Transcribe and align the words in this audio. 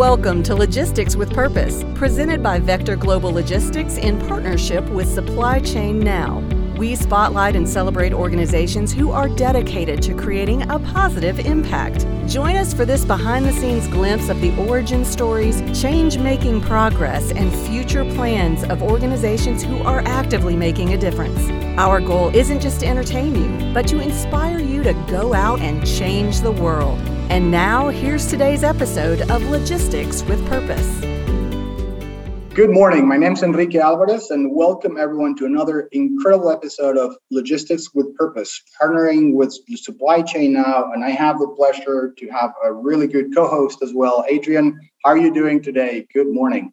Welcome 0.00 0.42
to 0.44 0.54
Logistics 0.54 1.14
with 1.14 1.30
Purpose, 1.30 1.84
presented 1.94 2.42
by 2.42 2.58
Vector 2.58 2.96
Global 2.96 3.32
Logistics 3.32 3.98
in 3.98 4.18
partnership 4.18 4.82
with 4.88 5.06
Supply 5.06 5.60
Chain 5.60 5.98
Now. 5.98 6.38
We 6.78 6.96
spotlight 6.96 7.54
and 7.54 7.68
celebrate 7.68 8.14
organizations 8.14 8.94
who 8.94 9.10
are 9.10 9.28
dedicated 9.28 10.00
to 10.00 10.14
creating 10.14 10.62
a 10.70 10.78
positive 10.78 11.38
impact. 11.40 12.06
Join 12.26 12.56
us 12.56 12.72
for 12.72 12.86
this 12.86 13.04
behind 13.04 13.44
the 13.44 13.52
scenes 13.52 13.88
glimpse 13.88 14.30
of 14.30 14.40
the 14.40 14.56
origin 14.56 15.04
stories, 15.04 15.60
change 15.78 16.16
making 16.16 16.62
progress, 16.62 17.30
and 17.32 17.52
future 17.68 18.06
plans 18.14 18.64
of 18.64 18.82
organizations 18.82 19.62
who 19.62 19.82
are 19.82 20.00
actively 20.06 20.56
making 20.56 20.94
a 20.94 20.96
difference. 20.96 21.50
Our 21.78 22.00
goal 22.00 22.34
isn't 22.34 22.62
just 22.62 22.80
to 22.80 22.86
entertain 22.86 23.34
you, 23.34 23.74
but 23.74 23.86
to 23.88 24.00
inspire 24.00 24.60
you 24.60 24.82
to 24.82 24.94
go 25.10 25.34
out 25.34 25.60
and 25.60 25.86
change 25.86 26.40
the 26.40 26.52
world. 26.52 26.98
And 27.30 27.48
now, 27.48 27.90
here's 27.90 28.26
today's 28.26 28.64
episode 28.64 29.20
of 29.30 29.40
Logistics 29.50 30.24
with 30.24 30.44
Purpose. 30.48 30.98
Good 32.52 32.70
morning. 32.70 33.06
My 33.06 33.16
name 33.16 33.34
is 33.34 33.44
Enrique 33.44 33.78
Alvarez, 33.78 34.32
and 34.32 34.52
welcome 34.52 34.96
everyone 34.98 35.36
to 35.36 35.46
another 35.46 35.82
incredible 35.92 36.50
episode 36.50 36.98
of 36.98 37.14
Logistics 37.30 37.94
with 37.94 38.16
Purpose, 38.16 38.60
partnering 38.82 39.32
with 39.34 39.56
the 39.68 39.76
Supply 39.76 40.22
Chain 40.22 40.54
Now. 40.54 40.90
And 40.92 41.04
I 41.04 41.10
have 41.10 41.38
the 41.38 41.46
pleasure 41.46 42.12
to 42.18 42.28
have 42.30 42.50
a 42.64 42.72
really 42.72 43.06
good 43.06 43.32
co 43.32 43.46
host 43.46 43.80
as 43.80 43.94
well. 43.94 44.24
Adrian, 44.28 44.76
how 45.04 45.12
are 45.12 45.16
you 45.16 45.32
doing 45.32 45.62
today? 45.62 46.08
Good 46.12 46.34
morning. 46.34 46.72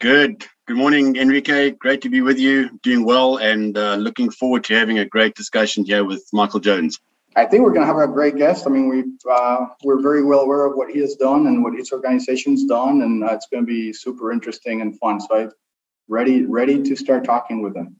Good. 0.00 0.46
Good 0.68 0.76
morning, 0.76 1.16
Enrique. 1.16 1.72
Great 1.72 2.02
to 2.02 2.08
be 2.08 2.20
with 2.20 2.38
you. 2.38 2.70
Doing 2.84 3.04
well 3.04 3.38
and 3.38 3.76
uh, 3.76 3.96
looking 3.96 4.30
forward 4.30 4.62
to 4.64 4.74
having 4.74 5.00
a 5.00 5.04
great 5.04 5.34
discussion 5.34 5.84
here 5.84 6.04
with 6.04 6.24
Michael 6.32 6.60
Jones. 6.60 7.00
I 7.38 7.46
think 7.46 7.62
we're 7.62 7.72
going 7.72 7.86
to 7.86 7.92
have 7.92 7.96
a 7.96 8.12
great 8.12 8.36
guest. 8.36 8.66
I 8.66 8.70
mean, 8.70 8.88
we 8.88 9.04
uh, 9.30 9.66
we're 9.84 10.02
very 10.02 10.24
well 10.24 10.40
aware 10.40 10.66
of 10.66 10.76
what 10.76 10.90
he 10.90 10.98
has 10.98 11.14
done 11.14 11.46
and 11.46 11.62
what 11.62 11.72
his 11.72 11.92
organization's 11.92 12.64
done, 12.64 13.02
and 13.02 13.22
uh, 13.22 13.28
it's 13.32 13.46
going 13.46 13.62
to 13.62 13.66
be 13.66 13.92
super 13.92 14.32
interesting 14.32 14.80
and 14.80 14.98
fun. 14.98 15.20
So, 15.20 15.36
I'm 15.36 15.52
ready 16.08 16.44
ready 16.44 16.82
to 16.82 16.96
start 16.96 17.24
talking 17.24 17.62
with 17.62 17.76
him. 17.76 17.96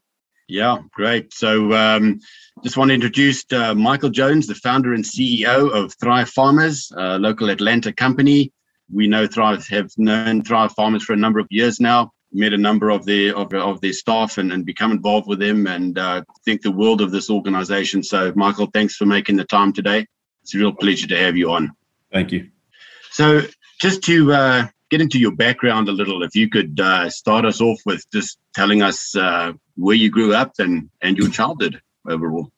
Yeah, 0.49 0.79
great. 0.93 1.33
So, 1.33 1.73
um, 1.73 2.19
just 2.65 2.77
want 2.77 2.89
to 2.89 2.95
introduce 2.95 3.45
uh, 3.53 3.77
Michael 3.77 4.11
Jones, 4.11 4.49
the 4.49 4.57
founder 4.57 4.93
and 4.93 5.05
CEO 5.05 5.71
of 5.71 5.95
Thrive 6.01 6.31
Farmers, 6.31 6.91
a 6.97 7.19
local 7.19 7.49
Atlanta 7.49 7.93
company. 7.93 8.53
We 8.93 9.07
know 9.07 9.29
Thrive 9.29 9.69
have 9.69 9.93
known 9.99 10.43
Thrive 10.43 10.73
Farmers 10.73 11.05
for 11.05 11.13
a 11.13 11.17
number 11.17 11.39
of 11.39 11.47
years 11.51 11.79
now 11.79 12.13
met 12.33 12.53
a 12.53 12.59
number 12.59 12.91
of 12.91 13.05
their 13.07 13.37
of, 13.37 13.53
of 13.55 13.81
their 13.81 13.93
staff 13.93 14.39
and, 14.39 14.53
and 14.53 14.65
become 14.65 14.93
involved 14.93 15.29
with 15.29 15.39
them 15.39 15.67
and 15.67 15.99
uh, 15.99 16.23
think 16.45 16.63
the 16.63 16.71
world 16.71 17.01
of 17.01 17.11
this 17.11 17.31
organization. 17.31 18.03
So, 18.03 18.33
Michael, 18.37 18.67
thanks 18.73 18.97
for 18.97 19.07
making 19.07 19.37
the 19.37 19.45
time 19.45 19.73
today. 19.73 20.07
It's 20.43 20.55
a 20.55 20.59
real 20.59 20.73
pleasure 20.73 21.07
to 21.09 21.19
have 21.19 21.37
you 21.37 21.51
on. 21.51 21.73
Thank 22.13 22.33
you. 22.33 22.49
So, 23.11 23.43
just 23.81 24.03
to 24.05 24.33
uh, 24.33 24.67
get 24.91 25.01
into 25.01 25.19
your 25.19 25.35
background 25.35 25.89
a 25.89 25.93
little, 25.93 26.23
if 26.23 26.35
you 26.35 26.49
could 26.49 26.79
uh, 26.81 27.09
start 27.11 27.45
us 27.45 27.61
off 27.61 27.81
with 27.87 28.05
just 28.13 28.39
telling 28.55 28.83
us 28.83 29.15
uh, 29.17 29.53
where 29.77 29.97
you 29.97 30.11
grew 30.11 30.35
up 30.35 30.53
and 30.59 30.91
and 31.03 31.17
your 31.17 31.29
childhood 31.29 31.81
overall. 32.09 32.51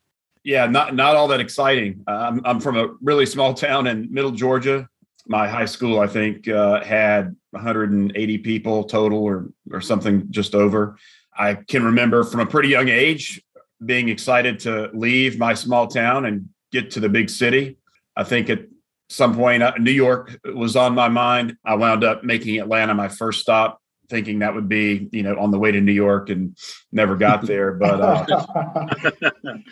Yeah, 0.43 0.65
not 0.65 0.95
not 0.95 1.15
all 1.15 1.27
that 1.29 1.39
exciting. 1.39 2.03
I'm 2.07 2.41
I'm 2.45 2.59
from 2.59 2.77
a 2.77 2.95
really 3.01 3.25
small 3.25 3.53
town 3.53 3.87
in 3.87 4.11
Middle 4.11 4.31
Georgia. 4.31 4.89
My 5.27 5.47
high 5.47 5.65
school, 5.65 5.99
I 5.99 6.07
think, 6.07 6.47
uh, 6.47 6.83
had 6.83 7.35
180 7.51 8.37
people 8.39 8.83
total 8.85 9.23
or 9.23 9.49
or 9.71 9.81
something 9.81 10.31
just 10.31 10.55
over. 10.55 10.97
I 11.37 11.55
can 11.55 11.83
remember 11.83 12.23
from 12.23 12.39
a 12.39 12.45
pretty 12.45 12.69
young 12.69 12.89
age 12.89 13.41
being 13.83 14.09
excited 14.09 14.59
to 14.59 14.89
leave 14.93 15.39
my 15.39 15.53
small 15.53 15.87
town 15.87 16.25
and 16.25 16.49
get 16.71 16.91
to 16.91 16.99
the 16.99 17.09
big 17.09 17.29
city. 17.29 17.77
I 18.15 18.23
think 18.23 18.49
at 18.49 18.65
some 19.09 19.35
point 19.35 19.63
uh, 19.63 19.73
New 19.79 19.91
York 19.91 20.39
was 20.45 20.75
on 20.75 20.95
my 20.95 21.09
mind. 21.09 21.57
I 21.65 21.75
wound 21.75 22.03
up 22.03 22.23
making 22.23 22.59
Atlanta 22.59 22.93
my 22.93 23.07
first 23.07 23.41
stop, 23.41 23.81
thinking 24.09 24.39
that 24.39 24.55
would 24.55 24.69
be 24.69 25.09
you 25.11 25.23
know 25.23 25.37
on 25.37 25.51
the 25.51 25.59
way 25.59 25.71
to 25.71 25.81
New 25.81 25.91
York, 25.91 26.29
and 26.29 26.57
never 26.91 27.15
got 27.15 27.41
there. 27.45 27.73
But 27.73 28.01
uh, 28.01 28.25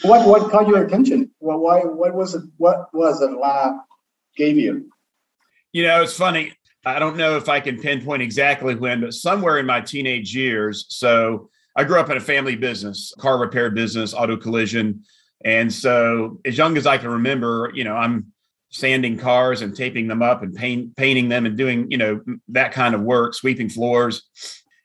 what 0.01 0.27
what 0.27 0.51
caught 0.51 0.67
your 0.67 0.83
attention? 0.85 1.31
Well, 1.39 1.59
why 1.59 1.79
what 1.81 2.13
was 2.13 2.35
it? 2.35 2.43
What 2.57 2.93
was 2.93 3.21
Atlanta 3.21 3.81
gave 4.35 4.57
you? 4.57 4.89
You 5.71 5.83
know, 5.83 6.01
it's 6.01 6.15
funny. 6.15 6.53
I 6.85 6.97
don't 6.97 7.17
know 7.17 7.37
if 7.37 7.49
I 7.49 7.59
can 7.59 7.79
pinpoint 7.79 8.21
exactly 8.21 8.75
when, 8.75 9.01
but 9.01 9.13
somewhere 9.13 9.59
in 9.59 9.65
my 9.65 9.81
teenage 9.81 10.35
years. 10.35 10.85
So 10.89 11.49
I 11.75 11.83
grew 11.83 11.99
up 11.99 12.09
in 12.09 12.17
a 12.17 12.21
family 12.21 12.55
business, 12.55 13.13
car 13.19 13.37
repair 13.37 13.69
business, 13.69 14.13
auto 14.13 14.37
collision. 14.37 15.03
And 15.45 15.71
so 15.71 16.39
as 16.45 16.57
young 16.57 16.77
as 16.77 16.87
I 16.87 16.97
can 16.97 17.09
remember, 17.09 17.71
you 17.73 17.83
know, 17.83 17.95
I'm 17.95 18.31
sanding 18.71 19.17
cars 19.17 19.61
and 19.61 19.75
taping 19.75 20.07
them 20.07 20.21
up 20.21 20.41
and 20.41 20.55
paint, 20.55 20.95
painting 20.95 21.29
them 21.29 21.45
and 21.45 21.57
doing, 21.57 21.89
you 21.91 21.97
know, 21.97 22.21
that 22.49 22.71
kind 22.71 22.95
of 22.95 23.01
work, 23.01 23.33
sweeping 23.33 23.69
floors. 23.69 24.23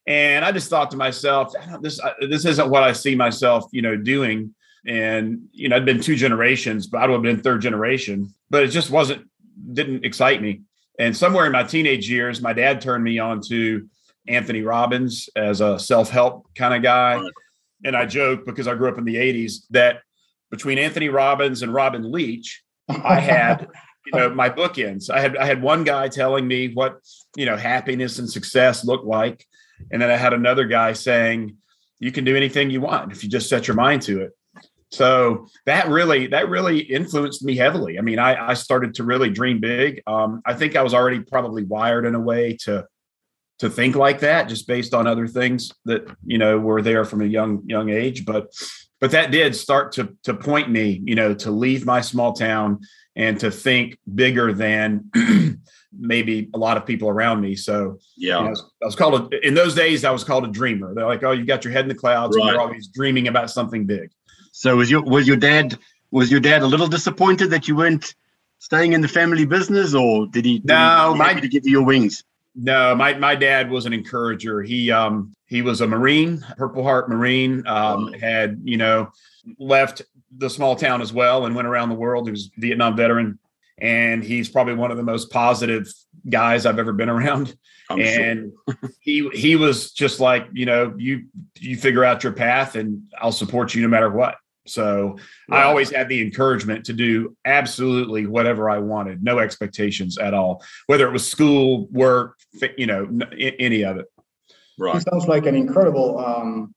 And 0.07 0.45
I 0.45 0.53
just 0.53 0.69
thought 0.69 0.91
to 0.91 0.97
myself, 0.97 1.53
this 1.81 1.99
uh, 2.01 2.13
this 2.29 2.45
isn't 2.45 2.69
what 2.69 2.83
I 2.83 2.93
see 2.93 3.15
myself, 3.15 3.65
you 3.73 3.81
know, 3.83 3.97
doing. 3.97 4.55
And 4.87 5.49
you 5.53 5.69
know, 5.69 5.77
I'd 5.77 5.87
been 5.87 6.01
two 6.01 6.15
generations, 6.15 6.87
but 6.87 6.99
I 6.99 7.07
would 7.07 7.15
have 7.15 7.23
been 7.23 7.41
third 7.41 7.63
generation, 7.63 8.35
but 8.51 8.63
it 8.63 8.69
just 8.69 8.91
wasn't 8.91 9.27
didn't 9.73 10.05
excite 10.05 10.43
me. 10.43 10.63
And 10.99 11.17
somewhere 11.17 11.47
in 11.47 11.53
my 11.53 11.65
teenage 11.65 12.09
years, 12.09 12.41
my 12.41 12.53
dad 12.53 12.81
turned 12.81 13.03
me 13.03 13.19
on 13.19 13.41
to 13.49 13.89
Anthony 14.29 14.63
Robbins 14.63 15.29
as 15.37 15.61
a 15.61 15.79
self 15.79 16.11
help 16.11 16.47
kind 16.55 16.75
of 16.75 16.83
guy. 16.83 17.21
And 17.85 17.97
I 17.97 18.07
joke 18.07 18.47
because 18.47 18.67
I 18.67 18.75
grew 18.75 18.89
up 18.89 18.99
in 18.99 19.05
the 19.05 19.17
80s 19.17 19.67
that 19.71 20.01
between 20.51 20.79
Anthony 20.79 21.09
Robbins 21.09 21.63
and 21.63 21.75
Robin 21.75 22.11
Leach, 22.11 22.63
I 22.89 23.21
had 23.21 23.69
you 24.07 24.19
know 24.19 24.31
my 24.31 24.51
bookends. 24.51 25.11
I 25.11 25.21
had 25.21 25.37
I 25.37 25.47
had 25.47 25.63
one 25.63 25.85
guy 25.85 26.09
telling 26.09 26.47
me 26.47 26.73
what 26.73 27.01
you 27.37 27.47
know 27.47 27.57
happiness 27.57 28.19
and 28.19 28.31
success 28.31 28.85
looked 28.85 29.07
like, 29.07 29.45
and 29.91 30.01
then 30.01 30.11
I 30.11 30.17
had 30.17 30.33
another 30.33 30.65
guy 30.65 30.93
saying 30.93 31.57
you 31.99 32.13
can 32.13 32.25
do 32.25 32.37
anything 32.37 32.71
you 32.71 32.81
want 32.81 33.13
if 33.13 33.25
you 33.25 33.31
just 33.31 33.49
set 33.49 33.67
your 33.67 33.77
mind 33.77 34.03
to 34.03 34.23
it. 34.23 34.33
So 34.95 35.49
that 35.67 35.89
really 35.89 36.29
that 36.29 36.49
really 36.49 36.79
influenced 36.79 37.43
me 37.43 37.57
heavily. 37.57 37.99
I 37.99 38.03
mean, 38.03 38.19
I, 38.19 38.51
I 38.51 38.55
started 38.55 38.95
to 38.95 39.05
really 39.05 39.31
dream 39.31 39.61
big. 39.61 40.03
Um, 40.07 40.41
I 40.47 40.55
think 40.55 40.77
I 40.77 40.83
was 40.83 40.95
already 40.95 41.21
probably 41.21 41.65
wired 41.65 42.07
in 42.07 42.15
a 42.15 42.21
way 42.21 42.57
to 42.63 42.87
to 43.59 43.71
think 43.71 43.97
like 43.97 44.21
that, 44.21 44.49
just 44.49 44.67
based 44.67 44.95
on 44.95 45.07
other 45.07 45.27
things 45.27 45.73
that 45.85 46.09
you 46.25 46.39
know 46.39 46.59
were 46.59 46.83
there 46.83 47.05
from 47.05 47.23
a 47.23 47.27
young 47.27 47.63
young 47.67 47.91
age. 47.91 48.25
But 48.25 48.53
but 49.01 49.11
that 49.11 49.31
did 49.31 49.57
start 49.57 49.93
to 49.93 50.17
to 50.23 50.35
point 50.35 50.71
me, 50.71 51.03
you 51.05 51.15
know, 51.15 51.35
to 51.35 51.51
leave 51.51 51.85
my 51.85 52.01
small 52.01 52.33
town 52.33 52.81
and 53.17 53.39
to 53.41 53.51
think 53.51 53.99
bigger 54.15 54.53
than 54.53 55.11
maybe 55.93 56.51
a 56.55 56.59
lot 56.59 56.77
of 56.77 56.85
people 56.85 57.09
around 57.09 57.41
me. 57.41 57.55
So 57.55 57.99
yeah, 58.17 58.39
you 58.39 58.45
know, 58.45 58.55
I, 58.83 58.85
was, 58.87 58.97
called 58.97 59.33
a, 59.33 59.47
in 59.47 59.55
those 59.55 59.75
days. 59.75 60.05
I 60.05 60.11
was 60.11 60.25
called 60.25 60.45
a 60.45 60.49
dreamer. 60.49 60.95
They're 60.95 61.07
like, 61.07 61.23
oh, 61.23 61.33
you 61.33 61.45
got 61.45 61.65
your 61.65 61.73
head 61.73 61.85
in 61.85 61.89
the 61.89 61.95
clouds, 61.95 62.37
right. 62.37 62.43
and 62.43 62.53
you're 62.53 62.61
always 62.61 62.89
dreaming 62.89 63.29
about 63.29 63.51
something 63.51 63.87
big. 63.87 64.11
So 64.57 64.77
was 64.77 64.89
your 64.89 65.03
was 65.03 65.27
your 65.27 65.37
dad 65.37 65.77
was 66.13 66.31
your 66.31 66.39
dad 66.39 66.63
a 66.63 66.67
little 66.67 66.87
disappointed 66.87 67.51
that 67.51 67.67
you 67.67 67.75
weren't 67.75 68.15
staying 68.61 68.93
in 68.93 69.01
the 69.01 69.09
family 69.09 69.45
business, 69.45 69.95
or 69.95 70.29
did 70.29 70.45
he? 70.45 70.61
Did 70.61 70.69
no, 70.69 71.13
he 71.13 71.19
my 71.19 71.35
to 71.35 71.49
give 71.49 71.67
you 71.67 71.73
your 71.73 71.85
wings. 71.85 72.23
No, 72.55 72.95
my 72.95 73.15
my 73.15 73.35
dad 73.35 73.69
was 73.69 73.85
an 73.85 73.93
encourager. 73.93 74.63
He 74.63 74.93
um 74.93 75.35
he 75.47 75.61
was 75.61 75.81
a 75.81 75.89
Marine, 75.89 76.47
Purple 76.57 76.85
Heart 76.85 77.11
Marine. 77.11 77.67
Um, 77.67 78.13
oh. 78.15 78.19
had 78.21 78.61
you 78.63 78.77
know 78.77 79.11
left 79.59 80.03
the 80.39 80.49
small 80.49 80.77
town 80.77 81.03
as 81.03 81.13
well 81.13 81.47
and 81.47 81.57
went 81.57 81.67
around 81.67 81.89
the 81.89 81.97
world. 81.97 82.29
He 82.29 82.31
was 82.31 82.53
a 82.57 82.61
Vietnam 82.61 82.97
veteran, 82.97 83.41
and 83.79 84.23
he's 84.23 84.49
probably 84.49 84.75
one 84.75 84.93
of 84.93 84.97
the 84.97 85.03
most 85.03 85.33
positive 85.33 85.93
guys 86.31 86.65
I've 86.65 86.79
ever 86.79 86.93
been 86.93 87.09
around. 87.09 87.57
I'm 87.91 88.01
and 88.01 88.53
sure. 88.69 88.91
he 89.01 89.29
he 89.31 89.57
was 89.57 89.91
just 89.91 90.21
like 90.21 90.47
you 90.53 90.65
know 90.65 90.95
you 90.97 91.25
you 91.59 91.77
figure 91.77 92.05
out 92.05 92.23
your 92.23 92.33
path 92.33 92.77
and 92.77 93.03
I'll 93.21 93.33
support 93.33 93.75
you 93.75 93.83
no 93.83 93.89
matter 93.89 94.11
what. 94.11 94.37
So 94.67 95.19
I 95.51 95.63
always 95.63 95.91
had 95.91 96.09
the 96.09 96.23
encouragement 96.23 96.87
to 96.87 96.95
do 96.95 97.37
absolutely 97.45 98.27
whatever 98.27 98.71
I 98.71 98.79
wanted, 98.79 99.23
no 99.23 99.39
expectations 99.39 100.17
at 100.17 100.33
all, 100.33 100.65
whether 100.87 101.07
it 101.07 101.13
was 101.13 101.29
school, 101.29 101.87
work, 101.89 102.39
you 102.79 102.87
know, 102.87 103.07
any 103.39 103.85
of 103.85 103.99
it. 103.99 104.07
Right. 104.79 104.95
He 104.95 105.01
sounds 105.01 105.27
like 105.27 105.47
an 105.47 105.55
incredible, 105.55 106.19
um, 106.19 106.75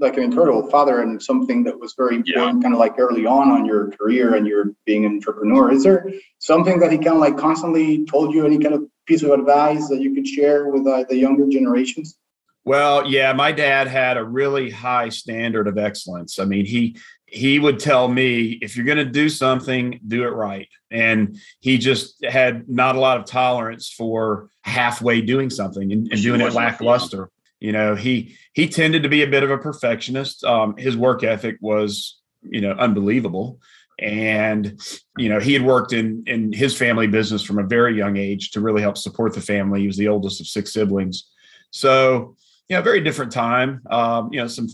like 0.00 0.16
an 0.16 0.24
incredible 0.24 0.68
father 0.68 1.00
and 1.02 1.22
something 1.22 1.64
that 1.64 1.78
was 1.78 1.94
very 1.96 2.16
important, 2.16 2.58
yeah. 2.58 2.62
kind 2.62 2.74
of 2.74 2.78
like 2.78 2.94
early 2.98 3.24
on 3.26 3.50
on 3.50 3.64
your 3.64 3.90
career 3.92 4.34
and 4.34 4.46
your 4.46 4.72
being 4.84 5.04
an 5.04 5.14
entrepreneur. 5.14 5.72
Is 5.72 5.82
there 5.82 6.10
something 6.38 6.78
that 6.80 6.92
he 6.92 6.98
kind 6.98 7.16
of 7.16 7.18
like 7.18 7.36
constantly 7.36 8.04
told 8.04 8.34
you, 8.34 8.46
any 8.46 8.58
kind 8.58 8.74
of 8.74 8.82
piece 9.06 9.22
of 9.22 9.30
advice 9.30 9.88
that 9.88 10.00
you 10.00 10.14
could 10.14 10.26
share 10.26 10.68
with 10.68 10.86
uh, 10.86 11.04
the 11.08 11.16
younger 11.16 11.46
generations? 11.48 12.16
Well, 12.64 13.08
yeah, 13.08 13.32
my 13.32 13.50
dad 13.50 13.86
had 13.86 14.18
a 14.18 14.24
really 14.24 14.70
high 14.70 15.08
standard 15.08 15.66
of 15.68 15.78
excellence. 15.78 16.38
I 16.38 16.44
mean, 16.44 16.66
he 16.66 16.96
he 17.30 17.58
would 17.58 17.78
tell 17.78 18.08
me 18.08 18.58
if 18.62 18.76
you're 18.76 18.86
going 18.86 18.98
to 18.98 19.04
do 19.04 19.28
something 19.28 20.00
do 20.06 20.24
it 20.24 20.30
right. 20.30 20.68
And 20.90 21.36
he 21.60 21.76
just 21.76 22.24
had 22.24 22.68
not 22.68 22.96
a 22.96 23.00
lot 23.00 23.18
of 23.18 23.26
tolerance 23.26 23.90
for 23.90 24.50
halfway 24.62 25.20
doing 25.20 25.50
something 25.50 25.92
and, 25.92 26.10
and 26.10 26.22
doing 26.22 26.40
it 26.40 26.54
lackluster. 26.54 27.30
You 27.60 27.72
know 27.72 27.94
he 27.96 28.36
he 28.52 28.68
tended 28.68 29.02
to 29.02 29.08
be 29.08 29.22
a 29.22 29.26
bit 29.26 29.42
of 29.42 29.50
a 29.50 29.58
perfectionist. 29.58 30.44
Um, 30.44 30.76
his 30.76 30.96
work 30.96 31.22
ethic 31.22 31.56
was 31.60 32.18
you 32.42 32.60
know 32.60 32.72
unbelievable. 32.72 33.60
And 34.00 34.80
you 35.16 35.28
know 35.28 35.40
he 35.40 35.52
had 35.52 35.62
worked 35.62 35.92
in 35.92 36.22
in 36.26 36.52
his 36.52 36.76
family 36.76 37.08
business 37.08 37.42
from 37.42 37.58
a 37.58 37.66
very 37.66 37.96
young 37.96 38.16
age 38.16 38.52
to 38.52 38.60
really 38.60 38.80
help 38.80 38.96
support 38.96 39.34
the 39.34 39.40
family. 39.40 39.80
He 39.80 39.86
was 39.86 39.96
the 39.96 40.08
oldest 40.08 40.40
of 40.40 40.46
six 40.46 40.72
siblings. 40.72 41.28
So 41.72 42.36
you 42.68 42.76
know 42.76 42.82
very 42.82 43.00
different 43.00 43.32
time. 43.32 43.82
Um, 43.90 44.30
you 44.32 44.40
know 44.40 44.46
some 44.46 44.68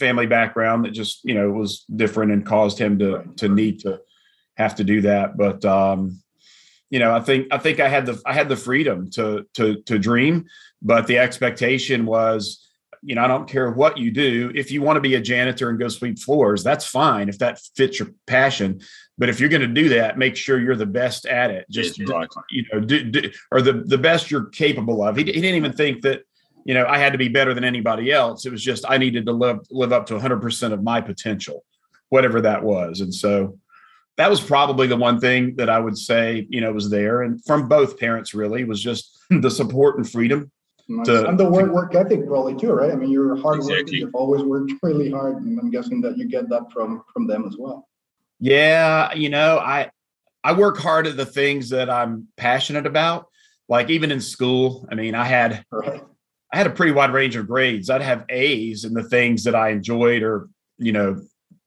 family 0.00 0.26
background 0.26 0.84
that 0.84 0.92
just 0.92 1.24
you 1.24 1.34
know 1.34 1.50
was 1.50 1.84
different 1.94 2.32
and 2.32 2.44
caused 2.44 2.78
him 2.78 2.98
to 2.98 3.22
to 3.36 3.48
need 3.48 3.80
to 3.80 4.00
have 4.56 4.74
to 4.74 4.84
do 4.84 5.00
that 5.02 5.36
but 5.36 5.64
um 5.64 6.20
you 6.90 6.98
know 6.98 7.14
i 7.14 7.20
think 7.20 7.46
i 7.52 7.58
think 7.58 7.78
i 7.78 7.88
had 7.88 8.06
the 8.06 8.20
i 8.26 8.32
had 8.32 8.48
the 8.48 8.56
freedom 8.56 9.10
to 9.10 9.46
to 9.54 9.80
to 9.82 9.98
dream 9.98 10.44
but 10.82 11.06
the 11.06 11.18
expectation 11.18 12.06
was 12.06 12.66
you 13.02 13.14
know, 13.14 13.24
I 13.24 13.28
don't 13.28 13.48
care 13.48 13.70
what 13.70 13.96
you 13.96 14.10
do. 14.10 14.52
If 14.54 14.70
you 14.70 14.82
want 14.82 14.96
to 14.96 15.00
be 15.00 15.14
a 15.14 15.20
janitor 15.20 15.70
and 15.70 15.78
go 15.78 15.88
sweep 15.88 16.18
floors, 16.18 16.62
that's 16.62 16.84
fine 16.84 17.28
if 17.28 17.38
that 17.38 17.58
fits 17.74 17.98
your 17.98 18.08
passion. 18.26 18.80
But 19.16 19.28
if 19.28 19.40
you're 19.40 19.48
going 19.48 19.62
to 19.62 19.68
do 19.68 19.88
that, 19.90 20.18
make 20.18 20.36
sure 20.36 20.60
you're 20.60 20.76
the 20.76 20.86
best 20.86 21.26
at 21.26 21.50
it. 21.50 21.66
Just 21.70 21.98
right. 22.08 22.28
you 22.50 22.64
know, 22.72 22.80
do, 22.80 23.04
do, 23.04 23.30
or 23.50 23.62
the 23.62 23.72
the 23.72 23.98
best 23.98 24.30
you're 24.30 24.46
capable 24.46 25.02
of. 25.02 25.16
He, 25.16 25.24
he 25.24 25.32
didn't 25.32 25.56
even 25.56 25.72
think 25.72 26.02
that 26.02 26.22
you 26.64 26.74
know 26.74 26.86
I 26.86 26.98
had 26.98 27.12
to 27.12 27.18
be 27.18 27.28
better 27.28 27.54
than 27.54 27.64
anybody 27.64 28.12
else. 28.12 28.46
It 28.46 28.52
was 28.52 28.62
just 28.62 28.84
I 28.88 28.98
needed 28.98 29.26
to 29.26 29.32
live 29.32 29.58
live 29.70 29.92
up 29.92 30.06
to 30.06 30.14
100 30.14 30.40
percent 30.40 30.72
of 30.72 30.82
my 30.82 31.00
potential, 31.00 31.64
whatever 32.08 32.40
that 32.40 32.62
was. 32.62 33.00
And 33.00 33.14
so 33.14 33.58
that 34.16 34.30
was 34.30 34.40
probably 34.40 34.86
the 34.86 34.96
one 34.96 35.20
thing 35.20 35.56
that 35.56 35.70
I 35.70 35.78
would 35.78 35.96
say 35.96 36.46
you 36.50 36.60
know 36.60 36.72
was 36.72 36.90
there, 36.90 37.22
and 37.22 37.42
from 37.44 37.68
both 37.68 37.98
parents 37.98 38.34
really 38.34 38.64
was 38.64 38.82
just 38.82 39.18
the 39.30 39.50
support 39.50 39.96
and 39.96 40.08
freedom 40.08 40.50
to, 41.04 41.28
and 41.28 41.38
the 41.38 41.48
work, 41.48 41.70
work 41.72 41.94
ethic 41.94 42.26
probably 42.26 42.56
too, 42.56 42.72
right? 42.72 42.90
I 42.90 42.96
mean, 42.96 43.10
you're 43.10 43.36
hard 43.36 43.58
exactly. 43.58 43.98
You've 43.98 44.14
always 44.14 44.42
worked 44.42 44.72
really 44.82 45.10
hard, 45.10 45.36
and 45.36 45.58
I'm 45.58 45.70
guessing 45.70 46.00
that 46.00 46.18
you 46.18 46.26
get 46.26 46.48
that 46.48 46.72
from 46.72 47.04
from 47.12 47.26
them 47.26 47.44
as 47.46 47.56
well. 47.56 47.88
Yeah, 48.40 49.12
you 49.14 49.28
know, 49.28 49.58
I 49.58 49.90
I 50.42 50.52
work 50.52 50.78
hard 50.78 51.06
at 51.06 51.16
the 51.16 51.26
things 51.26 51.68
that 51.70 51.88
I'm 51.88 52.28
passionate 52.36 52.86
about. 52.86 53.28
Like 53.68 53.88
even 53.88 54.10
in 54.10 54.20
school, 54.20 54.88
I 54.90 54.96
mean, 54.96 55.14
I 55.14 55.24
had 55.24 55.64
right. 55.70 56.02
I 56.52 56.56
had 56.56 56.66
a 56.66 56.70
pretty 56.70 56.92
wide 56.92 57.12
range 57.12 57.36
of 57.36 57.46
grades. 57.46 57.90
I'd 57.90 58.02
have 58.02 58.24
A's 58.28 58.84
in 58.84 58.92
the 58.94 59.04
things 59.04 59.44
that 59.44 59.54
I 59.54 59.70
enjoyed 59.70 60.22
or 60.22 60.48
you 60.78 60.92
know 60.92 61.20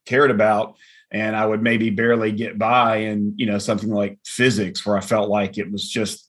cared 0.06 0.30
about, 0.30 0.76
and 1.10 1.34
I 1.34 1.46
would 1.46 1.62
maybe 1.62 1.90
barely 1.90 2.32
get 2.32 2.58
by 2.58 2.96
in 2.96 3.34
you 3.36 3.46
know 3.46 3.58
something 3.58 3.90
like 3.90 4.18
physics, 4.24 4.84
where 4.84 4.96
I 4.96 5.00
felt 5.00 5.28
like 5.28 5.58
it 5.58 5.70
was 5.70 5.88
just 5.88 6.28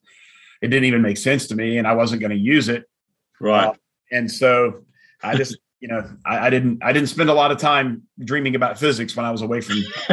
it 0.62 0.70
didn't 0.70 0.86
even 0.86 1.02
make 1.02 1.18
sense 1.18 1.48
to 1.48 1.56
me 1.56 1.78
and 1.78 1.88
I 1.88 1.94
wasn't 1.94 2.22
going 2.22 2.32
to 2.32 2.38
use 2.38 2.70
it. 2.70 2.90
Right. 3.40 3.68
Uh, 3.68 3.74
and 4.12 4.32
so 4.32 4.82
I 5.22 5.36
just, 5.36 5.58
you 5.80 5.88
know, 5.88 6.04
I, 6.26 6.48
I, 6.48 6.50
didn't, 6.50 6.84
I 6.84 6.92
didn't 6.92 7.10
spend 7.10 7.30
a 7.30 7.34
lot 7.34 7.52
of 7.52 7.58
time 7.58 8.04
dreaming 8.24 8.56
about 8.56 8.80
physics 8.80 9.16
when 9.16 9.26
I 9.26 9.32
was 9.32 9.42
away 9.42 9.62
from. 9.62 9.78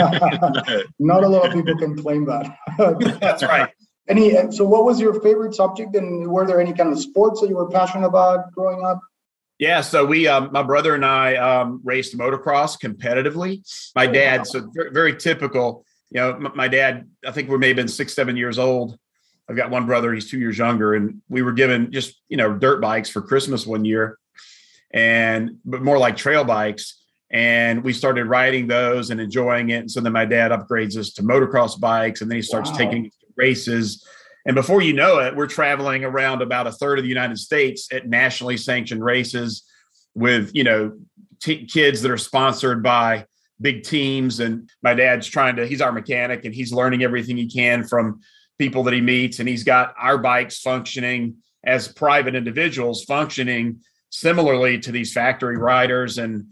Not 0.98 1.24
a 1.24 1.28
lot 1.28 1.46
of 1.46 1.52
people 1.52 1.76
can 1.78 1.96
claim 1.96 2.26
that. 2.26 2.56
That's 3.20 3.42
right. 3.42 3.70
Any, 4.08 4.50
so 4.50 4.64
what 4.64 4.84
was 4.84 5.00
your 5.00 5.20
favorite 5.20 5.54
subject 5.54 5.94
and 5.94 6.28
were 6.28 6.46
there 6.46 6.60
any 6.60 6.72
kind 6.72 6.92
of 6.92 6.98
sports 6.98 7.40
that 7.40 7.48
you 7.48 7.56
were 7.56 7.68
passionate 7.68 8.06
about 8.06 8.52
growing 8.52 8.84
up? 8.84 9.00
Yeah, 9.58 9.80
so 9.80 10.04
we, 10.04 10.26
um, 10.26 10.50
my 10.52 10.62
brother 10.62 10.94
and 10.94 11.04
I 11.04 11.36
um, 11.36 11.80
raced 11.84 12.18
motocross 12.18 12.76
competitively. 12.80 13.62
My 13.94 14.08
oh, 14.08 14.12
dad, 14.12 14.46
so 14.46 14.68
very, 14.74 14.90
very 14.90 15.16
typical. 15.16 15.84
You 16.10 16.20
know, 16.20 16.38
my, 16.38 16.50
my 16.54 16.68
dad, 16.68 17.08
I 17.24 17.30
think 17.30 17.48
we 17.48 17.58
may 17.58 17.68
have 17.68 17.76
been 17.76 17.86
six, 17.86 18.12
seven 18.12 18.36
years 18.36 18.58
old 18.58 18.98
I've 19.48 19.56
got 19.56 19.70
one 19.70 19.86
brother, 19.86 20.14
he's 20.14 20.30
two 20.30 20.38
years 20.38 20.58
younger, 20.58 20.94
and 20.94 21.20
we 21.28 21.42
were 21.42 21.52
given 21.52 21.90
just, 21.92 22.20
you 22.28 22.36
know, 22.36 22.54
dirt 22.54 22.80
bikes 22.80 23.10
for 23.10 23.20
Christmas 23.20 23.66
one 23.66 23.84
year 23.84 24.18
and 24.94 25.58
but 25.64 25.82
more 25.82 25.98
like 25.98 26.16
trail 26.16 26.44
bikes. 26.44 26.98
And 27.30 27.82
we 27.82 27.92
started 27.92 28.26
riding 28.26 28.66
those 28.66 29.10
and 29.10 29.20
enjoying 29.20 29.70
it. 29.70 29.78
And 29.78 29.90
so 29.90 30.00
then 30.00 30.12
my 30.12 30.26
dad 30.26 30.52
upgrades 30.52 30.96
us 30.96 31.12
to 31.14 31.22
motocross 31.22 31.80
bikes 31.80 32.20
and 32.20 32.30
then 32.30 32.36
he 32.36 32.42
starts 32.42 32.70
wow. 32.70 32.76
taking 32.76 33.10
races. 33.36 34.06
And 34.46 34.54
before 34.54 34.82
you 34.82 34.92
know 34.92 35.18
it, 35.20 35.36
we're 35.36 35.46
traveling 35.46 36.04
around 36.04 36.42
about 36.42 36.66
a 36.66 36.72
third 36.72 36.98
of 36.98 37.04
the 37.04 37.08
United 37.08 37.38
States 37.38 37.88
at 37.92 38.08
nationally 38.08 38.56
sanctioned 38.56 39.04
races 39.04 39.62
with, 40.14 40.50
you 40.52 40.64
know, 40.64 40.92
t- 41.42 41.66
kids 41.66 42.02
that 42.02 42.10
are 42.10 42.18
sponsored 42.18 42.82
by 42.82 43.26
big 43.60 43.84
teams. 43.84 44.40
And 44.40 44.68
my 44.82 44.94
dad's 44.94 45.26
trying 45.26 45.56
to, 45.56 45.66
he's 45.66 45.80
our 45.80 45.92
mechanic 45.92 46.44
and 46.44 46.54
he's 46.54 46.72
learning 46.72 47.04
everything 47.04 47.36
he 47.36 47.48
can 47.48 47.84
from 47.84 48.20
people 48.58 48.82
that 48.84 48.94
he 48.94 49.00
meets, 49.00 49.40
and 49.40 49.48
he's 49.48 49.64
got 49.64 49.94
our 49.98 50.18
bikes 50.18 50.60
functioning 50.60 51.36
as 51.64 51.88
private 51.88 52.34
individuals, 52.34 53.04
functioning 53.04 53.80
similarly 54.10 54.78
to 54.78 54.92
these 54.92 55.12
factory 55.12 55.56
riders. 55.56 56.18
And, 56.18 56.46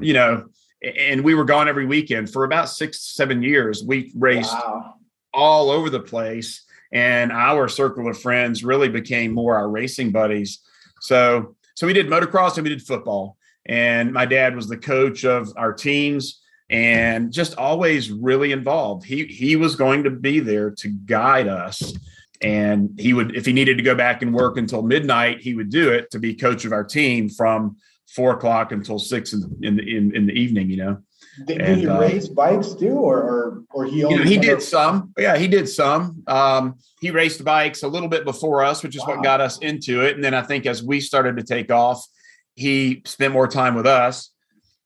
you 0.00 0.12
know, 0.14 0.46
and 0.82 1.22
we 1.22 1.34
were 1.34 1.44
gone 1.44 1.68
every 1.68 1.86
weekend 1.86 2.30
for 2.30 2.44
about 2.44 2.68
six, 2.68 3.00
seven 3.14 3.42
years. 3.42 3.82
We 3.82 4.12
raced 4.16 4.52
wow. 4.52 4.94
All 5.34 5.70
over 5.70 5.90
the 5.90 6.00
place, 6.00 6.64
and 6.92 7.32
our 7.32 7.68
circle 7.68 8.08
of 8.08 8.20
friends 8.20 8.64
really 8.64 8.88
became 8.88 9.32
more 9.32 9.56
our 9.56 9.68
racing 9.68 10.12
buddies. 10.12 10.60
So, 11.00 11.56
so 11.74 11.86
we 11.86 11.92
did 11.92 12.06
motocross 12.06 12.56
and 12.56 12.64
we 12.64 12.70
did 12.70 12.82
football. 12.82 13.36
And 13.66 14.12
my 14.12 14.26
dad 14.26 14.54
was 14.54 14.68
the 14.68 14.76
coach 14.76 15.24
of 15.24 15.52
our 15.56 15.72
teams 15.72 16.40
and 16.70 17.32
just 17.32 17.56
always 17.56 18.10
really 18.10 18.52
involved. 18.52 19.04
He 19.04 19.26
he 19.26 19.56
was 19.56 19.76
going 19.76 20.04
to 20.04 20.10
be 20.10 20.40
there 20.40 20.70
to 20.70 20.88
guide 20.88 21.48
us. 21.48 21.92
And 22.40 22.98
he 22.98 23.12
would, 23.12 23.34
if 23.36 23.46
he 23.46 23.52
needed 23.52 23.78
to 23.78 23.82
go 23.82 23.94
back 23.94 24.20
and 24.22 24.34
work 24.34 24.58
until 24.58 24.82
midnight, 24.82 25.40
he 25.40 25.54
would 25.54 25.70
do 25.70 25.92
it 25.92 26.10
to 26.10 26.18
be 26.18 26.34
coach 26.34 26.64
of 26.64 26.72
our 26.72 26.84
team 26.84 27.28
from 27.28 27.76
four 28.08 28.32
o'clock 28.32 28.70
until 28.72 28.98
six 28.98 29.32
in 29.32 29.40
the, 29.40 29.66
in 29.66 29.76
the, 29.76 29.96
in, 29.96 30.16
in 30.16 30.26
the 30.26 30.32
evening, 30.32 30.68
you 30.68 30.76
know. 30.76 30.98
Did, 31.46 31.60
and, 31.60 31.80
he 31.80 31.88
uh, 31.88 31.98
race 31.98 32.28
bikes 32.28 32.74
too, 32.74 32.92
or 32.92 33.18
or, 33.18 33.64
or 33.72 33.84
he? 33.86 33.98
You 33.98 34.10
know, 34.10 34.22
he 34.22 34.38
did 34.38 34.62
some. 34.62 35.12
Yeah, 35.18 35.36
he 35.36 35.48
did 35.48 35.68
some. 35.68 36.22
Um, 36.26 36.76
he 37.00 37.10
raced 37.10 37.44
bikes 37.44 37.82
a 37.82 37.88
little 37.88 38.08
bit 38.08 38.24
before 38.24 38.62
us, 38.62 38.82
which 38.82 38.94
is 38.94 39.02
wow. 39.02 39.16
what 39.16 39.24
got 39.24 39.40
us 39.40 39.58
into 39.58 40.02
it. 40.02 40.14
And 40.14 40.24
then 40.24 40.34
I 40.34 40.42
think 40.42 40.66
as 40.66 40.82
we 40.82 41.00
started 41.00 41.36
to 41.36 41.42
take 41.42 41.70
off, 41.70 42.04
he 42.54 43.02
spent 43.04 43.32
more 43.32 43.48
time 43.48 43.74
with 43.74 43.86
us 43.86 44.30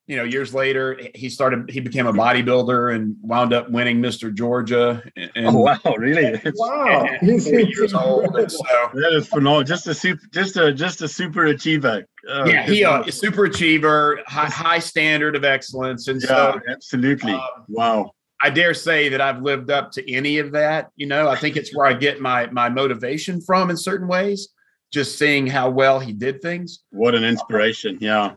you 0.08 0.16
know, 0.16 0.24
years 0.24 0.54
later, 0.54 0.98
he 1.14 1.28
started, 1.28 1.70
he 1.70 1.80
became 1.80 2.06
a 2.06 2.12
bodybuilder 2.14 2.94
and 2.94 3.14
wound 3.20 3.52
up 3.52 3.70
winning 3.70 4.00
Mr. 4.00 4.32
Georgia. 4.32 5.02
And, 5.16 5.48
oh, 5.48 5.58
wow. 5.58 5.78
Really? 5.98 6.40
wow. 6.54 7.06
He's 7.20 7.46
years 7.46 7.92
old. 7.92 8.34
So, 8.50 8.64
that 8.94 9.12
is 9.12 9.28
phenomenal. 9.28 9.64
Just 9.64 9.86
a 9.86 9.94
super, 9.94 10.22
just 10.32 10.56
a, 10.56 10.72
just 10.72 11.02
a 11.02 11.08
super 11.08 11.44
achiever. 11.44 12.06
Oh, 12.26 12.46
yeah. 12.46 12.64
He, 12.64 12.86
uh, 12.86 13.02
a 13.02 13.12
super 13.12 13.44
achiever, 13.44 14.20
high, 14.26 14.46
high 14.46 14.78
standard 14.78 15.36
of 15.36 15.44
excellence. 15.44 16.08
And 16.08 16.22
yeah, 16.22 16.28
so, 16.28 16.60
absolutely. 16.70 17.32
Um, 17.32 17.66
wow. 17.68 18.12
I 18.42 18.48
dare 18.48 18.72
say 18.72 19.10
that 19.10 19.20
I've 19.20 19.42
lived 19.42 19.70
up 19.70 19.92
to 19.92 20.10
any 20.10 20.38
of 20.38 20.52
that. 20.52 20.88
You 20.96 21.06
know, 21.06 21.28
I 21.28 21.36
think 21.36 21.56
it's 21.56 21.76
where 21.76 21.84
I 21.84 21.92
get 21.92 22.18
my, 22.18 22.46
my 22.46 22.70
motivation 22.70 23.42
from 23.42 23.68
in 23.68 23.76
certain 23.76 24.08
ways, 24.08 24.48
just 24.90 25.18
seeing 25.18 25.46
how 25.46 25.68
well 25.68 26.00
he 26.00 26.14
did 26.14 26.40
things. 26.40 26.82
What 26.92 27.14
an 27.14 27.24
inspiration. 27.24 27.98
Yeah. 28.00 28.36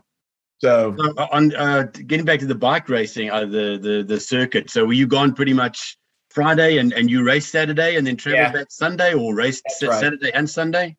So, 0.62 0.94
so 0.96 1.14
uh, 1.16 1.26
on 1.32 1.54
uh, 1.56 1.82
getting 2.06 2.24
back 2.24 2.38
to 2.38 2.46
the 2.46 2.54
bike 2.54 2.88
racing, 2.88 3.30
uh, 3.30 3.40
the 3.40 3.78
the 3.82 4.04
the 4.06 4.20
circuit. 4.20 4.70
So 4.70 4.84
were 4.84 4.92
you 4.92 5.08
gone 5.08 5.34
pretty 5.34 5.52
much 5.52 5.98
Friday 6.30 6.78
and 6.78 6.92
and 6.92 7.10
you 7.10 7.24
raced 7.24 7.50
Saturday 7.50 7.96
and 7.96 8.06
then 8.06 8.16
traveled 8.16 8.54
yeah. 8.54 8.60
back 8.60 8.70
Sunday, 8.70 9.12
or 9.12 9.34
raced 9.34 9.64
right. 9.82 9.98
Saturday 10.00 10.32
and 10.32 10.48
Sunday? 10.48 10.96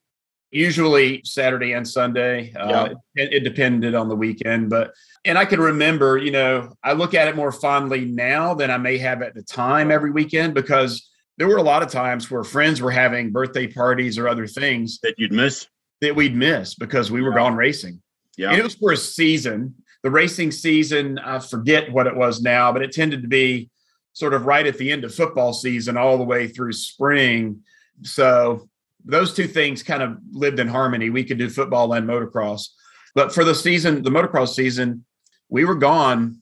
Usually 0.51 1.21
Saturday 1.23 1.71
and 1.73 1.87
Sunday. 1.87 2.53
Uh, 2.53 2.89
it, 3.15 3.33
it 3.33 3.39
depended 3.43 3.95
on 3.95 4.09
the 4.09 4.15
weekend, 4.15 4.69
but 4.69 4.93
and 5.25 5.37
I 5.37 5.45
can 5.45 5.61
remember, 5.61 6.17
you 6.17 6.31
know, 6.31 6.73
I 6.83 6.93
look 6.93 7.13
at 7.13 7.29
it 7.29 7.35
more 7.35 7.51
fondly 7.51 8.05
now 8.05 8.53
than 8.53 8.69
I 8.69 8.77
may 8.77 8.97
have 8.97 9.21
at 9.21 9.33
the 9.33 9.41
time 9.41 9.91
every 9.91 10.11
weekend 10.11 10.53
because 10.53 11.09
there 11.37 11.47
were 11.47 11.57
a 11.57 11.63
lot 11.63 11.81
of 11.81 11.89
times 11.89 12.29
where 12.29 12.43
friends 12.43 12.81
were 12.81 12.91
having 12.91 13.31
birthday 13.31 13.67
parties 13.67 14.17
or 14.17 14.27
other 14.27 14.45
things 14.45 14.99
that 15.03 15.15
you'd 15.17 15.31
miss 15.31 15.67
that 16.01 16.15
we'd 16.15 16.35
miss 16.35 16.75
because 16.75 17.09
we 17.09 17.21
were 17.21 17.31
gone 17.31 17.55
racing. 17.55 18.01
Yeah. 18.37 18.49
And 18.49 18.59
it 18.59 18.63
was 18.63 18.75
for 18.75 18.91
a 18.91 18.97
season. 18.97 19.75
The 20.01 20.11
racing 20.11 20.51
season, 20.51 21.17
I 21.19 21.39
forget 21.39 21.91
what 21.91 22.07
it 22.07 22.15
was 22.15 22.41
now, 22.41 22.71
but 22.71 22.81
it 22.81 22.91
tended 22.91 23.21
to 23.21 23.27
be 23.27 23.69
sort 24.13 24.33
of 24.33 24.45
right 24.45 24.65
at 24.67 24.77
the 24.77 24.91
end 24.91 25.03
of 25.03 25.15
football 25.15 25.53
season 25.53 25.97
all 25.97 26.17
the 26.17 26.23
way 26.23 26.47
through 26.47 26.73
spring. 26.73 27.61
So 28.01 28.69
those 29.05 29.33
two 29.33 29.47
things 29.47 29.81
kind 29.81 30.03
of 30.03 30.17
lived 30.31 30.59
in 30.59 30.67
harmony. 30.67 31.09
We 31.09 31.23
could 31.23 31.37
do 31.37 31.49
football 31.49 31.93
and 31.93 32.07
motocross. 32.07 32.69
But 33.15 33.33
for 33.33 33.43
the 33.43 33.55
season, 33.55 34.03
the 34.03 34.09
motocross 34.09 34.55
season, 34.55 35.05
we 35.49 35.65
were 35.65 35.75
gone 35.75 36.41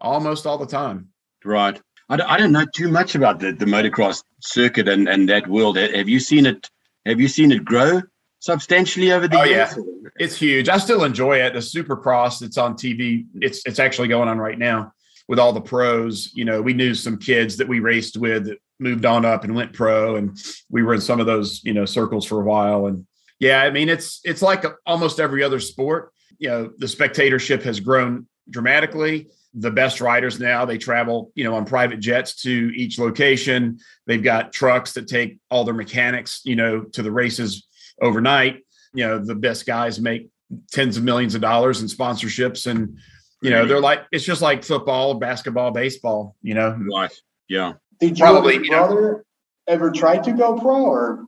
almost 0.00 0.46
all 0.46 0.58
the 0.58 0.66
time. 0.66 1.08
Right. 1.44 1.80
I 2.08 2.16
don't, 2.16 2.30
I 2.30 2.36
don't 2.38 2.52
know 2.52 2.66
too 2.74 2.88
much 2.88 3.14
about 3.14 3.40
the, 3.40 3.52
the 3.52 3.64
motocross 3.64 4.22
circuit 4.40 4.88
and, 4.88 5.08
and 5.08 5.28
that 5.28 5.46
world. 5.46 5.76
Have 5.76 6.08
you 6.08 6.20
seen 6.20 6.46
it? 6.46 6.70
Have 7.06 7.20
you 7.20 7.28
seen 7.28 7.52
it 7.52 7.64
grow 7.64 8.02
substantially 8.40 9.12
over 9.12 9.28
the 9.28 9.40
oh, 9.40 9.44
years? 9.44 9.74
Yeah. 9.76 10.10
It's 10.18 10.36
huge. 10.36 10.68
I 10.68 10.78
still 10.78 11.04
enjoy 11.04 11.38
it. 11.38 11.52
The 11.52 11.60
Supercross 11.60 12.40
that's 12.40 12.58
on 12.58 12.74
TV, 12.74 13.26
it's 13.36 13.62
it's 13.66 13.78
actually 13.78 14.08
going 14.08 14.28
on 14.28 14.38
right 14.38 14.58
now 14.58 14.92
with 15.28 15.38
all 15.38 15.52
the 15.52 15.60
pros. 15.60 16.30
You 16.34 16.44
know, 16.44 16.60
we 16.62 16.72
knew 16.72 16.94
some 16.94 17.18
kids 17.18 17.56
that 17.58 17.68
we 17.68 17.80
raced 17.80 18.16
with 18.16 18.46
that 18.46 18.58
moved 18.80 19.04
on 19.04 19.24
up 19.24 19.44
and 19.44 19.54
went 19.54 19.72
pro, 19.72 20.16
and 20.16 20.36
we 20.70 20.82
were 20.82 20.94
in 20.94 21.00
some 21.00 21.20
of 21.20 21.26
those 21.26 21.62
you 21.64 21.74
know 21.74 21.84
circles 21.84 22.24
for 22.26 22.40
a 22.40 22.44
while. 22.44 22.86
And 22.86 23.06
yeah, 23.38 23.62
I 23.62 23.70
mean, 23.70 23.88
it's 23.88 24.20
it's 24.24 24.42
like 24.42 24.64
almost 24.86 25.20
every 25.20 25.42
other 25.42 25.60
sport. 25.60 26.12
You 26.38 26.48
know, 26.48 26.72
the 26.78 26.88
spectatorship 26.88 27.62
has 27.62 27.80
grown 27.80 28.26
dramatically. 28.50 29.28
the 29.54 29.70
best 29.70 30.00
riders 30.00 30.38
now. 30.38 30.64
They 30.64 30.78
travel, 30.78 31.32
you 31.34 31.42
know, 31.42 31.54
on 31.54 31.64
private 31.64 32.00
jets 32.00 32.42
to 32.42 32.72
each 32.76 32.98
location. 32.98 33.78
They've 34.06 34.22
got 34.22 34.52
trucks 34.52 34.92
that 34.92 35.08
take 35.08 35.38
all 35.50 35.64
their 35.64 35.74
mechanics, 35.74 36.42
you 36.44 36.54
know, 36.54 36.82
to 36.82 37.02
the 37.02 37.10
races 37.10 37.67
overnight. 38.00 38.64
You 38.94 39.06
know, 39.06 39.18
the 39.18 39.34
best 39.34 39.66
guys 39.66 40.00
make 40.00 40.30
tens 40.70 40.96
of 40.96 41.04
millions 41.04 41.34
of 41.34 41.40
dollars 41.40 41.82
in 41.82 41.88
sponsorships 41.88 42.66
and 42.66 42.98
you 43.40 43.50
know, 43.50 43.66
they're 43.66 43.80
like 43.80 44.04
it's 44.10 44.24
just 44.24 44.42
like 44.42 44.64
football, 44.64 45.14
basketball, 45.14 45.70
baseball, 45.70 46.34
you 46.42 46.54
know. 46.54 46.76
Right. 46.92 47.12
Yeah. 47.48 47.74
Did 48.00 48.18
you 48.18 48.24
Probably, 48.24 48.56
and 48.56 48.64
your 48.64 48.76
brother 48.76 49.12
know, 49.12 49.22
ever 49.68 49.90
try 49.90 50.18
to 50.18 50.32
go 50.32 50.58
pro 50.58 50.84
or 50.84 51.26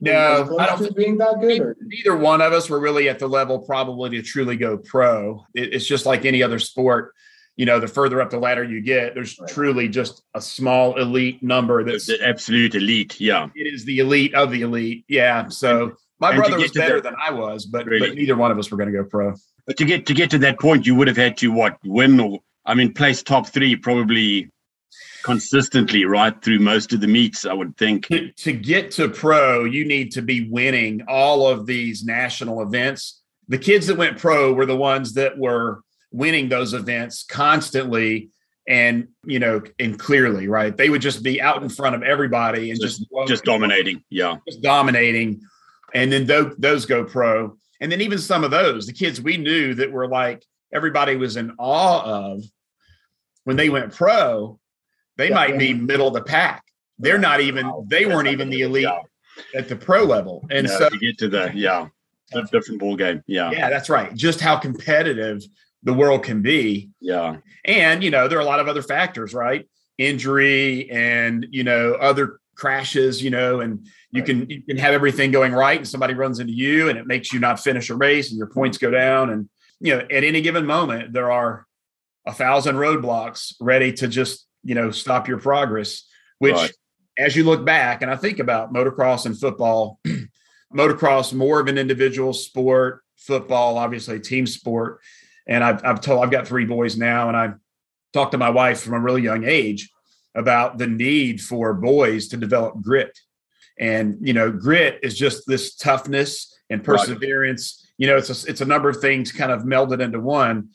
no, 0.00 0.56
I 0.58 0.66
don't 0.66 0.78
think 0.78 0.96
being 0.96 1.18
that 1.18 1.40
good. 1.40 1.60
Or? 1.60 1.76
Neither 1.80 2.16
one 2.16 2.40
of 2.40 2.52
us 2.52 2.70
were 2.70 2.78
really 2.78 3.08
at 3.08 3.18
the 3.18 3.26
level 3.26 3.58
probably 3.58 4.10
to 4.10 4.22
truly 4.22 4.56
go 4.56 4.78
pro. 4.78 5.44
It, 5.54 5.74
it's 5.74 5.86
just 5.86 6.06
like 6.06 6.24
any 6.24 6.42
other 6.42 6.58
sport. 6.58 7.14
You 7.58 7.66
know, 7.66 7.78
the 7.78 7.88
further 7.88 8.22
up 8.22 8.30
the 8.30 8.38
ladder 8.38 8.64
you 8.64 8.80
get, 8.80 9.14
there's 9.14 9.38
right. 9.38 9.50
truly 9.50 9.88
just 9.88 10.22
a 10.34 10.40
small 10.40 10.98
elite 10.98 11.42
number 11.42 11.84
that's 11.84 12.06
the 12.06 12.18
absolute 12.26 12.74
elite. 12.74 13.20
Yeah, 13.20 13.48
it 13.54 13.74
is 13.74 13.84
the 13.84 13.98
elite 13.98 14.34
of 14.34 14.50
the 14.50 14.62
elite. 14.62 15.04
Yeah. 15.08 15.48
So 15.48 15.96
my 16.20 16.30
and 16.30 16.38
brother 16.38 16.56
was 16.56 16.72
better 16.72 17.02
that, 17.02 17.10
than 17.10 17.16
I 17.22 17.32
was, 17.32 17.66
but 17.66 17.84
really? 17.84 18.08
but 18.08 18.16
neither 18.16 18.36
one 18.36 18.50
of 18.50 18.58
us 18.58 18.70
were 18.70 18.78
going 18.78 18.90
to 18.90 18.96
go 18.96 19.04
pro. 19.04 19.34
But 19.66 19.76
to 19.76 19.84
get 19.84 20.06
to 20.06 20.14
get 20.14 20.30
to 20.30 20.38
that 20.38 20.58
point, 20.58 20.86
you 20.86 20.94
would 20.94 21.08
have 21.08 21.18
had 21.18 21.36
to 21.38 21.48
what 21.48 21.76
win 21.84 22.18
or 22.18 22.40
I 22.68 22.74
mean, 22.74 22.92
place 22.92 23.22
top 23.22 23.48
three 23.48 23.74
probably 23.76 24.50
consistently 25.24 26.04
right 26.04 26.40
through 26.42 26.58
most 26.60 26.92
of 26.92 27.00
the 27.00 27.06
meets, 27.06 27.46
I 27.46 27.54
would 27.54 27.76
think. 27.76 28.06
To, 28.08 28.30
to 28.30 28.52
get 28.52 28.90
to 28.92 29.08
pro, 29.08 29.64
you 29.64 29.86
need 29.86 30.12
to 30.12 30.22
be 30.22 30.48
winning 30.48 31.02
all 31.08 31.48
of 31.48 31.66
these 31.66 32.04
national 32.04 32.62
events. 32.62 33.22
The 33.48 33.58
kids 33.58 33.86
that 33.86 33.96
went 33.96 34.18
pro 34.18 34.52
were 34.52 34.66
the 34.66 34.76
ones 34.76 35.14
that 35.14 35.38
were 35.38 35.80
winning 36.10 36.48
those 36.48 36.74
events 36.74 37.24
constantly 37.24 38.30
and 38.66 39.08
you 39.24 39.38
know 39.38 39.62
and 39.78 39.98
clearly 39.98 40.48
right 40.48 40.76
they 40.76 40.90
would 40.90 41.02
just 41.02 41.22
be 41.22 41.40
out 41.40 41.62
in 41.62 41.68
front 41.68 41.94
of 41.94 42.02
everybody 42.02 42.70
and 42.70 42.80
just 42.80 43.00
just, 43.00 43.28
just 43.28 43.44
dominating 43.44 44.02
yeah 44.10 44.36
just 44.46 44.62
dominating 44.62 45.40
and 45.94 46.12
then 46.12 46.26
those, 46.26 46.54
those 46.58 46.86
go 46.86 47.04
pro 47.04 47.56
and 47.80 47.90
then 47.90 48.00
even 48.00 48.18
some 48.18 48.44
of 48.44 48.50
those 48.50 48.86
the 48.86 48.92
kids 48.92 49.20
we 49.20 49.36
knew 49.36 49.74
that 49.74 49.90
were 49.90 50.08
like 50.08 50.44
everybody 50.72 51.16
was 51.16 51.36
in 51.36 51.52
awe 51.58 52.02
of 52.02 52.42
when 53.44 53.56
they 53.56 53.70
went 53.70 53.94
pro 53.94 54.58
they 55.18 55.28
yeah, 55.28 55.34
might 55.34 55.58
be 55.58 55.74
middle 55.74 56.08
of 56.08 56.14
the 56.14 56.22
pack. 56.22 56.64
They're 56.98 57.18
not 57.18 57.40
even. 57.40 57.70
They 57.86 58.06
weren't 58.06 58.28
even 58.28 58.48
the 58.48 58.62
elite 58.62 58.84
yeah. 58.84 59.00
at 59.54 59.68
the 59.68 59.76
pro 59.76 60.04
level. 60.04 60.46
And 60.50 60.68
so 60.68 60.88
to 60.88 60.98
get 60.98 61.18
to 61.18 61.28
the 61.28 61.50
yeah, 61.54 61.88
a 62.32 62.42
different 62.44 62.80
ball 62.80 62.96
game. 62.96 63.22
Yeah, 63.26 63.50
yeah, 63.50 63.68
that's 63.68 63.90
right. 63.90 64.14
Just 64.14 64.40
how 64.40 64.56
competitive 64.56 65.42
the 65.82 65.94
world 65.94 66.24
can 66.24 66.42
be. 66.42 66.90
Yeah, 67.00 67.36
and 67.64 68.02
you 68.02 68.10
know 68.10 68.28
there 68.28 68.38
are 68.38 68.42
a 68.42 68.46
lot 68.46 68.60
of 68.60 68.68
other 68.68 68.82
factors, 68.82 69.34
right? 69.34 69.68
Injury 69.98 70.90
and 70.90 71.46
you 71.50 71.64
know 71.64 71.94
other 71.94 72.40
crashes. 72.54 73.22
You 73.22 73.30
know, 73.30 73.60
and 73.60 73.86
you 74.10 74.20
right. 74.20 74.26
can 74.26 74.50
you 74.50 74.62
can 74.62 74.76
have 74.78 74.94
everything 74.94 75.30
going 75.30 75.52
right, 75.52 75.78
and 75.78 75.88
somebody 75.88 76.14
runs 76.14 76.40
into 76.40 76.52
you, 76.52 76.88
and 76.88 76.98
it 76.98 77.06
makes 77.06 77.32
you 77.32 77.40
not 77.40 77.60
finish 77.60 77.90
a 77.90 77.94
race, 77.94 78.30
and 78.30 78.38
your 78.38 78.48
points 78.48 78.78
go 78.78 78.90
down. 78.90 79.30
And 79.30 79.48
you 79.80 79.96
know, 79.96 80.00
at 80.00 80.24
any 80.24 80.40
given 80.40 80.66
moment, 80.66 81.12
there 81.12 81.30
are 81.30 81.66
a 82.28 82.32
thousand 82.32 82.76
roadblocks 82.76 83.54
ready 83.58 83.92
to 83.94 84.06
just 84.06 84.46
you 84.62 84.74
know 84.74 84.90
stop 84.90 85.26
your 85.26 85.38
progress 85.38 86.04
which 86.38 86.54
right. 86.54 86.72
as 87.16 87.34
you 87.34 87.42
look 87.42 87.64
back 87.64 88.02
and 88.02 88.10
i 88.10 88.16
think 88.16 88.38
about 88.38 88.72
motocross 88.72 89.24
and 89.24 89.38
football 89.38 89.98
motocross 90.74 91.32
more 91.32 91.58
of 91.58 91.68
an 91.68 91.78
individual 91.78 92.34
sport 92.34 93.02
football 93.16 93.78
obviously 93.78 94.20
team 94.20 94.46
sport 94.46 95.00
and 95.48 95.64
I've, 95.64 95.84
I've 95.84 96.00
told 96.00 96.22
i've 96.22 96.30
got 96.30 96.46
three 96.46 96.64
boys 96.64 96.96
now 96.96 97.28
and 97.28 97.36
I've 97.36 97.54
talked 98.12 98.32
to 98.32 98.38
my 98.38 98.50
wife 98.50 98.80
from 98.80 98.94
a 98.94 99.00
really 99.00 99.22
young 99.22 99.44
age 99.44 99.90
about 100.34 100.78
the 100.78 100.86
need 100.86 101.40
for 101.40 101.74
boys 101.74 102.28
to 102.28 102.36
develop 102.36 102.80
grit 102.80 103.18
and 103.78 104.16
you 104.20 104.32
know 104.32 104.50
grit 104.50 105.00
is 105.02 105.16
just 105.16 105.46
this 105.46 105.74
toughness 105.74 106.54
and 106.70 106.84
perseverance 106.84 107.80
right. 107.82 107.94
you 107.98 108.06
know 108.06 108.16
it's 108.16 108.44
a, 108.44 108.50
it's 108.50 108.60
a 108.60 108.66
number 108.66 108.88
of 108.88 109.00
things 109.00 109.32
kind 109.32 109.50
of 109.50 109.62
melded 109.62 110.00
into 110.00 110.20
one 110.20 110.68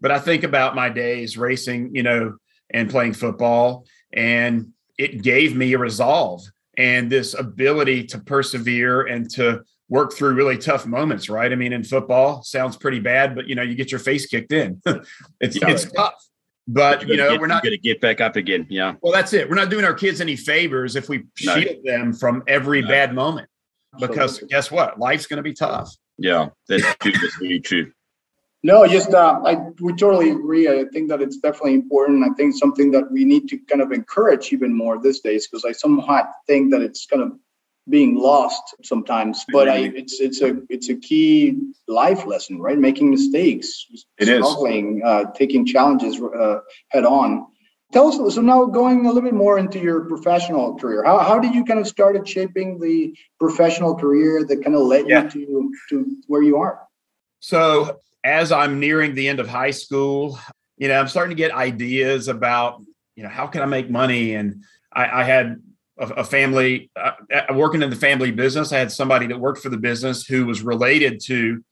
but 0.00 0.10
i 0.10 0.18
think 0.18 0.44
about 0.44 0.76
my 0.76 0.88
days 0.88 1.36
racing 1.36 1.94
you 1.94 2.02
know 2.02 2.36
and 2.70 2.90
playing 2.90 3.14
football. 3.14 3.86
And 4.12 4.72
it 4.98 5.22
gave 5.22 5.56
me 5.56 5.72
a 5.72 5.78
resolve 5.78 6.42
and 6.76 7.10
this 7.10 7.34
ability 7.34 8.04
to 8.04 8.18
persevere 8.18 9.02
and 9.02 9.30
to 9.30 9.62
work 9.88 10.12
through 10.12 10.34
really 10.34 10.58
tough 10.58 10.86
moments, 10.86 11.28
right? 11.28 11.50
I 11.50 11.54
mean, 11.54 11.72
in 11.72 11.82
football, 11.82 12.42
sounds 12.42 12.76
pretty 12.76 13.00
bad, 13.00 13.34
but 13.34 13.48
you 13.48 13.54
know, 13.54 13.62
you 13.62 13.74
get 13.74 13.90
your 13.90 14.00
face 14.00 14.26
kicked 14.26 14.52
in. 14.52 14.80
it's 15.40 15.60
yeah, 15.60 15.70
it's 15.70 15.90
tough. 15.90 16.14
But, 16.66 17.00
but 17.00 17.08
you 17.08 17.16
know, 17.16 17.30
get, 17.30 17.40
we're 17.40 17.46
not 17.46 17.62
going 17.62 17.74
to 17.74 17.78
get 17.78 18.00
back 18.00 18.20
up 18.20 18.36
again. 18.36 18.66
Yeah. 18.68 18.94
Well, 19.00 19.12
that's 19.12 19.32
it. 19.32 19.48
We're 19.48 19.56
not 19.56 19.70
doing 19.70 19.86
our 19.86 19.94
kids 19.94 20.20
any 20.20 20.36
favors 20.36 20.96
if 20.96 21.08
we 21.08 21.24
no. 21.42 21.58
shield 21.58 21.84
them 21.84 22.12
from 22.12 22.42
every 22.46 22.82
no. 22.82 22.88
bad 22.88 23.14
moment. 23.14 23.48
Because 23.98 24.32
Absolutely. 24.32 24.48
guess 24.48 24.70
what? 24.70 24.98
Life's 24.98 25.26
going 25.26 25.38
to 25.38 25.42
be 25.42 25.54
tough. 25.54 25.90
Yeah, 26.18 26.48
that's 26.68 26.94
true. 26.96 27.12
That's 27.12 27.40
really 27.40 27.60
true. 27.60 27.90
No, 28.64 28.86
just 28.86 29.14
uh, 29.14 29.40
I 29.44 29.56
we 29.80 29.94
totally 29.94 30.30
agree. 30.30 30.68
I 30.68 30.84
think 30.92 31.08
that 31.08 31.22
it's 31.22 31.38
definitely 31.38 31.74
important. 31.74 32.24
I 32.24 32.34
think 32.34 32.54
something 32.56 32.90
that 32.90 33.10
we 33.10 33.24
need 33.24 33.48
to 33.48 33.58
kind 33.70 33.80
of 33.80 33.92
encourage 33.92 34.52
even 34.52 34.76
more 34.76 35.00
these 35.00 35.20
days 35.20 35.46
because 35.46 35.64
I 35.64 35.72
somewhat 35.72 36.30
think 36.46 36.72
that 36.72 36.82
it's 36.82 37.06
kind 37.06 37.22
of 37.22 37.32
being 37.88 38.16
lost 38.16 38.74
sometimes. 38.82 39.44
But 39.52 39.68
I, 39.68 39.76
it's 39.94 40.20
it's 40.20 40.40
a 40.42 40.56
it's 40.68 40.88
a 40.88 40.96
key 40.96 41.58
life 41.86 42.26
lesson, 42.26 42.60
right? 42.60 42.78
Making 42.78 43.10
mistakes, 43.10 43.86
it 44.18 44.26
struggling, 44.26 45.02
uh, 45.04 45.24
taking 45.32 45.66
challenges 45.66 46.20
uh, 46.20 46.60
head 46.88 47.04
on. 47.04 47.46
Tell 47.92 48.08
us 48.08 48.34
so 48.34 48.40
now 48.42 48.66
going 48.66 49.06
a 49.06 49.08
little 49.08 49.22
bit 49.22 49.32
more 49.34 49.58
into 49.58 49.78
your 49.78 50.02
professional 50.02 50.76
career. 50.76 51.02
How 51.04 51.18
how 51.18 51.38
did 51.38 51.54
you 51.54 51.64
kind 51.64 51.80
of 51.80 51.86
started 51.86 52.28
shaping 52.28 52.78
the 52.78 53.16
professional 53.38 53.94
career 53.94 54.44
that 54.44 54.62
kind 54.62 54.76
of 54.76 54.82
led 54.82 55.08
yeah. 55.08 55.24
you 55.24 55.30
to 55.30 55.72
to 55.90 56.16
where 56.26 56.42
you 56.42 56.58
are? 56.58 56.86
So 57.40 58.00
as 58.24 58.52
I'm 58.52 58.78
nearing 58.80 59.14
the 59.14 59.28
end 59.28 59.40
of 59.40 59.48
high 59.48 59.70
school, 59.70 60.38
you 60.76 60.88
know, 60.88 61.00
I'm 61.00 61.08
starting 61.08 61.36
to 61.36 61.40
get 61.40 61.52
ideas 61.52 62.28
about, 62.28 62.82
you 63.16 63.22
know, 63.22 63.28
how 63.28 63.46
can 63.46 63.62
I 63.62 63.66
make 63.66 63.88
money? 63.88 64.34
And 64.34 64.64
I, 64.92 65.20
I 65.20 65.24
had 65.24 65.62
a, 65.98 66.06
a 66.06 66.24
family 66.24 66.90
uh, 66.96 67.12
uh, 67.32 67.54
working 67.54 67.82
in 67.82 67.90
the 67.90 67.96
family 67.96 68.30
business. 68.30 68.72
I 68.72 68.78
had 68.78 68.92
somebody 68.92 69.26
that 69.26 69.38
worked 69.38 69.60
for 69.60 69.68
the 69.68 69.76
business 69.76 70.26
who 70.26 70.46
was 70.46 70.62
related 70.62 71.20
to 71.26 71.62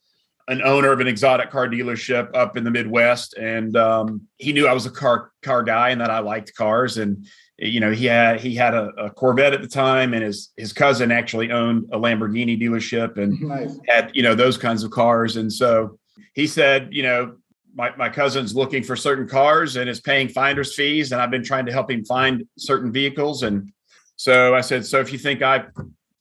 an 0.49 0.63
owner 0.63 0.93
of 0.93 1.01
an 1.01 1.09
exotic 1.09 1.51
car 1.51 1.69
dealership 1.69 2.35
up 2.35 2.57
in 2.57 2.65
the 2.65 2.71
Midwest, 2.71 3.35
and 3.35 3.77
um, 3.77 4.23
he 4.39 4.53
knew 4.53 4.69
I 4.69 4.73
was 4.73 4.87
a 4.87 4.91
car 4.91 5.33
car 5.43 5.63
guy 5.63 5.91
and 5.91 6.01
that 6.01 6.11
I 6.11 6.21
liked 6.21 6.55
cars. 6.55 6.99
And 6.99 7.27
you 7.59 7.81
know, 7.81 7.91
he 7.91 8.07
had 8.07 8.41
he 8.41 8.55
had 8.55 8.75
a, 8.75 8.91
a, 8.99 9.11
Corvette 9.11 9.55
at 9.55 9.63
the 9.63 9.69
time, 9.69 10.15
and 10.15 10.23
his 10.23 10.53
his 10.57 10.73
cousin 10.73 11.11
actually 11.11 11.51
owned 11.51 11.89
a 11.93 11.99
Lamborghini 11.99 12.61
dealership 12.61 13.17
and 13.17 13.41
nice. 13.49 13.79
had 13.89 14.11
you 14.15 14.23
know 14.23 14.35
those 14.35 14.57
kinds 14.57 14.85
of 14.85 14.91
cars. 14.91 15.37
And 15.37 15.53
so 15.53 15.99
he 16.35 16.47
said, 16.47 16.91
you 16.93 17.03
know, 17.03 17.37
my, 17.77 17.95
my 17.97 18.09
cousin's 18.09 18.55
looking 18.55 18.83
for 18.83 18.97
certain 18.97 19.29
cars 19.29 19.77
and 19.77 19.89
is 19.89 20.01
paying 20.01 20.29
finder's 20.29 20.75
fees. 20.75 21.13
And 21.13 21.21
I've 21.21 21.31
been 21.31 21.45
trying 21.45 21.67
to 21.67 21.73
help 21.73 21.91
him 21.91 22.05
find 22.05 22.47
certain 22.59 22.91
vehicles. 22.91 23.43
And 23.43 23.71
so 24.17 24.55
I 24.55 24.63
said, 24.63 24.85
so 24.85 25.01
if 25.01 25.13
you 25.13 25.19
think 25.19 25.43
I 25.43 25.67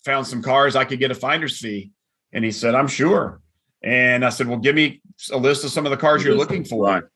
found 0.04 0.28
some 0.28 0.42
cars, 0.42 0.76
I 0.76 0.86
could 0.86 1.00
get 1.00 1.12
a 1.12 1.16
finder's 1.16 1.60
fee. 1.60 1.92
And 2.34 2.44
he 2.44 2.52
said, 2.52 2.76
I'm 2.76 2.88
sure. 2.88 3.42
And 3.82 4.26
I 4.26 4.30
said, 4.30 4.48
well, 4.48 4.60
give 4.60 4.76
me 4.76 5.02
a 5.32 5.38
list 5.38 5.64
of 5.64 5.72
some 5.72 5.86
of 5.86 5.92
the 5.92 5.98
cars 5.98 6.24
you're 6.24 6.36
looking 6.36 6.66
for. 6.66 7.10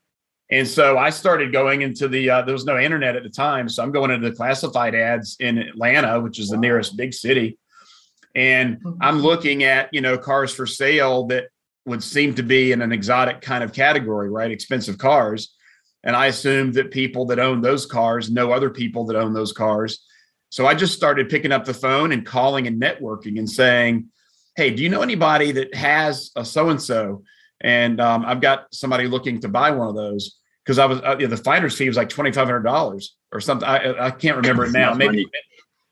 And 0.52 0.68
so 0.68 0.98
I 0.98 1.10
started 1.12 1.52
going 1.52 1.82
into 1.84 2.08
the, 2.08 2.30
uh, 2.30 2.42
there 2.42 2.54
was 2.54 2.66
no 2.66 2.80
internet 2.80 3.16
at 3.16 3.24
the 3.24 3.30
time. 3.30 3.70
So 3.70 3.84
I'm 3.84 3.92
going 3.92 4.10
into 4.12 4.30
the 4.30 4.36
classified 4.36 4.96
ads 4.96 5.36
in 5.40 5.58
Atlanta, 5.58 6.20
which 6.20 6.40
is 6.40 6.50
the 6.50 6.58
nearest 6.58 6.98
big 6.98 7.14
city. 7.14 7.60
And 8.36 8.78
mm-hmm. 8.78 8.98
I'm 9.02 9.20
looking 9.20 9.64
at, 9.64 9.94
you 9.94 10.02
know, 10.02 10.18
cars 10.18 10.54
for 10.54 10.66
sale 10.66 11.28
that 11.28 11.50
would 11.86 12.04
seem 12.04 12.34
to 12.36 12.44
be 12.44 12.72
in 12.72 12.82
an 12.82 12.92
exotic 12.92 13.42
kind 13.42 13.64
of 13.64 13.74
category, 13.74 14.30
right? 14.30 14.52
Expensive 14.52 14.98
cars. 14.98 15.56
And 16.04 16.16
I 16.16 16.28
assumed 16.28 16.76
that 16.76 16.92
people 16.92 17.26
that 17.28 17.40
own 17.40 17.62
those 17.62 17.86
cars 17.86 18.32
know 18.32 18.52
other 18.52 18.70
people 18.70 19.06
that 19.08 19.16
own 19.16 19.34
those 19.34 19.52
cars. 19.52 20.04
So 20.50 20.66
I 20.66 20.74
just 20.74 20.94
started 20.94 21.30
picking 21.30 21.52
up 21.52 21.66
the 21.66 21.74
phone 21.74 22.12
and 22.12 22.26
calling 22.26 22.68
and 22.68 22.82
networking 22.82 23.38
and 23.38 23.50
saying, 23.50 24.08
Hey, 24.56 24.72
do 24.72 24.84
you 24.84 24.90
know 24.90 25.02
anybody 25.02 25.52
that 25.54 25.74
has 25.76 26.32
a 26.36 26.44
so 26.44 26.70
and 26.70 26.82
so? 26.82 27.24
And 27.62 28.02
um, 28.02 28.26
I've 28.26 28.42
got 28.42 28.74
somebody 28.74 29.08
looking 29.08 29.40
to 29.42 29.48
buy 29.48 29.72
one 29.72 29.88
of 29.88 29.96
those 29.96 30.40
because 30.64 30.80
I 30.80 30.86
was 30.86 31.00
uh, 31.02 31.16
you 31.20 31.28
know, 31.28 31.36
the 31.36 31.42
finder's 31.42 31.76
fee 31.76 31.88
was 31.88 31.98
like 31.98 32.10
twenty 32.10 32.32
five 32.32 32.48
hundred 32.48 32.64
dollars 32.64 33.16
or 33.32 33.40
something. 33.40 33.68
I, 33.68 34.08
I 34.08 34.12
can't 34.12 34.38
remember 34.38 34.66
it 34.66 34.72
now. 34.74 34.94
Maybe 34.94 35.26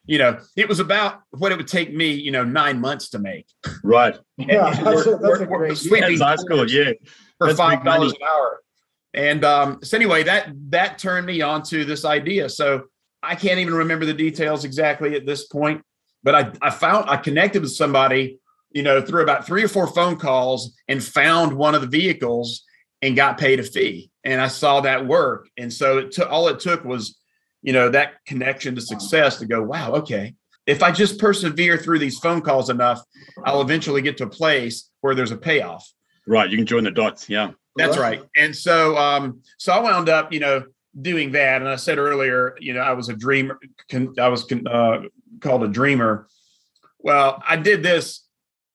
you 0.08 0.16
know, 0.16 0.38
it 0.56 0.66
was 0.66 0.80
about 0.80 1.20
what 1.30 1.52
it 1.52 1.58
would 1.58 1.68
take 1.68 1.94
me, 1.94 2.12
you 2.12 2.30
know, 2.30 2.42
nine 2.42 2.80
months 2.80 3.10
to 3.10 3.18
make. 3.18 3.46
Right. 3.84 4.18
Yeah, 4.38 4.70
that's, 4.70 5.04
a, 5.04 5.16
that's 5.16 5.40
a 5.40 5.46
great. 5.46 5.76
Sweeping 5.76 6.18
high 6.18 6.36
school, 6.36 6.70
yeah, 6.70 6.92
for 7.38 7.52
five 7.54 7.84
dollars 7.84 8.12
an 8.12 8.18
hour. 8.22 8.60
And 9.12 9.44
um, 9.44 9.80
so 9.82 9.96
anyway, 9.96 10.22
that 10.22 10.50
that 10.70 10.98
turned 10.98 11.26
me 11.26 11.42
on 11.42 11.64
to 11.64 11.84
this 11.84 12.04
idea. 12.04 12.48
So 12.48 12.84
I 13.22 13.34
can't 13.34 13.58
even 13.58 13.74
remember 13.74 14.06
the 14.06 14.14
details 14.14 14.64
exactly 14.64 15.14
at 15.16 15.26
this 15.26 15.46
point, 15.46 15.82
but 16.22 16.34
I 16.34 16.52
I 16.62 16.70
found 16.70 17.10
I 17.10 17.16
connected 17.16 17.62
with 17.62 17.72
somebody, 17.72 18.38
you 18.70 18.82
know, 18.82 19.00
through 19.00 19.22
about 19.22 19.46
three 19.46 19.62
or 19.62 19.68
four 19.68 19.86
phone 19.86 20.16
calls 20.16 20.76
and 20.88 21.02
found 21.02 21.52
one 21.52 21.74
of 21.74 21.80
the 21.80 21.86
vehicles 21.86 22.64
and 23.02 23.16
got 23.16 23.38
paid 23.38 23.60
a 23.60 23.62
fee. 23.62 24.10
And 24.24 24.40
I 24.40 24.48
saw 24.48 24.80
that 24.82 25.06
work. 25.06 25.48
And 25.56 25.72
so 25.72 25.98
it 25.98 26.12
took 26.12 26.30
all 26.30 26.48
it 26.48 26.60
took 26.60 26.84
was, 26.84 27.18
you 27.62 27.72
know, 27.72 27.88
that 27.90 28.24
connection 28.26 28.74
to 28.74 28.80
success 28.80 29.38
to 29.38 29.46
go, 29.46 29.62
wow, 29.62 29.92
okay. 29.94 30.34
If 30.66 30.82
I 30.82 30.92
just 30.92 31.18
persevere 31.18 31.78
through 31.78 31.98
these 31.98 32.18
phone 32.18 32.42
calls 32.42 32.68
enough, 32.68 33.02
I'll 33.44 33.62
eventually 33.62 34.02
get 34.02 34.18
to 34.18 34.24
a 34.24 34.30
place 34.30 34.90
where 35.00 35.14
there's 35.14 35.30
a 35.30 35.36
payoff. 35.36 35.90
Right. 36.26 36.50
You 36.50 36.58
can 36.58 36.66
join 36.66 36.84
the 36.84 36.90
dots. 36.90 37.28
Yeah. 37.28 37.52
That's 37.74 37.96
right. 37.96 38.22
And 38.36 38.54
so 38.54 38.96
um, 38.98 39.40
so 39.56 39.72
I 39.72 39.78
wound 39.78 40.08
up, 40.08 40.32
you 40.32 40.40
know, 40.40 40.64
doing 41.00 41.32
that. 41.32 41.60
And 41.60 41.68
I 41.68 41.76
said 41.76 41.98
earlier, 41.98 42.56
you 42.60 42.72
know, 42.72 42.80
I 42.80 42.92
was 42.92 43.08
a 43.08 43.14
dreamer. 43.14 43.58
I 44.18 44.28
was 44.28 44.50
uh, 44.52 45.00
called 45.40 45.64
a 45.64 45.68
dreamer. 45.68 46.28
Well, 46.98 47.42
I 47.46 47.56
did 47.56 47.82
this 47.82 48.26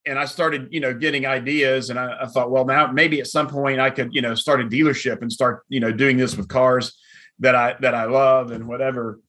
and 0.06 0.20
I 0.20 0.26
started, 0.26 0.68
you 0.72 0.80
know, 0.80 0.94
getting 0.94 1.26
ideas. 1.26 1.90
And 1.90 2.00
I, 2.00 2.18
I, 2.22 2.26
thought, 2.28 2.52
well, 2.52 2.66
now 2.66 2.92
maybe 2.92 3.20
at 3.20 3.28
some 3.28 3.48
point 3.48 3.80
I 3.80 3.90
could, 3.90 4.14
you 4.14 4.22
know, 4.22 4.36
start 4.36 4.62
a 4.62 4.66
dealership 4.66 5.22
and 5.22 5.32
start, 5.32 5.64
you 5.70 5.80
know, 5.80 5.92
doing 5.92 6.18
this 6.18 6.36
with 6.36 6.48
cars 6.48 6.98
that 7.40 7.56
I 7.56 7.76
that 7.82 7.96
I 7.96 8.06
love 8.06 8.52
and 8.52 8.68
whatever. 8.68 9.20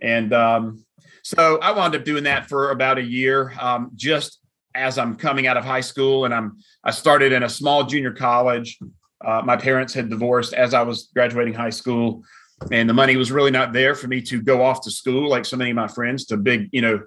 And 0.00 0.32
um, 0.32 0.84
so 1.22 1.58
I 1.60 1.72
wound 1.72 1.94
up 1.94 2.04
doing 2.04 2.24
that 2.24 2.48
for 2.48 2.70
about 2.70 2.98
a 2.98 3.02
year, 3.02 3.54
um, 3.60 3.90
just 3.94 4.40
as 4.74 4.98
I'm 4.98 5.16
coming 5.16 5.46
out 5.46 5.56
of 5.56 5.64
high 5.64 5.80
school. 5.80 6.24
And 6.24 6.34
I'm 6.34 6.58
I 6.82 6.90
started 6.90 7.32
in 7.32 7.42
a 7.42 7.48
small 7.48 7.84
junior 7.84 8.12
college. 8.12 8.78
Uh, 9.24 9.42
my 9.44 9.56
parents 9.56 9.94
had 9.94 10.10
divorced 10.10 10.52
as 10.52 10.74
I 10.74 10.82
was 10.82 11.10
graduating 11.14 11.54
high 11.54 11.70
school, 11.70 12.22
and 12.70 12.88
the 12.88 12.94
money 12.94 13.16
was 13.16 13.32
really 13.32 13.50
not 13.50 13.72
there 13.72 13.94
for 13.94 14.06
me 14.06 14.20
to 14.22 14.40
go 14.40 14.62
off 14.62 14.82
to 14.82 14.90
school 14.90 15.28
like 15.28 15.44
so 15.44 15.56
many 15.56 15.70
of 15.70 15.76
my 15.76 15.88
friends 15.88 16.26
to 16.26 16.36
big, 16.36 16.68
you 16.72 16.80
know, 16.80 17.00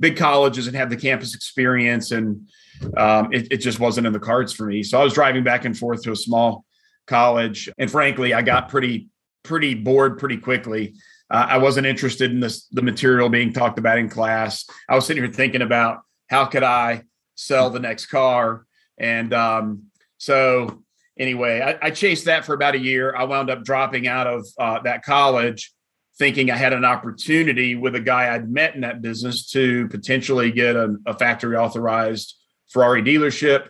big 0.00 0.16
colleges 0.16 0.66
and 0.66 0.76
have 0.76 0.90
the 0.90 0.96
campus 0.96 1.34
experience 1.34 2.10
and 2.10 2.48
um, 2.96 3.32
it, 3.32 3.48
it, 3.52 3.56
just 3.58 3.78
wasn't 3.78 4.06
in 4.06 4.12
the 4.12 4.18
cards 4.18 4.52
for 4.52 4.66
me. 4.66 4.82
So 4.82 5.00
I 5.00 5.04
was 5.04 5.14
driving 5.14 5.44
back 5.44 5.64
and 5.64 5.76
forth 5.76 6.02
to 6.02 6.12
a 6.12 6.16
small 6.16 6.64
college, 7.06 7.70
and 7.78 7.90
frankly, 7.90 8.34
I 8.34 8.42
got 8.42 8.68
pretty 8.68 9.08
pretty 9.42 9.74
bored 9.74 10.18
pretty 10.18 10.38
quickly. 10.38 10.94
Uh, 11.30 11.46
I 11.50 11.58
wasn't 11.58 11.86
interested 11.86 12.30
in 12.30 12.40
this 12.40 12.66
the 12.68 12.82
material 12.82 13.28
being 13.28 13.52
talked 13.52 13.78
about 13.78 13.98
in 13.98 14.08
class. 14.08 14.66
I 14.88 14.94
was 14.94 15.06
sitting 15.06 15.22
here 15.22 15.32
thinking 15.32 15.62
about 15.62 16.00
how 16.28 16.46
could 16.46 16.62
I 16.62 17.04
sell 17.36 17.70
the 17.70 17.80
next 17.80 18.06
car, 18.06 18.66
and 18.98 19.32
um, 19.32 19.84
so 20.18 20.83
anyway, 21.18 21.60
I, 21.60 21.86
I, 21.86 21.90
chased 21.90 22.24
that 22.26 22.44
for 22.44 22.54
about 22.54 22.74
a 22.74 22.78
year. 22.78 23.14
I 23.14 23.24
wound 23.24 23.50
up 23.50 23.64
dropping 23.64 24.06
out 24.06 24.26
of 24.26 24.46
uh, 24.58 24.80
that 24.80 25.02
college 25.04 25.72
thinking 26.18 26.50
I 26.50 26.56
had 26.56 26.72
an 26.72 26.84
opportunity 26.84 27.74
with 27.74 27.94
a 27.94 28.00
guy 28.00 28.32
I'd 28.32 28.48
met 28.48 28.74
in 28.74 28.82
that 28.82 29.02
business 29.02 29.50
to 29.50 29.88
potentially 29.88 30.52
get 30.52 30.76
a, 30.76 30.96
a 31.06 31.18
factory 31.18 31.56
authorized 31.56 32.36
Ferrari 32.68 33.02
dealership. 33.02 33.68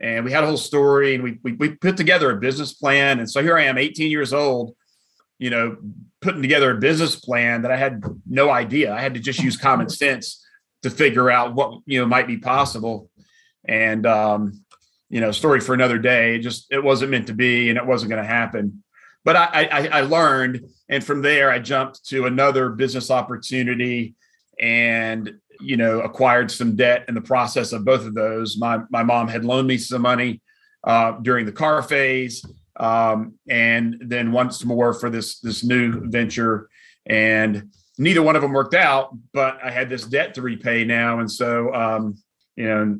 And 0.00 0.24
we 0.24 0.32
had 0.32 0.42
a 0.42 0.46
whole 0.46 0.56
story 0.56 1.14
and 1.14 1.22
we, 1.22 1.38
we, 1.42 1.52
we 1.52 1.70
put 1.70 1.96
together 1.96 2.30
a 2.30 2.36
business 2.36 2.72
plan. 2.72 3.18
And 3.18 3.30
so 3.30 3.42
here 3.42 3.56
I 3.56 3.64
am, 3.64 3.78
18 3.78 4.10
years 4.10 4.32
old, 4.32 4.74
you 5.38 5.50
know, 5.50 5.76
putting 6.20 6.42
together 6.42 6.70
a 6.70 6.80
business 6.80 7.16
plan 7.16 7.62
that 7.62 7.70
I 7.70 7.76
had 7.76 8.02
no 8.26 8.50
idea. 8.50 8.94
I 8.94 9.00
had 9.00 9.14
to 9.14 9.20
just 9.20 9.42
use 9.42 9.56
common 9.56 9.88
sense 9.88 10.44
to 10.82 10.90
figure 10.90 11.30
out 11.30 11.54
what, 11.54 11.80
you 11.84 12.00
know, 12.00 12.06
might 12.06 12.26
be 12.26 12.38
possible. 12.38 13.10
And, 13.64 14.06
um, 14.06 14.64
you 15.12 15.20
know, 15.20 15.30
story 15.30 15.60
for 15.60 15.74
another 15.74 15.98
day. 15.98 16.34
It 16.34 16.40
just, 16.40 16.66
it 16.72 16.82
wasn't 16.82 17.12
meant 17.12 17.28
to 17.28 17.34
be 17.34 17.68
and 17.68 17.78
it 17.78 17.86
wasn't 17.86 18.10
going 18.10 18.22
to 18.22 18.28
happen. 18.28 18.82
But 19.24 19.36
I, 19.36 19.68
I, 19.70 19.86
I 19.86 20.00
learned. 20.00 20.66
And 20.88 21.04
from 21.04 21.22
there, 21.22 21.52
I 21.52 21.60
jumped 21.60 22.04
to 22.06 22.26
another 22.26 22.70
business 22.70 23.10
opportunity 23.10 24.16
and 24.58 25.32
you 25.62 25.76
know, 25.76 26.00
acquired 26.00 26.50
some 26.50 26.76
debt 26.76 27.04
in 27.08 27.14
the 27.14 27.20
process 27.20 27.72
of 27.72 27.84
both 27.84 28.04
of 28.04 28.14
those. 28.14 28.58
My 28.58 28.80
my 28.90 29.02
mom 29.02 29.28
had 29.28 29.44
loaned 29.44 29.68
me 29.68 29.78
some 29.78 30.02
money 30.02 30.40
uh, 30.84 31.12
during 31.22 31.46
the 31.46 31.52
car 31.52 31.82
phase, 31.82 32.44
um, 32.78 33.34
and 33.48 33.96
then 34.00 34.32
once 34.32 34.64
more 34.64 34.92
for 34.92 35.08
this 35.08 35.38
this 35.40 35.64
new 35.64 36.08
venture. 36.08 36.68
And 37.06 37.70
neither 37.98 38.22
one 38.22 38.36
of 38.36 38.42
them 38.42 38.52
worked 38.52 38.74
out, 38.74 39.16
but 39.32 39.58
I 39.62 39.70
had 39.70 39.88
this 39.88 40.04
debt 40.04 40.34
to 40.34 40.42
repay 40.42 40.84
now, 40.84 41.20
and 41.20 41.30
so 41.30 41.72
um, 41.74 42.18
you 42.56 42.64
know 42.64 42.98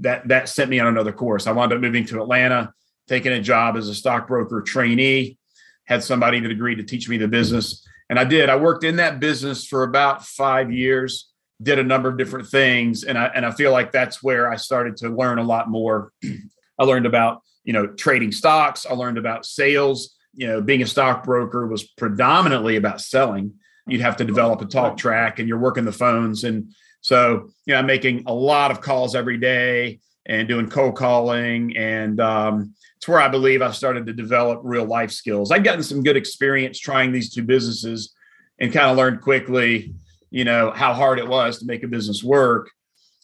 that 0.00 0.28
that 0.28 0.48
sent 0.48 0.70
me 0.70 0.80
on 0.80 0.86
another 0.86 1.12
course. 1.12 1.46
I 1.46 1.52
wound 1.52 1.72
up 1.72 1.80
moving 1.80 2.04
to 2.06 2.22
Atlanta, 2.22 2.72
taking 3.08 3.32
a 3.32 3.40
job 3.40 3.76
as 3.76 3.88
a 3.88 3.94
stockbroker 3.94 4.62
trainee. 4.62 5.38
Had 5.86 6.02
somebody 6.02 6.40
that 6.40 6.50
agreed 6.50 6.76
to 6.76 6.82
teach 6.82 7.10
me 7.10 7.18
the 7.18 7.28
business, 7.28 7.86
and 8.08 8.18
I 8.18 8.24
did. 8.24 8.48
I 8.48 8.56
worked 8.56 8.84
in 8.84 8.96
that 8.96 9.20
business 9.20 9.66
for 9.66 9.82
about 9.82 10.24
five 10.24 10.72
years 10.72 11.30
did 11.62 11.78
a 11.78 11.84
number 11.84 12.08
of 12.08 12.18
different 12.18 12.48
things 12.48 13.04
and 13.04 13.16
I 13.16 13.26
and 13.26 13.46
I 13.46 13.50
feel 13.50 13.72
like 13.72 13.92
that's 13.92 14.22
where 14.22 14.50
I 14.50 14.56
started 14.56 14.96
to 14.98 15.08
learn 15.08 15.38
a 15.38 15.42
lot 15.42 15.68
more. 15.68 16.12
I 16.78 16.84
learned 16.84 17.06
about, 17.06 17.42
you 17.62 17.72
know, 17.72 17.86
trading 17.86 18.32
stocks, 18.32 18.86
I 18.86 18.94
learned 18.94 19.18
about 19.18 19.46
sales, 19.46 20.16
you 20.34 20.46
know, 20.46 20.60
being 20.60 20.82
a 20.82 20.86
stockbroker 20.86 21.66
was 21.66 21.84
predominantly 21.84 22.76
about 22.76 23.00
selling. 23.00 23.54
You'd 23.86 24.00
have 24.00 24.16
to 24.16 24.24
develop 24.24 24.60
a 24.62 24.66
talk 24.66 24.96
track 24.96 25.38
and 25.38 25.48
you're 25.48 25.58
working 25.58 25.84
the 25.84 25.92
phones 25.92 26.44
and 26.44 26.74
so, 27.04 27.50
you 27.66 27.74
know, 27.74 27.78
I'm 27.78 27.86
making 27.86 28.24
a 28.26 28.34
lot 28.34 28.70
of 28.70 28.80
calls 28.80 29.14
every 29.14 29.38
day 29.38 30.00
and 30.26 30.48
doing 30.48 30.68
cold 30.68 30.96
calling 30.96 31.76
and 31.76 32.18
um, 32.20 32.74
it's 32.96 33.06
where 33.06 33.20
I 33.20 33.28
believe 33.28 33.60
I 33.62 33.70
started 33.72 34.06
to 34.06 34.12
develop 34.12 34.60
real 34.64 34.86
life 34.86 35.10
skills. 35.10 35.52
I'd 35.52 35.64
gotten 35.64 35.82
some 35.82 36.02
good 36.02 36.16
experience 36.16 36.78
trying 36.78 37.12
these 37.12 37.32
two 37.32 37.42
businesses 37.42 38.14
and 38.58 38.72
kind 38.72 38.90
of 38.90 38.96
learned 38.96 39.20
quickly 39.20 39.94
you 40.34 40.44
know 40.44 40.72
how 40.72 40.92
hard 40.92 41.20
it 41.20 41.28
was 41.28 41.60
to 41.60 41.64
make 41.64 41.84
a 41.84 41.88
business 41.88 42.24
work 42.24 42.68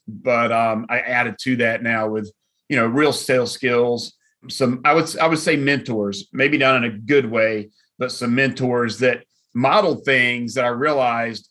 but 0.07 0.53
um, 0.53 0.87
i 0.89 1.01
added 1.01 1.35
to 1.41 1.57
that 1.57 1.83
now 1.83 2.09
with 2.09 2.33
you 2.69 2.77
know 2.77 2.87
real 2.87 3.13
sales 3.13 3.51
skills 3.51 4.13
some 4.49 4.81
i 4.85 4.95
would 4.95 5.19
i 5.19 5.27
would 5.27 5.39
say 5.39 5.57
mentors 5.57 6.29
maybe 6.33 6.57
not 6.57 6.77
in 6.77 6.85
a 6.85 6.97
good 6.99 7.29
way 7.29 7.69
but 7.99 8.13
some 8.13 8.35
mentors 8.35 8.99
that 8.99 9.25
modeled 9.55 10.05
things 10.05 10.55
that 10.55 10.65
i 10.65 10.69
realized 10.69 11.49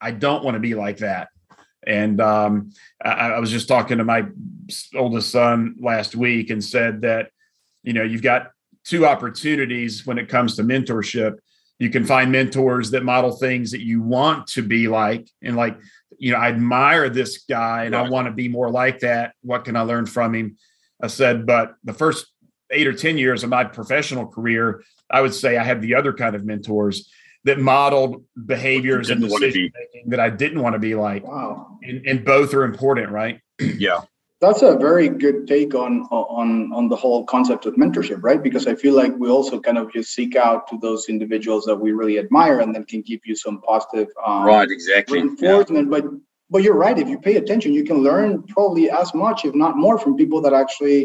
i 0.00 0.10
don't 0.10 0.42
want 0.42 0.56
to 0.56 0.60
be 0.60 0.74
like 0.74 0.98
that 0.98 1.28
and 1.88 2.20
um, 2.20 2.72
I, 3.02 3.30
I 3.30 3.38
was 3.40 3.50
just 3.50 3.66
talking 3.66 3.98
to 3.98 4.04
my 4.04 4.26
oldest 4.94 5.30
son 5.30 5.74
last 5.80 6.14
week 6.14 6.50
and 6.50 6.62
said 6.62 7.00
that 7.00 7.30
you 7.82 7.94
know 7.94 8.02
you've 8.02 8.22
got 8.22 8.52
two 8.84 9.06
opportunities 9.06 10.06
when 10.06 10.18
it 10.18 10.28
comes 10.28 10.54
to 10.56 10.62
mentorship. 10.62 11.38
You 11.78 11.90
can 11.90 12.04
find 12.04 12.30
mentors 12.30 12.90
that 12.90 13.04
model 13.04 13.32
things 13.32 13.70
that 13.70 13.84
you 13.84 14.02
want 14.02 14.48
to 14.48 14.62
be 14.62 14.86
like. 14.86 15.28
And 15.42 15.56
like 15.56 15.78
you 16.18 16.32
know 16.32 16.38
i 16.38 16.48
admire 16.48 17.08
this 17.08 17.44
guy 17.44 17.84
and 17.84 17.94
right. 17.94 18.06
i 18.06 18.08
want 18.08 18.26
to 18.26 18.32
be 18.32 18.48
more 18.48 18.70
like 18.70 19.00
that. 19.00 19.32
What 19.42 19.64
can 19.64 19.74
i 19.74 19.80
learn 19.80 20.06
from 20.06 20.34
him? 20.34 20.56
I 21.02 21.06
said 21.06 21.46
but 21.46 21.74
the 21.84 21.94
first 21.94 22.26
eight 22.70 22.86
or 22.86 22.92
ten 22.92 23.16
years 23.16 23.44
of 23.44 23.50
my 23.50 23.64
professional 23.64 24.26
career 24.26 24.82
i 25.10 25.22
would 25.22 25.32
say 25.32 25.56
i 25.56 25.64
have 25.64 25.80
the 25.80 25.94
other 25.94 26.12
kind 26.12 26.36
of 26.36 26.44
mentors 26.44 27.10
that 27.48 27.58
modeled 27.58 28.22
behaviors 28.44 29.08
and 29.08 29.22
decision 29.22 29.72
making 29.74 30.10
that 30.10 30.20
i 30.20 30.28
didn't 30.28 30.60
want 30.60 30.74
to 30.74 30.78
be 30.78 30.94
like. 30.94 31.26
Wow. 31.26 31.78
And, 31.82 32.06
and 32.06 32.24
both 32.24 32.52
are 32.54 32.64
important 32.64 33.10
right? 33.10 33.40
Yeah. 33.78 34.00
That's 34.40 34.62
a 34.62 34.76
very 34.76 35.08
good 35.08 35.48
take 35.48 35.74
on 35.74 36.02
on 36.10 36.72
on 36.72 36.88
the 36.88 36.94
whole 36.94 37.24
concept 37.24 37.66
of 37.66 37.74
mentorship 37.74 38.20
right? 38.22 38.42
Because 38.48 38.66
i 38.72 38.74
feel 38.74 38.94
like 38.94 39.12
we 39.22 39.28
also 39.30 39.58
kind 39.60 39.78
of 39.78 39.92
just 39.92 40.14
seek 40.18 40.36
out 40.36 40.68
to 40.68 40.78
those 40.78 41.08
individuals 41.08 41.64
that 41.64 41.78
we 41.84 41.90
really 41.92 42.18
admire 42.18 42.60
and 42.60 42.74
then 42.74 42.84
can 42.84 43.02
give 43.02 43.20
you 43.24 43.34
some 43.34 43.60
positive 43.62 44.08
um, 44.24 44.44
right 44.44 44.70
exactly. 44.70 45.22
Reinforcement. 45.22 45.86
Yeah. 45.86 45.94
but 45.94 46.04
but 46.50 46.62
you're 46.62 46.80
right. 46.86 46.98
If 46.98 47.08
you 47.08 47.18
pay 47.18 47.36
attention 47.36 47.72
you 47.72 47.84
can 47.90 47.98
learn 48.08 48.42
probably 48.56 48.90
as 48.90 49.14
much 49.14 49.44
if 49.48 49.54
not 49.54 49.76
more 49.84 49.98
from 49.98 50.16
people 50.22 50.40
that 50.42 50.52
actually 50.52 50.98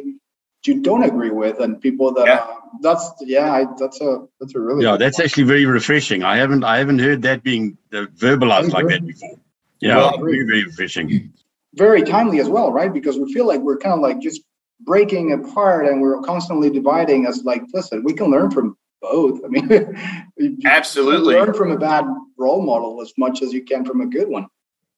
you 0.65 0.81
don't 0.81 1.03
agree 1.03 1.31
with 1.31 1.59
and 1.59 1.81
people 1.81 2.13
that 2.13 2.25
yeah. 2.25 2.35
Uh, 2.35 2.55
that's 2.81 3.11
yeah 3.19 3.51
I, 3.51 3.65
that's 3.77 4.01
a 4.01 4.25
that's 4.39 4.55
a 4.55 4.59
really 4.59 4.83
yeah 4.83 4.97
that's 4.97 5.17
point. 5.17 5.27
actually 5.27 5.43
very 5.43 5.65
refreshing 5.65 6.23
i 6.23 6.37
haven't 6.37 6.63
i 6.63 6.77
haven't 6.77 6.99
heard 6.99 7.21
that 7.23 7.43
being 7.43 7.77
uh, 7.93 8.05
verbalized 8.15 8.71
like 8.71 8.87
that 8.87 9.05
before 9.05 9.37
yeah 9.79 9.97
well, 9.97 10.17
very 10.17 10.43
very 10.43 10.63
refreshing 10.63 11.33
very 11.75 12.03
timely 12.03 12.39
as 12.39 12.49
well, 12.49 12.71
right? 12.71 12.93
Because 12.93 13.17
we 13.17 13.31
feel 13.33 13.47
like 13.47 13.61
we're 13.61 13.77
kind 13.77 13.93
of 13.93 13.99
like 13.99 14.19
just 14.19 14.41
breaking 14.81 15.33
apart 15.33 15.87
and 15.87 16.01
we're 16.01 16.21
constantly 16.21 16.69
dividing 16.69 17.25
as 17.25 17.43
like, 17.43 17.63
listen, 17.73 18.03
we 18.03 18.13
can 18.13 18.29
learn 18.29 18.51
from 18.51 18.77
both. 19.01 19.41
I 19.43 19.47
mean, 19.47 20.61
absolutely 20.65 21.35
learn 21.35 21.53
from 21.53 21.71
a 21.71 21.77
bad 21.77 22.05
role 22.37 22.61
model 22.61 23.01
as 23.01 23.13
much 23.17 23.41
as 23.41 23.53
you 23.53 23.63
can 23.63 23.85
from 23.85 24.01
a 24.01 24.05
good 24.05 24.27
one. 24.27 24.47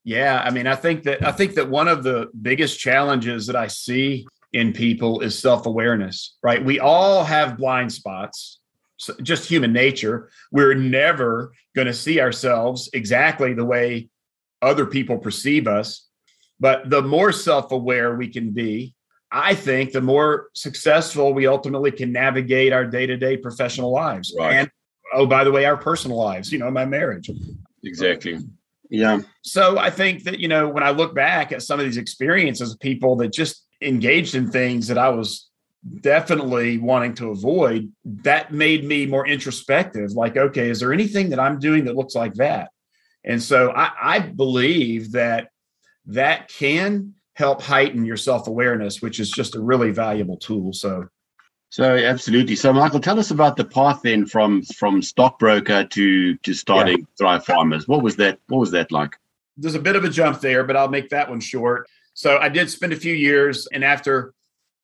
Yeah, 0.03 0.41
I 0.43 0.51
mean, 0.51 0.67
I 0.67 0.75
think 0.75 1.03
that 1.03 1.25
I 1.25 1.31
think 1.31 1.55
that 1.55 1.67
one 1.67 1.87
of 1.87 2.03
the 2.03 2.29
biggest 2.39 2.79
challenges 2.79 3.47
that 3.47 3.55
I 3.55 3.67
see 3.67 4.27
in 4.53 4.73
people 4.73 5.21
is 5.21 5.37
self-awareness, 5.37 6.37
right? 6.41 6.63
We 6.63 6.79
all 6.79 7.23
have 7.23 7.57
blind 7.57 7.91
spots. 7.91 8.59
So 8.97 9.13
just 9.21 9.49
human 9.49 9.73
nature. 9.73 10.29
We're 10.51 10.73
never 10.73 11.53
going 11.75 11.87
to 11.87 11.93
see 11.93 12.21
ourselves 12.21 12.89
exactly 12.93 13.53
the 13.53 13.65
way 13.65 14.09
other 14.61 14.85
people 14.85 15.17
perceive 15.17 15.67
us 15.67 16.05
but 16.59 16.89
the 16.89 17.01
more 17.01 17.31
self 17.31 17.71
aware 17.71 18.15
we 18.15 18.29
can 18.29 18.51
be, 18.51 18.93
I 19.31 19.55
think 19.55 19.91
the 19.91 20.01
more 20.01 20.49
successful 20.53 21.33
we 21.33 21.47
ultimately 21.47 21.91
can 21.91 22.11
navigate 22.11 22.71
our 22.71 22.85
day 22.85 23.05
to 23.05 23.17
day 23.17 23.37
professional 23.37 23.91
lives. 23.91 24.33
Right. 24.37 24.53
And 24.53 24.71
oh, 25.13 25.25
by 25.25 25.43
the 25.43 25.51
way, 25.51 25.65
our 25.65 25.77
personal 25.77 26.17
lives, 26.17 26.51
you 26.51 26.59
know, 26.59 26.71
my 26.71 26.85
marriage. 26.85 27.29
Exactly. 27.83 28.39
Yeah. 28.89 29.21
So 29.41 29.77
I 29.77 29.89
think 29.89 30.23
that, 30.23 30.39
you 30.39 30.47
know, 30.47 30.69
when 30.69 30.83
I 30.83 30.91
look 30.91 31.13
back 31.13 31.51
at 31.51 31.63
some 31.63 31.79
of 31.79 31.85
these 31.85 31.97
experiences 31.97 32.71
of 32.71 32.79
people 32.79 33.15
that 33.17 33.33
just 33.33 33.64
engaged 33.85 34.35
in 34.35 34.49
things 34.51 34.87
that 34.87 34.97
I 34.97 35.09
was 35.09 35.49
definitely 36.01 36.77
wanting 36.77 37.13
to 37.15 37.29
avoid, 37.29 37.91
that 38.03 38.51
made 38.51 38.83
me 38.83 39.05
more 39.05 39.27
introspective. 39.27 40.11
Like, 40.11 40.35
okay, 40.35 40.69
is 40.69 40.79
there 40.79 40.93
anything 40.93 41.29
that 41.29 41.39
I'm 41.39 41.59
doing 41.59 41.85
that 41.85 41.95
looks 41.95 42.15
like 42.15 42.33
that? 42.35 42.71
And 43.23 43.41
so 43.41 43.71
I, 43.71 43.91
I 44.01 44.19
believe 44.19 45.11
that 45.13 45.49
that 46.07 46.49
can 46.49 47.13
help 47.33 47.61
heighten 47.61 48.05
your 48.05 48.17
self 48.17 48.47
awareness, 48.47 49.01
which 49.01 49.19
is 49.19 49.29
just 49.29 49.55
a 49.55 49.59
really 49.59 49.91
valuable 49.91 50.37
tool. 50.37 50.73
So, 50.73 51.07
so 51.69 51.95
absolutely. 51.95 52.55
So, 52.55 52.71
Michael, 52.71 52.99
tell 52.99 53.19
us 53.19 53.31
about 53.31 53.57
the 53.57 53.65
path 53.65 54.01
then 54.03 54.25
from 54.25 54.63
from 54.63 55.01
stockbroker 55.01 55.83
to 55.83 56.37
to 56.37 56.53
starting 56.53 56.99
yeah. 56.99 57.05
Thrive 57.17 57.45
Farmers. 57.45 57.87
What 57.87 58.01
was 58.01 58.15
that? 58.17 58.39
What 58.47 58.59
was 58.59 58.71
that 58.71 58.91
like? 58.91 59.15
There's 59.57 59.75
a 59.75 59.79
bit 59.79 59.95
of 59.95 60.03
a 60.03 60.09
jump 60.09 60.41
there, 60.41 60.63
but 60.63 60.75
I'll 60.75 60.89
make 60.89 61.09
that 61.09 61.29
one 61.29 61.39
short. 61.39 61.87
So, 62.15 62.37
I 62.39 62.49
did 62.49 62.69
spend 62.69 62.91
a 62.91 62.97
few 62.97 63.13
years, 63.13 63.67
and 63.67 63.83
after 63.83 64.33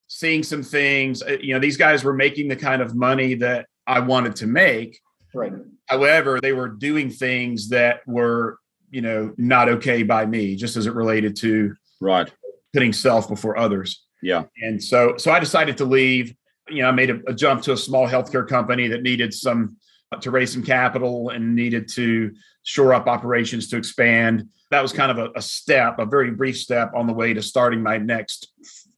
seeing 0.07 0.43
some 0.43 0.61
things, 0.61 1.23
uh, 1.23 1.37
you 1.41 1.53
know, 1.53 1.59
these 1.59 1.77
guys 1.77 2.03
were 2.03 2.13
making 2.13 2.49
the 2.49 2.55
kind 2.55 2.81
of 2.81 2.95
money 2.95 3.33
that 3.35 3.65
I 3.87 3.99
wanted 3.99 4.35
to 4.37 4.47
make. 4.47 4.99
Right. 5.33 5.53
However, 5.87 6.39
they 6.39 6.53
were 6.53 6.67
doing 6.67 7.09
things 7.09 7.69
that 7.69 8.05
were, 8.05 8.59
you 8.89 9.01
know, 9.01 9.33
not 9.37 9.69
okay 9.69 10.03
by 10.03 10.25
me, 10.25 10.55
just 10.55 10.77
as 10.77 10.85
it 10.85 10.93
related 10.93 11.35
to 11.37 11.73
right 11.99 12.31
putting 12.73 12.93
self 12.93 13.27
before 13.27 13.57
others. 13.57 14.05
Yeah. 14.21 14.43
And 14.61 14.81
so, 14.81 15.15
so 15.17 15.31
I 15.31 15.39
decided 15.39 15.77
to 15.77 15.85
leave. 15.85 16.35
You 16.69 16.83
know, 16.83 16.89
I 16.89 16.91
made 16.91 17.09
a, 17.09 17.19
a 17.27 17.33
jump 17.33 17.63
to 17.63 17.73
a 17.73 17.77
small 17.77 18.07
healthcare 18.07 18.47
company 18.47 18.87
that 18.87 19.01
needed 19.01 19.33
some 19.33 19.77
to 20.19 20.31
raise 20.31 20.51
some 20.51 20.63
capital 20.63 21.29
and 21.29 21.55
needed 21.55 21.87
to 21.87 22.33
shore 22.63 22.93
up 22.93 23.07
operations 23.07 23.69
to 23.69 23.77
expand. 23.77 24.49
That 24.69 24.81
was 24.81 24.91
kind 24.91 25.11
of 25.11 25.17
a, 25.17 25.31
a 25.37 25.41
step, 25.41 25.99
a 25.99 26.05
very 26.05 26.31
brief 26.31 26.57
step 26.57 26.91
on 26.95 27.07
the 27.07 27.13
way 27.13 27.33
to 27.33 27.41
starting 27.41 27.81
my 27.81 27.97
next 27.97 28.51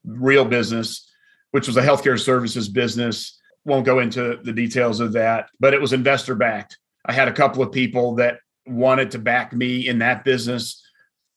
real 0.04 0.46
business, 0.46 1.10
which 1.52 1.68
was 1.68 1.78
a 1.78 1.82
healthcare 1.82 2.20
services 2.20 2.68
business. 2.68 3.40
Won't 3.66 3.86
go 3.86 4.00
into 4.00 4.40
the 4.44 4.52
details 4.52 5.00
of 5.00 5.14
that, 5.14 5.50
but 5.60 5.74
it 5.74 5.82
was 5.82 5.94
investor 5.94 6.36
backed. 6.36 6.78
I 7.06 7.14
had 7.14 7.28
a 7.28 7.34
couple 7.34 7.62
of 7.62 7.72
people 7.72 8.16
that 8.16 8.40
wanted 8.66 9.12
to 9.12 9.20
back 9.20 9.54
me 9.54 9.88
in 9.88 10.00
that 10.00 10.26
business. 10.26 10.82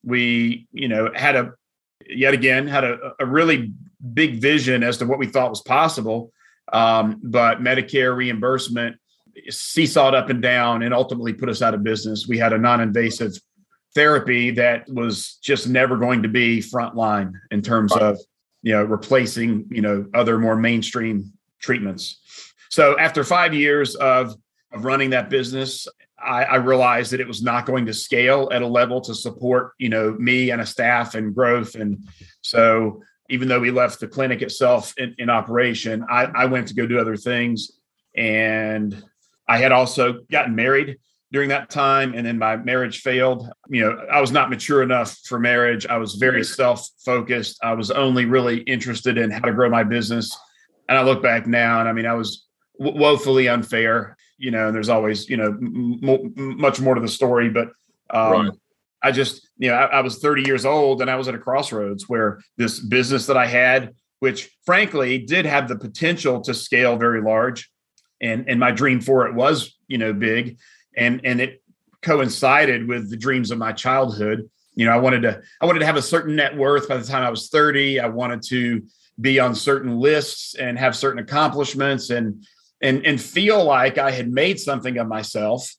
We, 0.02 0.68
you 0.72 0.88
know, 0.88 1.10
had 1.14 1.36
a 1.36 1.52
yet 2.08 2.34
again 2.34 2.66
had 2.66 2.84
a, 2.84 3.12
a 3.18 3.26
really 3.26 3.72
big 4.14 4.40
vision 4.40 4.82
as 4.82 4.98
to 4.98 5.06
what 5.06 5.18
we 5.18 5.26
thought 5.26 5.50
was 5.50 5.62
possible. 5.62 6.32
Um, 6.72 7.20
but 7.22 7.60
Medicare 7.60 8.16
reimbursement 8.16 8.96
seesawed 9.48 10.14
up 10.14 10.30
and 10.30 10.42
down 10.42 10.82
and 10.82 10.94
ultimately 10.94 11.32
put 11.32 11.48
us 11.48 11.62
out 11.62 11.74
of 11.74 11.82
business. 11.82 12.26
We 12.28 12.38
had 12.38 12.52
a 12.52 12.58
non-invasive 12.58 13.32
therapy 13.94 14.50
that 14.52 14.88
was 14.88 15.38
just 15.42 15.68
never 15.68 15.96
going 15.96 16.22
to 16.22 16.28
be 16.28 16.60
frontline 16.60 17.32
in 17.50 17.62
terms 17.62 17.92
of 17.92 18.18
you 18.62 18.72
know 18.72 18.84
replacing 18.84 19.66
you 19.70 19.80
know 19.80 20.06
other 20.14 20.38
more 20.38 20.56
mainstream 20.56 21.32
treatments. 21.60 22.20
So 22.68 22.98
after 22.98 23.24
five 23.24 23.54
years 23.54 23.94
of 23.96 24.34
of 24.72 24.84
running 24.84 25.10
that 25.10 25.30
business, 25.30 25.86
I, 26.18 26.44
I, 26.44 26.56
realized 26.56 27.12
that 27.12 27.20
it 27.20 27.26
was 27.26 27.42
not 27.42 27.66
going 27.66 27.86
to 27.86 27.94
scale 27.94 28.48
at 28.52 28.62
a 28.62 28.66
level 28.66 29.00
to 29.02 29.14
support, 29.14 29.72
you 29.78 29.88
know, 29.88 30.16
me 30.18 30.50
and 30.50 30.60
a 30.60 30.66
staff 30.66 31.14
and 31.14 31.34
growth. 31.34 31.76
And 31.76 32.04
so 32.42 33.02
even 33.30 33.48
though 33.48 33.60
we 33.60 33.70
left 33.70 34.00
the 34.00 34.08
clinic 34.08 34.42
itself 34.42 34.92
in, 34.96 35.14
in 35.18 35.30
operation, 35.30 36.04
I, 36.10 36.24
I 36.24 36.46
went 36.46 36.68
to 36.68 36.74
go 36.74 36.86
do 36.86 36.98
other 36.98 37.16
things. 37.16 37.70
And 38.16 39.02
I 39.48 39.58
had 39.58 39.72
also 39.72 40.20
gotten 40.30 40.54
married 40.54 40.98
during 41.32 41.48
that 41.50 41.70
time. 41.70 42.14
And 42.14 42.26
then 42.26 42.38
my 42.38 42.56
marriage 42.56 43.00
failed. 43.00 43.48
You 43.68 43.82
know, 43.82 44.06
I 44.10 44.20
was 44.20 44.32
not 44.32 44.50
mature 44.50 44.82
enough 44.82 45.16
for 45.24 45.38
marriage. 45.38 45.86
I 45.86 45.98
was 45.98 46.14
very 46.14 46.44
self 46.44 46.88
focused. 47.04 47.58
I 47.62 47.74
was 47.74 47.90
only 47.90 48.24
really 48.24 48.58
interested 48.60 49.18
in 49.18 49.30
how 49.30 49.40
to 49.40 49.52
grow 49.52 49.68
my 49.70 49.84
business. 49.84 50.36
And 50.88 50.96
I 50.96 51.02
look 51.02 51.22
back 51.22 51.46
now 51.46 51.80
and 51.80 51.88
I 51.88 51.92
mean, 51.92 52.06
I 52.06 52.14
was 52.14 52.46
woefully 52.78 53.48
unfair 53.48 54.16
you 54.38 54.50
know, 54.50 54.66
and 54.66 54.74
there's 54.74 54.88
always, 54.88 55.28
you 55.28 55.36
know, 55.36 55.46
m- 55.46 56.00
m- 56.04 56.60
much 56.60 56.80
more 56.80 56.94
to 56.94 57.00
the 57.00 57.08
story, 57.08 57.48
but 57.48 57.68
um, 58.10 58.32
right. 58.32 58.52
I 59.02 59.12
just, 59.12 59.48
you 59.58 59.70
know, 59.70 59.76
I, 59.76 59.98
I, 59.98 60.00
was 60.00 60.18
30 60.18 60.42
years 60.42 60.64
old 60.64 61.00
and 61.00 61.10
I 61.10 61.16
was 61.16 61.28
at 61.28 61.34
a 61.34 61.38
crossroads 61.38 62.08
where 62.08 62.40
this 62.56 62.80
business 62.80 63.26
that 63.26 63.36
I 63.36 63.46
had, 63.46 63.94
which 64.20 64.50
frankly 64.64 65.18
did 65.18 65.46
have 65.46 65.68
the 65.68 65.76
potential 65.76 66.40
to 66.42 66.54
scale 66.54 66.96
very 66.96 67.22
large, 67.22 67.70
and 68.20 68.48
and 68.48 68.58
my 68.60 68.70
dream 68.70 69.00
for 69.00 69.26
it 69.26 69.34
was, 69.34 69.76
you 69.88 69.98
know, 69.98 70.12
big, 70.12 70.58
and 70.96 71.20
and 71.24 71.40
it 71.40 71.62
coincided 72.02 72.86
with 72.88 73.10
the 73.10 73.16
dreams 73.16 73.50
of 73.50 73.58
my 73.58 73.72
childhood. 73.72 74.48
You 74.74 74.86
know, 74.86 74.92
I 74.92 74.98
wanted 74.98 75.22
to 75.22 75.42
I 75.60 75.66
wanted 75.66 75.80
to 75.80 75.86
have 75.86 75.96
a 75.96 76.02
certain 76.02 76.36
net 76.36 76.56
worth 76.56 76.88
by 76.88 76.96
the 76.96 77.04
time 77.04 77.24
I 77.24 77.30
was 77.30 77.48
30. 77.48 78.00
I 78.00 78.06
wanted 78.06 78.42
to 78.48 78.82
be 79.20 79.40
on 79.40 79.54
certain 79.54 79.98
lists 79.98 80.54
and 80.54 80.78
have 80.78 80.94
certain 80.94 81.22
accomplishments 81.22 82.10
and 82.10 82.44
and 82.82 83.06
and 83.06 83.20
feel 83.20 83.64
like 83.64 83.98
I 83.98 84.10
had 84.10 84.30
made 84.30 84.60
something 84.60 84.98
of 84.98 85.08
myself 85.08 85.74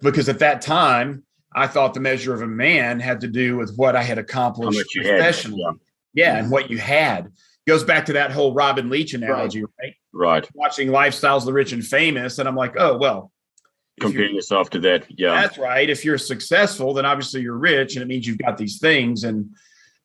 because 0.00 0.28
at 0.28 0.40
that 0.40 0.60
time 0.60 1.24
I 1.54 1.66
thought 1.66 1.94
the 1.94 2.00
measure 2.00 2.34
of 2.34 2.42
a 2.42 2.46
man 2.46 3.00
had 3.00 3.20
to 3.20 3.28
do 3.28 3.56
with 3.56 3.74
what 3.76 3.96
I 3.96 4.02
had 4.02 4.18
accomplished 4.18 4.88
professionally. 4.94 5.62
Had, 5.62 5.74
yeah. 6.14 6.32
yeah, 6.34 6.38
and 6.38 6.50
what 6.50 6.70
you 6.70 6.78
had 6.78 7.32
goes 7.66 7.84
back 7.84 8.06
to 8.06 8.14
that 8.14 8.32
whole 8.32 8.54
Robin 8.54 8.90
Leach 8.90 9.14
analogy, 9.14 9.62
right? 9.62 9.70
Right. 9.82 9.94
Watching 10.54 10.88
lifestyles 10.88 11.38
of 11.38 11.46
the 11.46 11.52
rich 11.52 11.72
and 11.72 11.84
famous, 11.84 12.38
and 12.38 12.48
I'm 12.48 12.56
like, 12.56 12.74
oh 12.78 12.98
well. 12.98 13.32
Comparing 14.00 14.34
yourself 14.34 14.70
to 14.70 14.80
that, 14.80 15.04
yeah. 15.10 15.40
That's 15.40 15.58
right. 15.58 15.88
If 15.88 16.04
you're 16.04 16.18
successful, 16.18 16.94
then 16.94 17.04
obviously 17.04 17.42
you're 17.42 17.58
rich, 17.58 17.94
and 17.94 18.02
it 18.02 18.06
means 18.06 18.26
you've 18.26 18.38
got 18.38 18.56
these 18.56 18.78
things. 18.78 19.24
And 19.24 19.50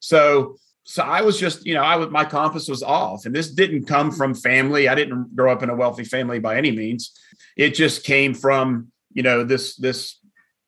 so 0.00 0.56
so 0.88 1.02
I 1.02 1.20
was 1.20 1.38
just, 1.38 1.66
you 1.66 1.74
know, 1.74 1.82
I 1.82 1.96
was 1.96 2.08
my 2.08 2.24
compass 2.24 2.66
was 2.66 2.82
off, 2.82 3.26
and 3.26 3.36
this 3.36 3.50
didn't 3.50 3.84
come 3.84 4.10
from 4.10 4.34
family. 4.34 4.88
I 4.88 4.94
didn't 4.94 5.36
grow 5.36 5.52
up 5.52 5.62
in 5.62 5.68
a 5.68 5.76
wealthy 5.76 6.02
family 6.02 6.38
by 6.38 6.56
any 6.56 6.70
means. 6.70 7.12
It 7.58 7.74
just 7.74 8.04
came 8.04 8.32
from, 8.32 8.90
you 9.12 9.22
know, 9.22 9.44
this 9.44 9.76
this 9.76 10.18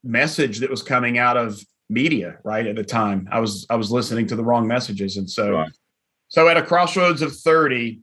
message 0.05 0.59
that 0.59 0.69
was 0.69 0.83
coming 0.83 1.17
out 1.17 1.39
of 1.39 1.65
media 1.89 2.37
right 2.45 2.67
at 2.67 2.77
the 2.77 2.85
time. 2.85 3.31
I 3.33 3.41
was 3.41 3.67
I 3.71 3.77
was 3.77 3.91
listening 3.91 4.27
to 4.27 4.37
the 4.37 4.45
wrong 4.45 4.67
messages, 4.67 5.17
and 5.17 5.29
so 5.29 5.53
right. 5.53 5.73
so 6.29 6.49
at 6.49 6.59
a 6.59 6.63
crossroads 6.63 7.23
of 7.23 7.35
thirty, 7.35 8.01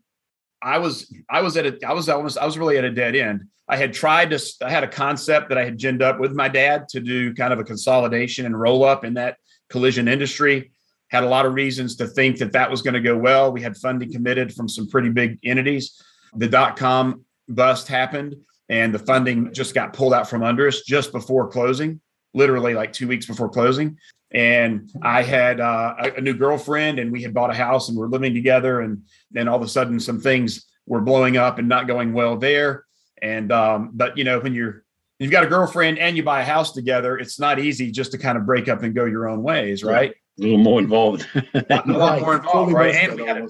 I 0.67 0.79
was 0.79 1.13
I 1.29 1.41
was 1.41 1.55
at 1.55 1.65
a 1.65 1.87
I 1.87 1.93
was 1.93 2.09
almost 2.09 2.37
I 2.37 2.45
was 2.45 2.57
really 2.57 2.77
at 2.77 2.83
a 2.83 2.91
dead 2.91 3.15
end. 3.15 3.45
I 3.69 3.77
had 3.77 3.93
tried 3.93 4.31
to 4.31 4.39
I 4.61 4.69
had 4.69 4.83
a 4.83 4.87
concept 4.87 5.47
that 5.49 5.57
I 5.57 5.63
had 5.63 5.77
ginned 5.77 6.01
up 6.01 6.19
with 6.19 6.33
my 6.33 6.49
dad 6.49 6.89
to 6.89 6.99
do 6.99 7.33
kind 7.33 7.53
of 7.53 7.59
a 7.59 7.63
consolidation 7.63 8.45
and 8.45 8.59
roll 8.59 8.83
up 8.83 9.05
in 9.05 9.13
that 9.13 9.37
collision 9.69 10.07
industry 10.07 10.71
had 11.09 11.23
a 11.23 11.27
lot 11.27 11.45
of 11.45 11.53
reasons 11.53 11.95
to 11.95 12.05
think 12.05 12.37
that 12.39 12.51
that 12.51 12.69
was 12.69 12.81
going 12.81 12.93
to 12.93 12.99
go 12.99 13.15
well. 13.15 13.51
We 13.53 13.61
had 13.61 13.77
funding 13.77 14.11
committed 14.11 14.53
from 14.53 14.67
some 14.67 14.89
pretty 14.89 15.09
big 15.09 15.39
entities. 15.41 16.01
The 16.35 16.49
dot 16.49 16.75
com 16.75 17.23
bust 17.47 17.87
happened 17.87 18.35
and 18.67 18.93
the 18.93 18.99
funding 18.99 19.53
just 19.53 19.73
got 19.73 19.93
pulled 19.93 20.13
out 20.13 20.29
from 20.29 20.43
under 20.43 20.67
us 20.67 20.81
just 20.81 21.13
before 21.13 21.47
closing, 21.47 22.01
literally 22.33 22.73
like 22.73 22.91
two 22.91 23.07
weeks 23.07 23.25
before 23.25 23.47
closing. 23.47 23.97
And 24.31 24.91
I 25.01 25.23
had 25.23 25.59
uh, 25.61 25.95
a, 26.17 26.21
new 26.21 26.33
girlfriend 26.33 26.99
and 26.99 27.11
we 27.11 27.21
had 27.21 27.33
bought 27.33 27.49
a 27.49 27.53
house 27.53 27.87
and 27.87 27.97
we're 27.97 28.07
living 28.07 28.33
together. 28.33 28.81
And 28.81 29.03
then 29.31 29.47
all 29.47 29.55
of 29.55 29.61
a 29.61 29.69
sudden, 29.69 29.99
some 29.99 30.19
things 30.19 30.65
were 30.85 30.99
blowing 30.99 31.37
up 31.37 31.59
and 31.59 31.69
not 31.69 31.87
going 31.87 32.11
well 32.13 32.35
there. 32.37 32.85
And, 33.21 33.51
um, 33.51 33.91
but 33.93 34.17
you 34.17 34.25
know, 34.25 34.39
when 34.39 34.53
you're, 34.53 34.83
you've 35.19 35.31
got 35.31 35.45
a 35.45 35.47
girlfriend 35.47 35.97
and 35.97 36.17
you 36.17 36.23
buy 36.23 36.41
a 36.41 36.45
house 36.45 36.73
together, 36.73 37.17
it's 37.17 37.39
not 37.39 37.57
easy 37.57 37.89
just 37.89 38.11
to 38.11 38.17
kind 38.17 38.37
of 38.37 38.45
break 38.45 38.67
up 38.67 38.83
and 38.83 38.93
go 38.93 39.05
your 39.05 39.29
own 39.29 39.43
ways, 39.43 39.81
right? 39.83 40.13
a 40.39 40.41
little 40.41 40.57
more 40.57 40.79
involved. 40.79 41.27
a 41.53 41.83
lot 41.87 42.21
more 42.21 42.35
involved, 42.35 42.71
right? 42.71 42.95
And 42.95 43.15
we, 43.15 43.25
had 43.25 43.37
a, 43.37 43.47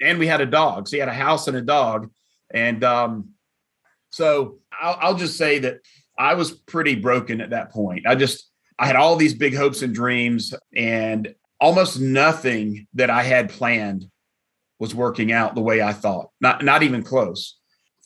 and 0.00 0.18
we 0.18 0.26
had 0.26 0.40
a 0.40 0.46
dog. 0.46 0.88
So 0.88 0.96
he 0.96 1.00
had 1.00 1.08
a 1.08 1.14
house 1.14 1.48
and 1.48 1.56
a 1.56 1.62
dog. 1.62 2.10
And 2.52 2.82
um, 2.84 3.30
so 4.10 4.58
I'll, 4.80 4.98
I'll 5.00 5.14
just 5.14 5.36
say 5.36 5.58
that 5.60 5.80
I 6.18 6.34
was 6.34 6.52
pretty 6.52 6.94
broken 6.94 7.40
at 7.40 7.50
that 7.50 7.72
point. 7.72 8.06
I 8.06 8.14
just, 8.14 8.50
I 8.78 8.86
had 8.86 8.96
all 8.96 9.16
these 9.16 9.34
big 9.34 9.54
hopes 9.54 9.82
and 9.82 9.94
dreams, 9.94 10.54
and 10.74 11.34
almost 11.60 12.00
nothing 12.00 12.86
that 12.94 13.10
I 13.10 13.22
had 13.22 13.50
planned 13.50 14.06
was 14.78 14.94
working 14.94 15.32
out 15.32 15.54
the 15.54 15.60
way 15.60 15.80
I 15.80 15.92
thought. 15.92 16.30
Not, 16.40 16.64
not 16.64 16.82
even 16.82 17.02
close. 17.02 17.56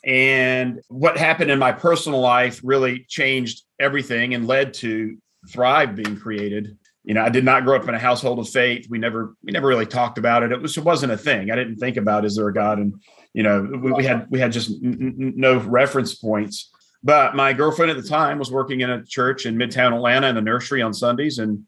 And 0.04 0.80
what 0.88 1.16
happened 1.16 1.50
in 1.50 1.58
my 1.58 1.72
personal 1.72 2.20
life 2.20 2.60
really 2.62 3.04
changed 3.08 3.64
everything 3.80 4.34
and 4.34 4.46
led 4.46 4.74
to 4.74 5.16
Thrive 5.50 5.94
being 5.94 6.16
created 6.16 6.76
you 7.08 7.14
know, 7.14 7.22
I 7.22 7.30
did 7.30 7.42
not 7.42 7.64
grow 7.64 7.76
up 7.76 7.88
in 7.88 7.94
a 7.94 7.98
household 7.98 8.38
of 8.38 8.50
faith. 8.50 8.86
We 8.90 8.98
never, 8.98 9.34
we 9.42 9.50
never 9.50 9.66
really 9.66 9.86
talked 9.86 10.18
about 10.18 10.42
it. 10.42 10.52
It 10.52 10.60
was, 10.60 10.76
it 10.76 10.84
wasn't 10.84 11.10
a 11.10 11.16
thing. 11.16 11.50
I 11.50 11.54
didn't 11.54 11.76
think 11.76 11.96
about 11.96 12.26
is 12.26 12.36
there 12.36 12.48
a 12.48 12.52
God, 12.52 12.78
and 12.78 13.00
you 13.32 13.42
know, 13.42 13.66
we, 13.82 13.92
we 13.92 14.04
had, 14.04 14.26
we 14.28 14.38
had 14.38 14.52
just 14.52 14.70
n- 14.70 15.16
n- 15.18 15.32
no 15.34 15.58
reference 15.58 16.14
points. 16.14 16.70
But 17.02 17.36
my 17.36 17.52
girlfriend 17.52 17.90
at 17.90 17.96
the 17.96 18.08
time 18.08 18.38
was 18.38 18.50
working 18.50 18.80
in 18.80 18.90
a 18.90 19.04
church 19.04 19.46
in 19.46 19.56
Midtown 19.56 19.94
Atlanta 19.94 20.28
in 20.28 20.34
the 20.34 20.40
nursery 20.40 20.82
on 20.82 20.92
Sundays, 20.92 21.38
and 21.38 21.64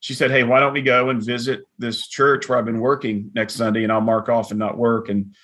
she 0.00 0.14
said, 0.14 0.30
"Hey, 0.30 0.42
why 0.42 0.60
don't 0.60 0.72
we 0.72 0.82
go 0.82 1.10
and 1.10 1.22
visit 1.22 1.62
this 1.78 2.08
church 2.08 2.48
where 2.48 2.58
I've 2.58 2.64
been 2.64 2.80
working 2.80 3.30
next 3.34 3.54
Sunday, 3.54 3.84
and 3.84 3.92
I'll 3.92 4.00
mark 4.00 4.28
off 4.28 4.50
and 4.50 4.58
not 4.58 4.76
work." 4.76 5.08
And 5.08 5.34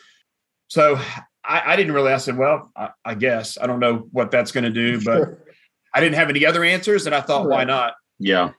so 0.68 0.96
I, 1.44 1.72
I 1.72 1.76
didn't 1.76 1.92
really. 1.92 2.12
I 2.12 2.16
said, 2.16 2.36
"Well, 2.36 2.70
I, 2.74 2.90
I, 3.04 3.14
guess 3.14 3.56
I 3.56 3.66
don't 3.66 3.80
know 3.80 4.08
what 4.10 4.30
that's 4.30 4.52
going 4.52 4.64
to 4.64 4.70
do, 4.70 5.00
but 5.04 5.38
I 5.94 6.00
didn't 6.00 6.16
have 6.16 6.28
any 6.28 6.44
other 6.44 6.64
answers, 6.64 7.06
and 7.06 7.14
I 7.14 7.20
thought, 7.20 7.46
right. 7.46 7.58
why 7.58 7.64
not?" 7.64 7.94
Yeah 8.18 8.50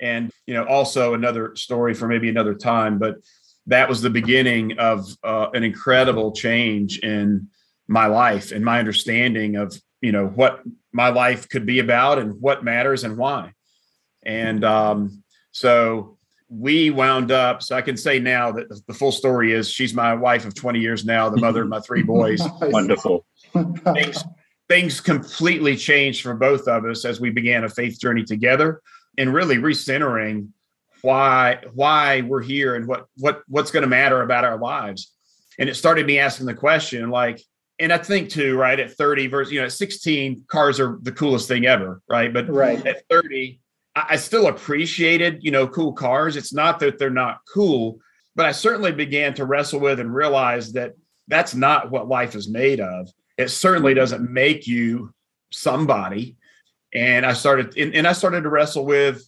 and 0.00 0.30
you 0.46 0.54
know 0.54 0.64
also 0.64 1.14
another 1.14 1.54
story 1.56 1.94
for 1.94 2.06
maybe 2.06 2.28
another 2.28 2.54
time 2.54 2.98
but 2.98 3.16
that 3.66 3.88
was 3.88 4.00
the 4.00 4.10
beginning 4.10 4.78
of 4.78 5.14
uh, 5.22 5.48
an 5.52 5.62
incredible 5.62 6.32
change 6.32 7.00
in 7.00 7.48
my 7.86 8.06
life 8.06 8.50
and 8.50 8.64
my 8.64 8.78
understanding 8.78 9.56
of 9.56 9.78
you 10.00 10.12
know 10.12 10.26
what 10.26 10.62
my 10.92 11.08
life 11.08 11.48
could 11.48 11.66
be 11.66 11.78
about 11.78 12.18
and 12.18 12.40
what 12.40 12.64
matters 12.64 13.04
and 13.04 13.16
why. 13.16 13.52
And 14.24 14.64
um, 14.64 15.22
so 15.52 16.18
we 16.50 16.88
wound 16.88 17.30
up 17.30 17.62
so 17.62 17.76
i 17.76 17.82
can 17.82 17.94
say 17.96 18.18
now 18.18 18.50
that 18.50 18.68
the 18.86 18.94
full 18.94 19.12
story 19.12 19.52
is 19.52 19.70
she's 19.70 19.92
my 19.92 20.14
wife 20.14 20.46
of 20.46 20.54
20 20.54 20.80
years 20.80 21.04
now 21.04 21.28
the 21.28 21.36
mother 21.36 21.62
of 21.62 21.68
my 21.68 21.80
three 21.80 22.02
boys. 22.16 22.40
Wonderful. 22.62 23.26
Things, 23.52 24.24
things 24.68 25.00
completely 25.00 25.76
changed 25.76 26.22
for 26.22 26.34
both 26.34 26.68
of 26.68 26.84
us 26.84 27.04
as 27.04 27.20
we 27.20 27.30
began 27.30 27.64
a 27.64 27.68
faith 27.68 27.98
journey 27.98 28.24
together 28.24 28.80
and 29.16 29.32
really 29.32 29.56
recentering 29.56 30.48
why 31.02 31.60
why 31.74 32.22
we're 32.22 32.42
here 32.42 32.74
and 32.74 32.86
what 32.86 33.06
what 33.16 33.42
what's 33.48 33.70
going 33.70 33.82
to 33.82 33.88
matter 33.88 34.22
about 34.22 34.44
our 34.44 34.58
lives. 34.58 35.12
And 35.58 35.68
it 35.68 35.74
started 35.74 36.06
me 36.06 36.18
asking 36.18 36.46
the 36.46 36.54
question 36.54 37.10
like 37.10 37.42
and 37.80 37.92
I 37.92 37.98
think 37.98 38.30
too, 38.30 38.56
right 38.56 38.78
at 38.78 38.92
30 38.92 39.28
versus 39.28 39.52
you 39.52 39.60
know 39.60 39.66
at 39.66 39.72
16, 39.72 40.44
cars 40.48 40.80
are 40.80 40.98
the 41.02 41.12
coolest 41.12 41.48
thing 41.48 41.66
ever, 41.66 42.02
right? 42.08 42.32
But 42.32 42.48
right 42.48 42.84
at 42.86 43.06
30, 43.08 43.60
I, 43.94 44.06
I 44.10 44.16
still 44.16 44.48
appreciated 44.48 45.42
you 45.42 45.50
know 45.50 45.68
cool 45.68 45.92
cars. 45.92 46.36
It's 46.36 46.52
not 46.52 46.80
that 46.80 46.98
they're 46.98 47.10
not 47.10 47.40
cool, 47.52 47.98
but 48.34 48.46
I 48.46 48.52
certainly 48.52 48.92
began 48.92 49.34
to 49.34 49.44
wrestle 49.44 49.80
with 49.80 50.00
and 50.00 50.14
realize 50.14 50.72
that 50.72 50.94
that's 51.28 51.54
not 51.54 51.90
what 51.90 52.08
life 52.08 52.34
is 52.34 52.48
made 52.48 52.80
of. 52.80 53.08
It 53.36 53.50
certainly 53.50 53.94
doesn't 53.94 54.30
make 54.30 54.66
you 54.66 55.12
somebody. 55.52 56.36
And 56.92 57.24
I 57.24 57.34
started 57.34 57.76
and, 57.76 57.94
and 57.94 58.06
I 58.06 58.12
started 58.12 58.42
to 58.42 58.48
wrestle 58.48 58.84
with, 58.84 59.22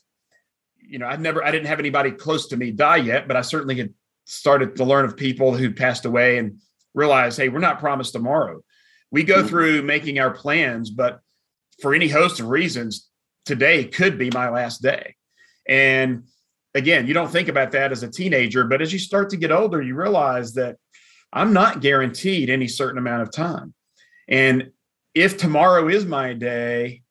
you 0.78 0.98
know, 0.98 1.06
I 1.06 1.16
never 1.16 1.44
I 1.44 1.50
didn't 1.50 1.68
have 1.68 1.78
anybody 1.78 2.10
close 2.10 2.48
to 2.48 2.56
me 2.56 2.72
die 2.72 2.96
yet, 2.96 3.28
but 3.28 3.36
I 3.36 3.42
certainly 3.42 3.76
had 3.76 3.94
started 4.24 4.76
to 4.76 4.84
learn 4.84 5.04
of 5.04 5.16
people 5.16 5.54
who 5.54 5.72
passed 5.72 6.04
away 6.04 6.38
and 6.38 6.60
realize, 6.94 7.36
hey, 7.36 7.48
we're 7.48 7.58
not 7.58 7.78
promised 7.78 8.12
tomorrow. 8.12 8.60
We 9.10 9.24
go 9.24 9.38
mm-hmm. 9.38 9.48
through 9.48 9.82
making 9.82 10.18
our 10.18 10.30
plans, 10.30 10.90
but 10.90 11.20
for 11.80 11.94
any 11.94 12.08
host 12.08 12.40
of 12.40 12.48
reasons, 12.48 13.08
today 13.44 13.84
could 13.84 14.18
be 14.18 14.30
my 14.30 14.50
last 14.50 14.82
day. 14.82 15.16
And 15.68 16.24
again, 16.74 17.06
you 17.06 17.14
don't 17.14 17.30
think 17.30 17.48
about 17.48 17.72
that 17.72 17.92
as 17.92 18.02
a 18.02 18.10
teenager, 18.10 18.64
but 18.64 18.82
as 18.82 18.92
you 18.92 18.98
start 18.98 19.30
to 19.30 19.36
get 19.36 19.52
older, 19.52 19.82
you 19.82 19.94
realize 19.94 20.54
that 20.54 20.76
I'm 21.32 21.52
not 21.52 21.80
guaranteed 21.80 22.50
any 22.50 22.68
certain 22.68 22.98
amount 22.98 23.22
of 23.22 23.32
time. 23.32 23.74
And 24.28 24.70
if 25.14 25.36
tomorrow 25.36 25.88
is 25.88 26.06
my 26.06 26.34
day, 26.34 27.02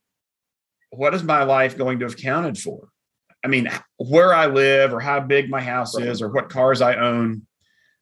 what 0.92 1.14
is 1.14 1.24
my 1.24 1.44
life 1.44 1.78
going 1.78 2.00
to 2.00 2.06
have 2.06 2.18
counted 2.18 2.58
for? 2.58 2.90
I 3.44 3.48
mean, 3.48 3.70
where 3.98 4.34
I 4.34 4.48
live 4.48 4.94
or 4.94 5.00
how 5.00 5.20
big 5.22 5.50
my 5.50 5.62
house 5.62 5.98
right. 5.98 6.08
is 6.08 6.22
or 6.22 6.30
what 6.30 6.50
cars 6.50 6.82
I 6.82 6.96
own 6.96 7.46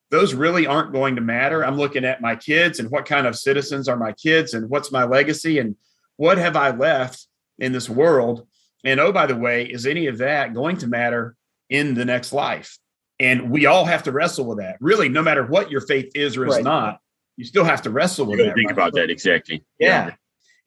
those 0.09 0.33
really 0.33 0.65
aren't 0.65 0.93
going 0.93 1.15
to 1.15 1.21
matter. 1.21 1.65
I'm 1.65 1.77
looking 1.77 2.05
at 2.05 2.21
my 2.21 2.35
kids 2.35 2.79
and 2.79 2.89
what 2.89 3.05
kind 3.05 3.27
of 3.27 3.35
citizens 3.35 3.89
are 3.89 3.97
my 3.97 4.13
kids 4.13 4.53
and 4.53 4.69
what's 4.69 4.91
my 4.91 5.03
legacy 5.03 5.59
and 5.59 5.75
what 6.15 6.37
have 6.37 6.55
I 6.55 6.71
left 6.71 7.27
in 7.59 7.71
this 7.71 7.89
world. 7.89 8.47
And 8.83 8.99
oh, 8.99 9.11
by 9.11 9.25
the 9.25 9.35
way, 9.35 9.65
is 9.65 9.85
any 9.85 10.07
of 10.07 10.19
that 10.19 10.53
going 10.53 10.77
to 10.77 10.87
matter 10.87 11.35
in 11.69 11.93
the 11.93 12.05
next 12.05 12.31
life? 12.31 12.77
And 13.19 13.49
we 13.49 13.65
all 13.65 13.85
have 13.85 14.03
to 14.03 14.11
wrestle 14.11 14.45
with 14.45 14.59
that. 14.59 14.77
Really, 14.79 15.09
no 15.09 15.21
matter 15.21 15.45
what 15.45 15.71
your 15.71 15.81
faith 15.81 16.11
is 16.15 16.37
or 16.37 16.45
is 16.45 16.55
right. 16.55 16.63
not, 16.63 16.99
you 17.35 17.43
still 17.43 17.63
have 17.63 17.81
to 17.83 17.89
wrestle 17.89 18.27
with 18.27 18.39
that. 18.39 18.55
Think 18.55 18.67
right? 18.67 18.71
about 18.71 18.93
that 18.93 19.09
exactly. 19.09 19.65
Yeah. 19.79 20.07
yeah. 20.07 20.13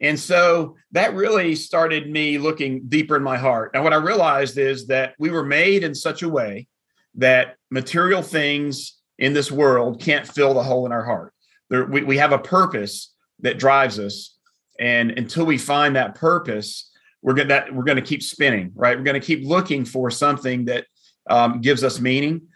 And 0.01 0.19
so 0.19 0.77
that 0.93 1.15
really 1.15 1.55
started 1.55 2.11
me 2.11 2.39
looking 2.39 2.89
deeper 2.89 3.17
in 3.17 3.23
my 3.23 3.37
heart. 3.37 3.73
And 3.75 3.85
what 3.85 3.93
I 3.93 3.97
realized 3.97 4.57
is 4.59 4.87
that 4.87 5.15
we 5.19 5.31
were 5.31 5.45
made 5.45 5.85
in 5.85 5.95
such 5.95 6.23
a 6.23 6.29
way 6.29 6.69
that 7.17 7.57
material 7.71 8.23
things 8.23 9.00
in 9.21 9.35
this 9.35 9.53
world 9.53 10.01
can't 10.01 10.27
fill 10.27 10.55
the 10.55 10.63
hole 10.63 10.87
in 10.87 10.93
our 10.93 11.05
heart. 11.05 11.33
There, 11.69 11.85
we, 11.85 12.03
we 12.03 12.17
have 12.17 12.33
a 12.33 12.39
purpose 12.39 13.15
that 13.41 13.59
drives 13.59 13.99
us. 13.99 14.37
And 14.81 15.13
until 15.13 15.45
we 15.45 15.59
find 15.59 15.95
that 15.97 16.15
purpose, 16.15 16.91
we're 17.23 17.35
going 17.35 17.49
we're 17.75 17.85
going 17.85 17.97
to 17.97 18.03
keep 18.03 18.23
spinning, 18.23 18.73
right? 18.75 18.97
We're 18.97 19.05
going 19.05 19.21
to 19.21 19.27
keep 19.27 19.47
looking 19.47 19.85
for 19.85 20.11
something 20.11 20.65
that 20.65 20.87
um, 21.29 21.61
gives 21.61 21.85
us 21.85 22.01
meaning. 22.01 22.49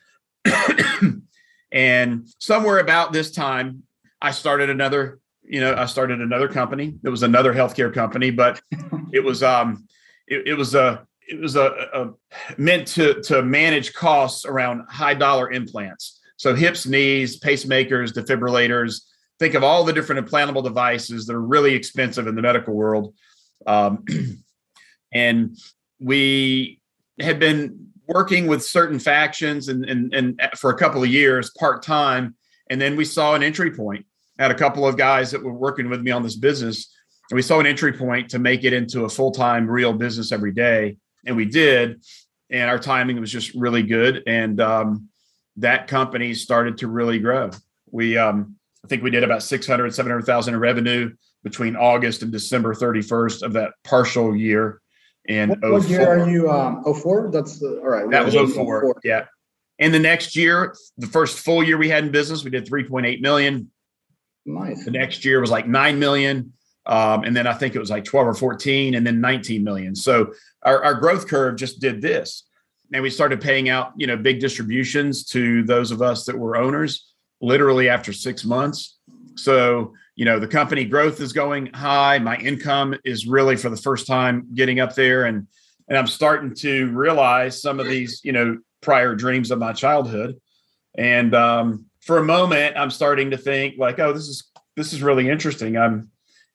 and 1.72 2.26
somewhere 2.38 2.78
about 2.78 3.12
this 3.12 3.30
time, 3.30 3.82
I 4.22 4.30
started 4.30 4.70
another, 4.70 5.20
you 5.42 5.60
know, 5.60 5.74
I 5.74 5.84
started 5.84 6.22
another 6.22 6.48
company. 6.48 6.94
It 7.04 7.10
was 7.10 7.22
another 7.22 7.52
healthcare 7.52 7.92
company, 7.92 8.30
but 8.30 8.60
it 9.12 9.22
was 9.22 9.42
um, 9.42 9.86
it, 10.26 10.48
it 10.48 10.54
was 10.54 10.74
a 10.74 11.06
it 11.28 11.38
was 11.38 11.56
a, 11.56 11.66
a 11.92 12.10
meant 12.56 12.86
to 12.88 13.20
to 13.22 13.42
manage 13.42 13.92
costs 13.92 14.46
around 14.46 14.86
high 14.88 15.14
dollar 15.14 15.50
implants. 15.52 16.20
So 16.36 16.54
hips, 16.54 16.86
knees, 16.86 17.38
pacemakers, 17.38 18.12
defibrillators. 18.12 19.02
Think 19.38 19.54
of 19.54 19.64
all 19.64 19.84
the 19.84 19.92
different 19.92 20.26
implantable 20.26 20.62
devices 20.62 21.26
that 21.26 21.34
are 21.34 21.40
really 21.40 21.74
expensive 21.74 22.26
in 22.26 22.34
the 22.34 22.42
medical 22.42 22.74
world. 22.74 23.14
Um, 23.66 24.04
and 25.14 25.56
we 26.00 26.80
had 27.20 27.38
been 27.38 27.88
working 28.06 28.46
with 28.46 28.64
certain 28.64 28.98
factions 28.98 29.68
and, 29.68 29.84
and, 29.84 30.14
and 30.14 30.40
for 30.56 30.70
a 30.70 30.76
couple 30.76 31.02
of 31.02 31.08
years 31.08 31.50
part 31.58 31.82
time. 31.82 32.34
And 32.70 32.80
then 32.80 32.96
we 32.96 33.04
saw 33.04 33.34
an 33.34 33.42
entry 33.42 33.70
point. 33.70 34.04
I 34.38 34.42
had 34.42 34.50
a 34.50 34.56
couple 34.56 34.86
of 34.86 34.96
guys 34.96 35.30
that 35.30 35.42
were 35.42 35.52
working 35.52 35.88
with 35.88 36.02
me 36.02 36.10
on 36.10 36.22
this 36.22 36.36
business. 36.36 36.92
And 37.30 37.36
we 37.36 37.42
saw 37.42 37.60
an 37.60 37.66
entry 37.66 37.92
point 37.92 38.30
to 38.30 38.38
make 38.38 38.64
it 38.64 38.72
into 38.72 39.04
a 39.04 39.08
full 39.08 39.30
time 39.30 39.68
real 39.68 39.92
business 39.92 40.32
every 40.32 40.52
day. 40.52 40.96
And 41.26 41.36
we 41.36 41.44
did. 41.44 42.02
And 42.50 42.68
our 42.68 42.78
timing 42.78 43.20
was 43.20 43.32
just 43.32 43.54
really 43.54 43.82
good. 43.82 44.22
And 44.26 44.60
um, 44.60 45.08
that 45.56 45.88
company 45.88 46.34
started 46.34 46.78
to 46.78 46.88
really 46.88 47.18
grow. 47.18 47.50
We, 47.90 48.16
um, 48.18 48.56
I 48.84 48.88
think 48.88 49.02
we 49.02 49.10
did 49.10 49.22
about 49.22 49.42
600, 49.42 49.94
700,000 49.94 50.54
in 50.54 50.60
revenue 50.60 51.14
between 51.42 51.76
August 51.76 52.22
and 52.22 52.32
December 52.32 52.74
31st 52.74 53.42
of 53.42 53.52
that 53.54 53.72
partial 53.84 54.34
year. 54.34 54.80
And 55.28 55.50
what, 55.50 55.72
what 55.72 55.88
year 55.88 56.06
are 56.06 56.28
you? 56.28 56.50
Um, 56.50 56.82
04? 56.84 57.30
That's 57.30 57.58
the, 57.58 57.80
all 57.80 57.88
right. 57.88 58.10
That 58.10 58.24
was 58.24 58.34
04, 58.34 58.52
04. 58.54 59.00
Yeah. 59.04 59.24
And 59.78 59.92
the 59.92 59.98
next 59.98 60.36
year, 60.36 60.74
the 60.98 61.06
first 61.06 61.38
full 61.38 61.62
year 61.62 61.76
we 61.76 61.88
had 61.88 62.04
in 62.04 62.10
business, 62.10 62.44
we 62.44 62.50
did 62.50 62.66
3.8 62.66 63.20
million. 63.20 63.70
Nice. 64.46 64.84
The 64.84 64.90
next 64.90 65.24
year 65.24 65.40
was 65.40 65.50
like 65.50 65.66
9 65.66 65.98
million. 65.98 66.52
Um, 66.86 67.24
and 67.24 67.34
then 67.34 67.46
I 67.46 67.54
think 67.54 67.74
it 67.74 67.78
was 67.78 67.90
like 67.90 68.04
12 68.04 68.26
or 68.26 68.34
14 68.34 68.94
and 68.94 69.06
then 69.06 69.20
19 69.20 69.64
million. 69.64 69.94
So 69.94 70.34
our, 70.62 70.84
our 70.84 70.94
growth 70.94 71.26
curve 71.26 71.56
just 71.56 71.80
did 71.80 72.02
this 72.02 72.44
and 72.92 73.02
we 73.02 73.10
started 73.10 73.40
paying 73.40 73.68
out 73.68 73.92
you 73.96 74.06
know 74.06 74.16
big 74.16 74.40
distributions 74.40 75.24
to 75.26 75.62
those 75.64 75.90
of 75.90 76.02
us 76.02 76.24
that 76.24 76.38
were 76.38 76.56
owners 76.56 77.12
literally 77.40 77.88
after 77.88 78.12
six 78.12 78.44
months. 78.44 78.98
So 79.36 79.92
you 80.16 80.24
know 80.24 80.38
the 80.38 80.48
company 80.48 80.84
growth 80.84 81.20
is 81.20 81.32
going 81.32 81.72
high. 81.72 82.18
My 82.18 82.36
income 82.36 82.94
is 83.04 83.26
really 83.26 83.56
for 83.56 83.70
the 83.70 83.76
first 83.76 84.06
time 84.06 84.48
getting 84.54 84.80
up 84.80 84.94
there. 84.94 85.24
And 85.24 85.46
and 85.88 85.98
i'm 85.98 86.06
starting 86.06 86.54
to 86.54 86.90
realize 86.92 87.60
some 87.60 87.78
of 87.78 87.86
these 87.86 88.22
you 88.24 88.32
know 88.32 88.58
prior 88.80 89.14
dreams 89.14 89.50
of 89.50 89.58
my 89.58 89.72
childhood. 89.72 90.36
And 90.96 91.34
um, 91.34 91.86
for 92.00 92.18
a 92.18 92.24
moment 92.24 92.76
i'm 92.76 92.90
starting 92.90 93.30
to 93.30 93.38
think 93.38 93.76
like 93.78 93.98
oh 93.98 94.12
this 94.12 94.28
is 94.28 94.50
this 94.76 94.92
is 94.92 95.02
really 95.02 95.28
interesting. 95.28 95.76
I'm 95.76 96.10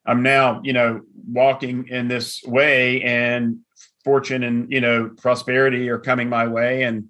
i'm 0.05 0.23
now 0.23 0.61
you 0.63 0.73
know 0.73 1.01
walking 1.27 1.87
in 1.89 2.07
this 2.07 2.41
way 2.43 3.03
and 3.03 3.59
fortune 4.09 4.43
and 4.43 4.71
you 4.71 4.81
know 4.81 4.97
prosperity 5.25 5.89
are 5.89 5.99
coming 5.99 6.29
my 6.29 6.47
way. 6.47 6.83
And 6.83 7.09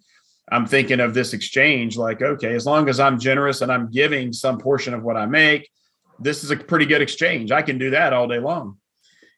i'm 0.51 0.65
thinking 0.65 0.99
of 0.99 1.13
this 1.13 1.33
exchange 1.33 1.95
like 1.95 2.23
okay 2.23 2.55
as 2.55 2.65
long 2.65 2.89
as 2.89 2.99
i'm 2.99 3.19
generous 3.19 3.61
and 3.61 3.71
i'm 3.71 3.87
giving 3.91 4.33
some 4.33 4.57
portion 4.57 4.95
of 4.95 5.03
what 5.03 5.15
i 5.15 5.27
make 5.27 5.69
this 6.19 6.43
is 6.43 6.51
a 6.51 6.57
pretty 6.57 6.85
good 6.85 7.01
exchange. 7.01 7.51
I 7.51 7.61
can 7.61 7.77
do 7.77 7.91
that 7.91 8.13
all 8.13 8.27
day 8.27 8.39
long. 8.39 8.77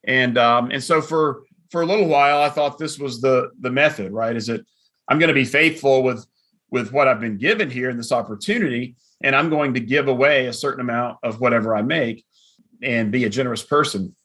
And 0.04 0.38
um 0.38 0.72
and 0.72 0.84
so 0.84 1.02
for 1.02 1.44
for 1.70 1.82
a 1.82 1.86
little 1.86 2.08
while 2.08 2.42
i 2.42 2.50
thought 2.50 2.78
this 2.78 2.98
was 2.98 3.22
the 3.22 3.52
the 3.60 3.70
method 3.70 4.12
right? 4.12 4.36
Is 4.36 4.50
it 4.50 4.66
i'm 5.08 5.20
going 5.20 5.28
to 5.36 5.42
be 5.44 5.46
faithful 5.46 6.04
with 6.04 6.26
with 6.72 6.92
what 6.92 7.08
i've 7.08 7.20
been 7.20 7.38
given 7.38 7.70
here 7.70 7.90
in 7.90 7.98
this 7.98 8.12
opportunity 8.12 8.96
and 9.24 9.36
i'm 9.36 9.50
going 9.50 9.74
to 9.74 9.80
give 9.80 10.08
away 10.08 10.48
a 10.48 10.54
certain 10.54 10.82
amount 10.82 11.18
of 11.22 11.40
whatever 11.40 11.76
i 11.76 11.82
make 11.82 12.26
and 12.82 13.12
be 13.12 13.26
a 13.26 13.30
generous 13.30 13.64
person 13.64 14.16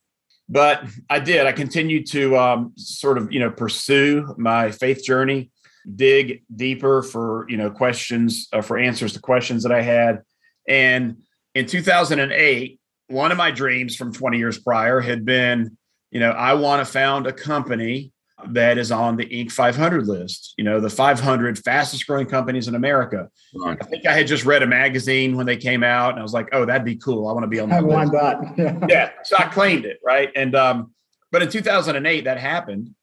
but 0.48 0.84
I 1.10 1.18
did. 1.18 1.46
I 1.46 1.52
continued 1.52 2.06
to 2.10 2.36
um, 2.36 2.72
sort 2.76 3.18
of, 3.18 3.32
you 3.32 3.40
know, 3.40 3.50
pursue 3.50 4.34
my 4.38 4.70
faith 4.70 5.04
journey, 5.04 5.50
dig 5.94 6.42
deeper 6.54 7.02
for, 7.02 7.46
you 7.48 7.56
know, 7.56 7.70
questions, 7.70 8.48
uh, 8.52 8.62
for 8.62 8.78
answers 8.78 9.12
to 9.14 9.20
questions 9.20 9.62
that 9.64 9.72
I 9.72 9.82
had. 9.82 10.22
And 10.68 11.18
in 11.54 11.66
2008, 11.66 12.80
one 13.08 13.32
of 13.32 13.38
my 13.38 13.50
dreams 13.50 13.96
from 13.96 14.12
20 14.12 14.38
years 14.38 14.58
prior 14.58 15.00
had 15.00 15.24
been, 15.24 15.76
you 16.10 16.20
know, 16.20 16.30
I 16.30 16.54
want 16.54 16.84
to 16.84 16.90
found 16.90 17.26
a 17.26 17.32
company 17.32 18.12
that 18.48 18.76
is 18.76 18.92
on 18.92 19.16
the 19.16 19.24
Inc. 19.26 19.50
500 19.50 20.06
list, 20.06 20.54
you 20.58 20.64
know, 20.64 20.78
the 20.78 20.90
500 20.90 21.58
fastest 21.58 22.06
growing 22.06 22.26
companies 22.26 22.68
in 22.68 22.74
America. 22.74 23.30
Right. 23.54 23.78
I 23.80 23.84
think 23.84 24.06
I 24.06 24.12
had 24.12 24.26
just 24.26 24.44
read 24.44 24.62
a 24.62 24.66
magazine 24.66 25.36
when 25.36 25.46
they 25.46 25.56
came 25.56 25.82
out 25.82 26.10
and 26.10 26.18
I 26.18 26.22
was 26.22 26.34
like, 26.34 26.48
oh, 26.52 26.66
that'd 26.66 26.84
be 26.84 26.96
cool. 26.96 27.28
I 27.28 27.32
want 27.32 27.44
to 27.44 27.48
be 27.48 27.60
on 27.60 27.70
that. 27.70 27.78
I 27.78 27.82
want 27.82 28.12
that. 28.12 28.86
yeah. 28.88 29.10
So 29.24 29.36
I 29.38 29.44
claimed 29.44 29.86
it. 29.86 30.00
Right. 30.04 30.30
And, 30.36 30.54
um, 30.54 30.92
but 31.32 31.42
in 31.42 31.48
2008, 31.48 32.24
that 32.24 32.38
happened. 32.38 32.94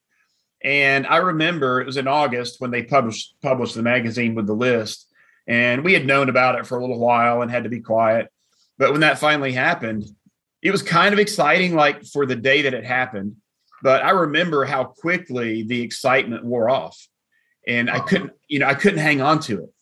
And 0.63 1.05
I 1.07 1.17
remember 1.17 1.81
it 1.81 1.85
was 1.85 1.97
in 1.97 2.07
August 2.07 2.61
when 2.61 2.71
they 2.71 2.83
published, 2.83 3.35
published 3.41 3.75
the 3.75 3.81
magazine 3.81 4.35
with 4.35 4.47
the 4.47 4.53
list. 4.53 5.07
And 5.47 5.83
we 5.83 5.93
had 5.93 6.05
known 6.05 6.29
about 6.29 6.55
it 6.55 6.65
for 6.65 6.77
a 6.77 6.81
little 6.81 6.99
while 6.99 7.41
and 7.41 7.51
had 7.51 7.63
to 7.63 7.69
be 7.69 7.81
quiet. 7.81 8.29
But 8.77 8.91
when 8.91 9.01
that 9.01 9.19
finally 9.19 9.51
happened, 9.51 10.05
it 10.61 10.71
was 10.71 10.81
kind 10.81 11.11
of 11.11 11.19
exciting, 11.19 11.75
like 11.75 12.05
for 12.05 12.25
the 12.25 12.35
day 12.35 12.61
that 12.61 12.73
it 12.73 12.85
happened. 12.85 13.35
But 13.83 14.01
I 14.01 14.11
remember 14.11 14.63
how 14.63 14.85
quickly 14.85 15.63
the 15.63 15.81
excitement 15.81 16.45
wore 16.45 16.69
off. 16.69 16.97
And 17.67 17.89
I 17.89 17.99
couldn't, 17.99 18.31
you 18.47 18.59
know, 18.59 18.65
I 18.65 18.75
couldn't 18.75 18.99
hang 18.99 19.21
on 19.21 19.39
to 19.41 19.63
it. 19.63 19.73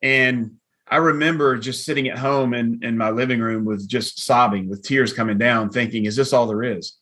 And 0.00 0.52
I 0.88 0.96
remember 0.96 1.58
just 1.58 1.84
sitting 1.84 2.08
at 2.08 2.18
home 2.18 2.54
in, 2.54 2.80
in 2.82 2.96
my 2.96 3.10
living 3.10 3.38
room 3.38 3.66
with 3.66 3.86
just 3.86 4.24
sobbing, 4.24 4.70
with 4.70 4.82
tears 4.82 5.12
coming 5.12 5.36
down, 5.36 5.68
thinking, 5.68 6.06
is 6.06 6.16
this 6.16 6.32
all 6.32 6.46
there 6.46 6.62
is? 6.62 6.96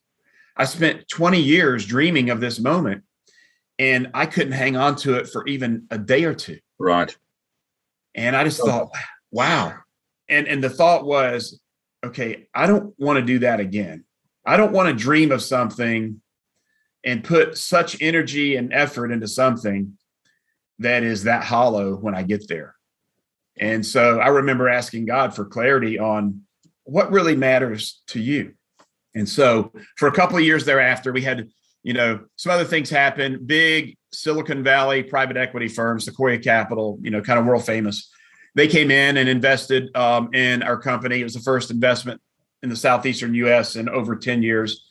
I 0.56 0.64
spent 0.64 1.08
20 1.08 1.40
years 1.40 1.86
dreaming 1.86 2.28
of 2.30 2.40
this 2.40 2.58
moment 2.58 3.04
and 3.78 4.10
I 4.12 4.26
couldn't 4.26 4.52
hang 4.52 4.76
on 4.76 4.96
to 4.96 5.14
it 5.14 5.28
for 5.28 5.46
even 5.46 5.86
a 5.92 5.98
day 5.98 6.24
or 6.24 6.34
two. 6.34 6.58
Right. 6.76 7.16
And 8.16 8.34
I 8.34 8.42
just 8.42 8.60
oh. 8.60 8.66
thought, 8.66 8.90
wow. 9.30 9.74
And 10.28 10.48
and 10.48 10.62
the 10.62 10.70
thought 10.70 11.06
was, 11.06 11.60
okay, 12.04 12.48
I 12.52 12.66
don't 12.66 12.98
want 12.98 13.20
to 13.20 13.24
do 13.24 13.38
that 13.40 13.60
again. 13.60 14.04
I 14.44 14.56
don't 14.56 14.72
want 14.72 14.88
to 14.88 14.94
dream 14.94 15.30
of 15.30 15.40
something 15.40 16.20
and 17.08 17.24
put 17.24 17.56
such 17.56 18.02
energy 18.02 18.56
and 18.56 18.70
effort 18.70 19.10
into 19.10 19.26
something 19.26 19.96
that 20.78 21.02
is 21.02 21.24
that 21.24 21.42
hollow 21.42 21.96
when 21.96 22.14
I 22.14 22.22
get 22.22 22.46
there. 22.48 22.74
And 23.58 23.84
so 23.84 24.20
I 24.20 24.28
remember 24.28 24.68
asking 24.68 25.06
God 25.06 25.34
for 25.34 25.46
clarity 25.46 25.98
on 25.98 26.42
what 26.84 27.10
really 27.10 27.34
matters 27.34 28.02
to 28.08 28.20
you. 28.20 28.52
And 29.14 29.26
so 29.26 29.72
for 29.96 30.06
a 30.08 30.12
couple 30.12 30.36
of 30.36 30.44
years 30.44 30.66
thereafter, 30.66 31.10
we 31.10 31.22
had, 31.22 31.48
you 31.82 31.94
know, 31.94 32.20
some 32.36 32.52
other 32.52 32.66
things 32.66 32.90
happen. 32.90 33.42
Big 33.46 33.96
Silicon 34.12 34.62
Valley 34.62 35.02
private 35.02 35.38
equity 35.38 35.68
firm, 35.68 35.98
Sequoia 36.00 36.38
Capital, 36.38 36.98
you 37.00 37.10
know, 37.10 37.22
kind 37.22 37.38
of 37.38 37.46
world 37.46 37.64
famous. 37.64 38.10
They 38.54 38.68
came 38.68 38.90
in 38.90 39.16
and 39.16 39.30
invested 39.30 39.96
um, 39.96 40.28
in 40.34 40.62
our 40.62 40.76
company. 40.76 41.20
It 41.20 41.24
was 41.24 41.34
the 41.34 41.40
first 41.40 41.70
investment 41.70 42.20
in 42.62 42.68
the 42.68 42.76
southeastern 42.76 43.32
U.S. 43.34 43.76
in 43.76 43.88
over 43.88 44.14
10 44.14 44.42
years. 44.42 44.87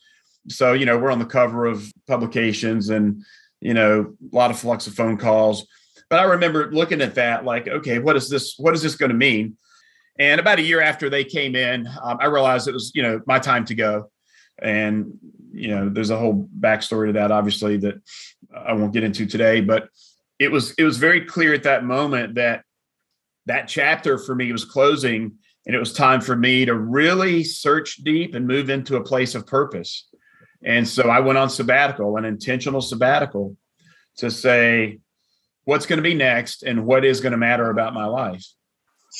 So, 0.49 0.73
you 0.73 0.85
know, 0.85 0.97
we're 0.97 1.11
on 1.11 1.19
the 1.19 1.25
cover 1.25 1.65
of 1.65 1.91
publications 2.07 2.89
and, 2.89 3.23
you 3.59 3.73
know, 3.73 4.13
a 4.31 4.35
lot 4.35 4.51
of 4.51 4.59
flux 4.59 4.87
of 4.87 4.93
phone 4.93 5.17
calls. 5.17 5.67
But 6.09 6.19
I 6.19 6.23
remember 6.23 6.71
looking 6.71 7.01
at 7.01 7.15
that 7.15 7.43
like, 7.43 7.67
okay, 7.67 7.99
what 7.99 8.15
is 8.15 8.29
this? 8.29 8.55
What 8.57 8.73
is 8.73 8.81
this 8.81 8.95
going 8.95 9.09
to 9.09 9.15
mean? 9.15 9.57
And 10.19 10.39
about 10.39 10.59
a 10.59 10.63
year 10.63 10.81
after 10.81 11.09
they 11.09 11.23
came 11.23 11.55
in, 11.55 11.87
um, 12.01 12.17
I 12.19 12.25
realized 12.25 12.67
it 12.67 12.73
was, 12.73 12.91
you 12.95 13.03
know, 13.03 13.21
my 13.27 13.39
time 13.39 13.65
to 13.65 13.75
go. 13.75 14.09
And, 14.59 15.19
you 15.51 15.67
know, 15.67 15.89
there's 15.89 16.09
a 16.09 16.17
whole 16.17 16.49
backstory 16.59 17.07
to 17.07 17.13
that, 17.13 17.31
obviously, 17.31 17.77
that 17.77 17.95
I 18.55 18.73
won't 18.73 18.93
get 18.93 19.03
into 19.03 19.25
today. 19.25 19.61
But 19.61 19.89
it 20.39 20.51
was 20.51 20.73
it 20.77 20.83
was 20.83 20.97
very 20.97 21.25
clear 21.25 21.53
at 21.53 21.63
that 21.63 21.83
moment 21.83 22.35
that 22.35 22.63
that 23.45 23.67
chapter 23.67 24.17
for 24.17 24.35
me 24.35 24.51
was 24.51 24.65
closing, 24.65 25.33
and 25.65 25.75
it 25.75 25.79
was 25.79 25.93
time 25.93 26.21
for 26.21 26.35
me 26.35 26.65
to 26.65 26.75
really 26.75 27.43
search 27.43 27.97
deep 27.97 28.35
and 28.35 28.47
move 28.47 28.69
into 28.69 28.97
a 28.97 29.03
place 29.03 29.35
of 29.35 29.47
purpose. 29.47 30.07
And 30.67 30.85
so 30.85 31.09
I 31.09 31.21
went 31.21 31.37
on 31.37 31.49
sabbatical, 31.49 32.17
an 32.17 32.25
intentional 32.25 32.81
sabbatical, 32.81 33.55
to 34.17 34.29
say 34.29 34.99
what's 35.63 35.85
going 35.85 35.97
to 35.97 36.03
be 36.03 36.13
next 36.13 36.63
and 36.63 36.85
what 36.85 37.05
is 37.05 37.21
going 37.21 37.31
to 37.31 37.37
matter 37.37 37.69
about 37.69 37.93
my 37.93 38.05
life. 38.05 38.45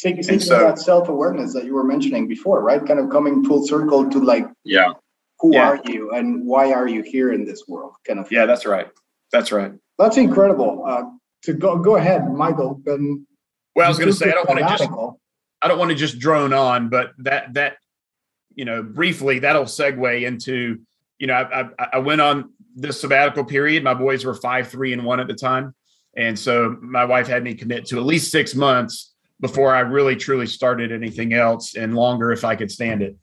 Thinking 0.02 0.42
so, 0.42 0.60
that 0.60 0.78
self 0.78 1.08
awareness 1.08 1.54
that 1.54 1.64
you 1.64 1.74
were 1.74 1.86
mentioning 1.86 2.28
before, 2.28 2.62
right? 2.62 2.86
Kind 2.86 3.00
of 3.00 3.10
coming 3.10 3.46
full 3.46 3.66
circle 3.66 4.10
to 4.10 4.20
like, 4.20 4.46
yeah, 4.66 4.92
who 5.40 5.54
yeah. 5.54 5.70
are 5.70 5.82
you 5.86 6.12
and 6.12 6.46
why 6.46 6.74
are 6.74 6.86
you 6.86 7.02
here 7.02 7.32
in 7.32 7.46
this 7.46 7.64
world? 7.66 7.94
Kind 8.06 8.20
of. 8.20 8.30
Yeah, 8.30 8.46
that's 8.46 8.66
right. 8.66 8.90
That's 9.32 9.54
right. 9.54 9.72
That's 9.98 10.18
incredible. 10.18 10.84
Uh, 10.86 11.04
to 11.44 11.54
go 11.54 11.78
go 11.78 11.96
ahead, 11.96 12.30
Michael. 12.30 12.82
And 12.86 13.26
well, 13.74 13.86
I 13.86 13.90
was 13.90 13.98
going 13.98 14.12
to 14.12 14.16
say 14.16 14.30
I 14.30 14.34
don't 14.34 14.50
want 14.50 14.60
to 14.60 14.66
just 14.66 14.84
I 15.62 15.68
don't 15.70 15.80
want 15.80 15.92
to 15.92 15.96
just 15.96 16.20
drone 16.20 16.52
on, 16.52 16.90
but 16.90 17.14
that 17.20 17.54
that 17.54 17.78
you 18.54 18.66
know 18.66 18.84
briefly 18.84 19.40
that'll 19.40 19.64
segue 19.64 20.24
into 20.28 20.82
you 21.20 21.28
know 21.28 21.34
I, 21.34 21.62
I, 21.80 21.88
I 21.94 21.98
went 22.00 22.22
on 22.22 22.52
this 22.76 23.02
sabbatical 23.02 23.44
period. 23.44 23.84
My 23.84 23.94
boys 23.94 24.26
were 24.26 24.36
five, 24.36 24.68
three, 24.68 24.94
and 24.94 25.04
one 25.04 25.20
at 25.20 25.28
the 25.28 25.34
time, 25.34 25.74
and 26.16 26.38
so 26.38 26.78
my 26.82 27.06
wife 27.06 27.28
had 27.28 27.44
me 27.44 27.54
commit 27.54 27.86
to 27.88 27.98
at 27.98 28.06
least 28.06 28.32
six 28.32 28.56
months 28.56 29.14
before 29.40 29.74
I 29.74 29.82
really 29.82 30.16
truly 30.16 30.48
started 30.48 30.92
anything 30.92 31.34
else, 31.34 31.76
and 31.76 31.96
longer 31.96 32.32
if 32.32 32.44
I 32.44 32.56
could 32.56 32.72
stand 32.72 33.02
it. 33.02 33.16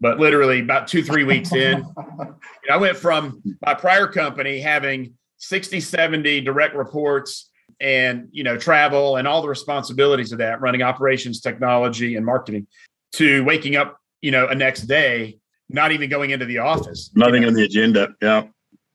But 0.00 0.18
literally 0.18 0.60
about 0.60 0.88
two, 0.88 1.02
three 1.02 1.24
weeks 1.24 1.52
in, 1.52 1.86
I 2.70 2.76
went 2.76 2.96
from 2.96 3.42
my 3.64 3.74
prior 3.74 4.08
company 4.08 4.60
having 4.60 5.14
60, 5.38 5.80
70 5.80 6.40
direct 6.40 6.74
reports 6.74 7.50
and 7.80 8.28
you 8.30 8.44
know 8.44 8.56
travel 8.56 9.16
and 9.16 9.26
all 9.26 9.42
the 9.42 9.48
responsibilities 9.48 10.32
of 10.32 10.38
that 10.38 10.60
running 10.60 10.82
operations 10.82 11.40
technology 11.40 12.16
and 12.16 12.24
marketing 12.24 12.66
to 13.12 13.42
waking 13.44 13.76
up 13.76 13.98
you 14.20 14.30
know 14.30 14.46
a 14.48 14.54
next 14.54 14.82
day 14.82 15.36
not 15.72 15.92
even 15.92 16.08
going 16.08 16.30
into 16.30 16.46
the 16.46 16.58
office 16.58 17.10
nothing 17.14 17.36
you 17.36 17.40
know? 17.42 17.48
on 17.48 17.54
the 17.54 17.64
agenda 17.64 18.14
yeah 18.20 18.44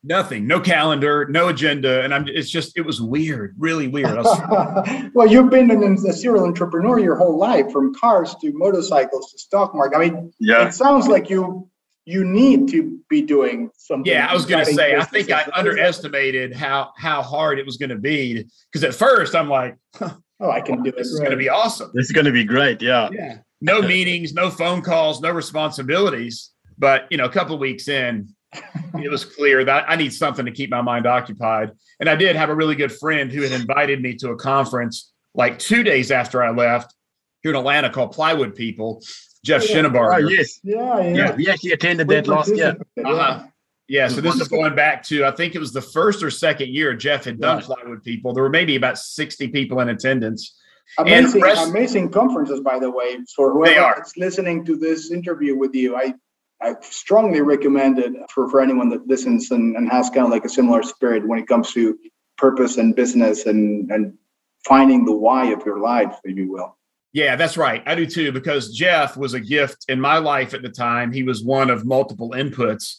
nothing 0.04 0.48
no 0.48 0.60
calendar 0.60 1.28
no 1.30 1.50
agenda 1.50 2.04
and 2.04 2.14
i'm 2.14 2.28
it's 2.28 2.50
just 2.50 2.78
it 2.78 2.82
was 2.82 3.02
weird 3.02 3.56
really 3.58 3.88
weird 3.88 4.16
was, 4.16 5.10
well 5.14 5.28
you've 5.28 5.50
been 5.50 5.70
an, 5.72 5.94
a 5.94 6.14
serial 6.14 6.46
entrepreneur 6.46 7.00
your 7.00 7.16
whole 7.16 7.38
life 7.38 7.72
from 7.72 7.94
cars 7.94 8.36
to 8.36 8.52
motorcycles 8.54 9.32
to 9.32 9.40
stock 9.40 9.74
market 9.76 9.98
i 9.98 10.00
mean 10.00 10.32
yeah 10.40 10.68
it 10.68 10.74
sounds 10.74 11.08
like 11.08 11.30
you 11.30 11.70
you 12.08 12.24
need 12.24 12.70
to 12.70 12.98
be 13.10 13.22
doing 13.22 13.70
something. 13.76 14.10
Yeah, 14.10 14.28
I 14.30 14.34
was 14.34 14.46
going 14.46 14.64
to 14.64 14.74
say, 14.74 14.96
I 14.96 15.04
think 15.04 15.30
I 15.30 15.46
underestimated 15.54 16.56
how 16.56 16.94
how 16.96 17.22
hard 17.22 17.60
it 17.60 17.66
was 17.66 17.76
going 17.76 17.90
to 17.90 17.98
be 17.98 18.46
because 18.72 18.86
at 18.86 18.96
first 18.96 19.36
I'm 19.36 19.50
like, 19.50 19.76
huh, 19.94 20.14
oh, 20.40 20.50
I 20.50 20.62
can 20.62 20.84
do 20.84 20.92
this. 20.92 21.00
This 21.00 21.08
is 21.10 21.20
going 21.20 21.32
to 21.32 21.38
be 21.38 21.50
awesome. 21.50 21.92
This 21.94 22.06
is 22.06 22.14
going 22.14 22.26
to 22.26 22.32
be 22.32 22.46
great. 22.46 22.82
Yeah. 22.82 23.10
Yeah. 23.12 23.40
No 23.60 23.82
meetings, 23.82 24.34
no 24.34 24.50
phone 24.50 24.82
calls, 24.82 25.20
no 25.20 25.32
responsibilities. 25.32 26.52
But 26.78 27.08
you 27.10 27.18
know, 27.18 27.26
a 27.26 27.30
couple 27.30 27.56
of 27.56 27.62
weeks 27.62 27.88
in, 27.88 28.30
it 28.54 29.10
was 29.10 29.26
clear 29.26 29.64
that 29.66 29.86
I 29.88 29.96
need 29.96 30.14
something 30.14 30.46
to 30.46 30.52
keep 30.52 30.70
my 30.70 30.82
mind 30.82 31.06
occupied. 31.06 31.72
And 32.00 32.10
I 32.10 32.16
did 32.16 32.36
have 32.36 32.50
a 32.50 32.56
really 32.56 32.76
good 32.76 32.92
friend 32.92 33.32
who 33.32 33.42
had 33.42 33.52
invited 33.52 34.02
me 34.02 34.16
to 34.16 34.30
a 34.30 34.36
conference 34.36 35.12
like 35.34 35.60
two 35.60 35.84
days 35.84 36.12
after 36.12 36.44
I 36.44 36.52
left 36.52 36.94
here 37.44 37.52
in 37.52 37.58
Atlanta 37.58 37.90
called 37.90 38.12
Plywood 38.12 38.56
People 38.56 39.02
Jeff 39.44 39.70
yeah. 39.70 39.78
Shinabarger. 39.78 40.24
Oh, 40.24 40.28
yes. 40.28 40.60
Yeah, 40.64 41.00
yeah. 41.00 41.16
yeah. 41.16 41.36
We 41.36 41.50
actually 41.50 41.72
attended 41.72 42.08
that 42.10 42.28
last 42.28 42.56
year. 42.56 42.76
Uh-huh. 43.04 43.46
Yeah, 43.88 44.10
so 44.10 44.20
this 44.20 44.36
is 44.36 44.50
going 44.50 44.76
back 44.76 45.02
to 45.04 45.24
I 45.24 45.32
think 45.32 45.56
it 45.56 45.60
was 45.60 45.72
the 45.72 45.82
first 45.82 46.22
or 46.22 46.30
second 46.30 46.70
year 46.70 46.94
Jeff 46.94 47.24
had 47.24 47.40
done 47.40 47.60
yeah. 47.60 47.66
plywood 47.66 48.04
people. 48.04 48.34
There 48.34 48.44
were 48.44 48.50
maybe 48.50 48.76
about 48.76 48.98
60 48.98 49.48
people 49.48 49.80
in 49.80 49.88
attendance. 49.88 50.58
Amazing, 50.98 51.42
rest, 51.42 51.70
amazing 51.70 52.10
conferences, 52.12 52.60
by 52.60 52.80
the 52.80 52.92
way. 52.92 53.18
For 53.34 53.54
whoever 53.54 54.02
is 54.02 54.14
listening 54.18 54.66
to 54.66 54.76
this 54.76 55.12
interview 55.12 55.58
with 55.58 55.74
you, 55.74 55.96
I 55.96 56.14
I 56.62 56.76
strongly 56.82 57.42
recommend 57.42 58.00
it 58.00 58.14
for, 58.34 58.50
for 58.50 58.62
anyone 58.62 58.90
that 58.90 59.08
listens 59.08 59.52
and, 59.52 59.76
and 59.76 59.90
has 59.90 60.10
kind 60.10 60.26
of 60.26 60.32
like 60.32 60.46
a 60.46 60.50
similar 60.50 60.82
spirit 60.84 61.28
when 61.28 61.40
it 61.40 61.48
comes 61.48 61.72
to 61.74 61.98
purpose 62.38 62.78
and 62.78 62.96
business 62.96 63.46
and 63.46 63.92
and 63.92 64.14
finding 64.68 65.06
the 65.06 65.16
why 65.16 65.46
of 65.48 65.66
your 65.66 65.80
life, 65.80 66.20
if 66.24 66.36
you 66.36 66.52
will. 66.52 66.78
Yeah, 67.14 67.36
that's 67.36 67.58
right. 67.58 67.82
I 67.86 67.96
do 67.96 68.06
too, 68.06 68.32
because 68.32 68.76
Jeff 68.76 69.18
was 69.18 69.34
a 69.34 69.40
gift 69.40 69.86
in 69.88 70.00
my 70.00 70.18
life 70.18 70.54
at 70.54 70.62
the 70.62 70.70
time. 70.70 71.12
He 71.12 71.24
was 71.24 71.44
one 71.44 71.70
of 71.70 71.86
multiple 71.86 72.32
inputs 72.32 72.98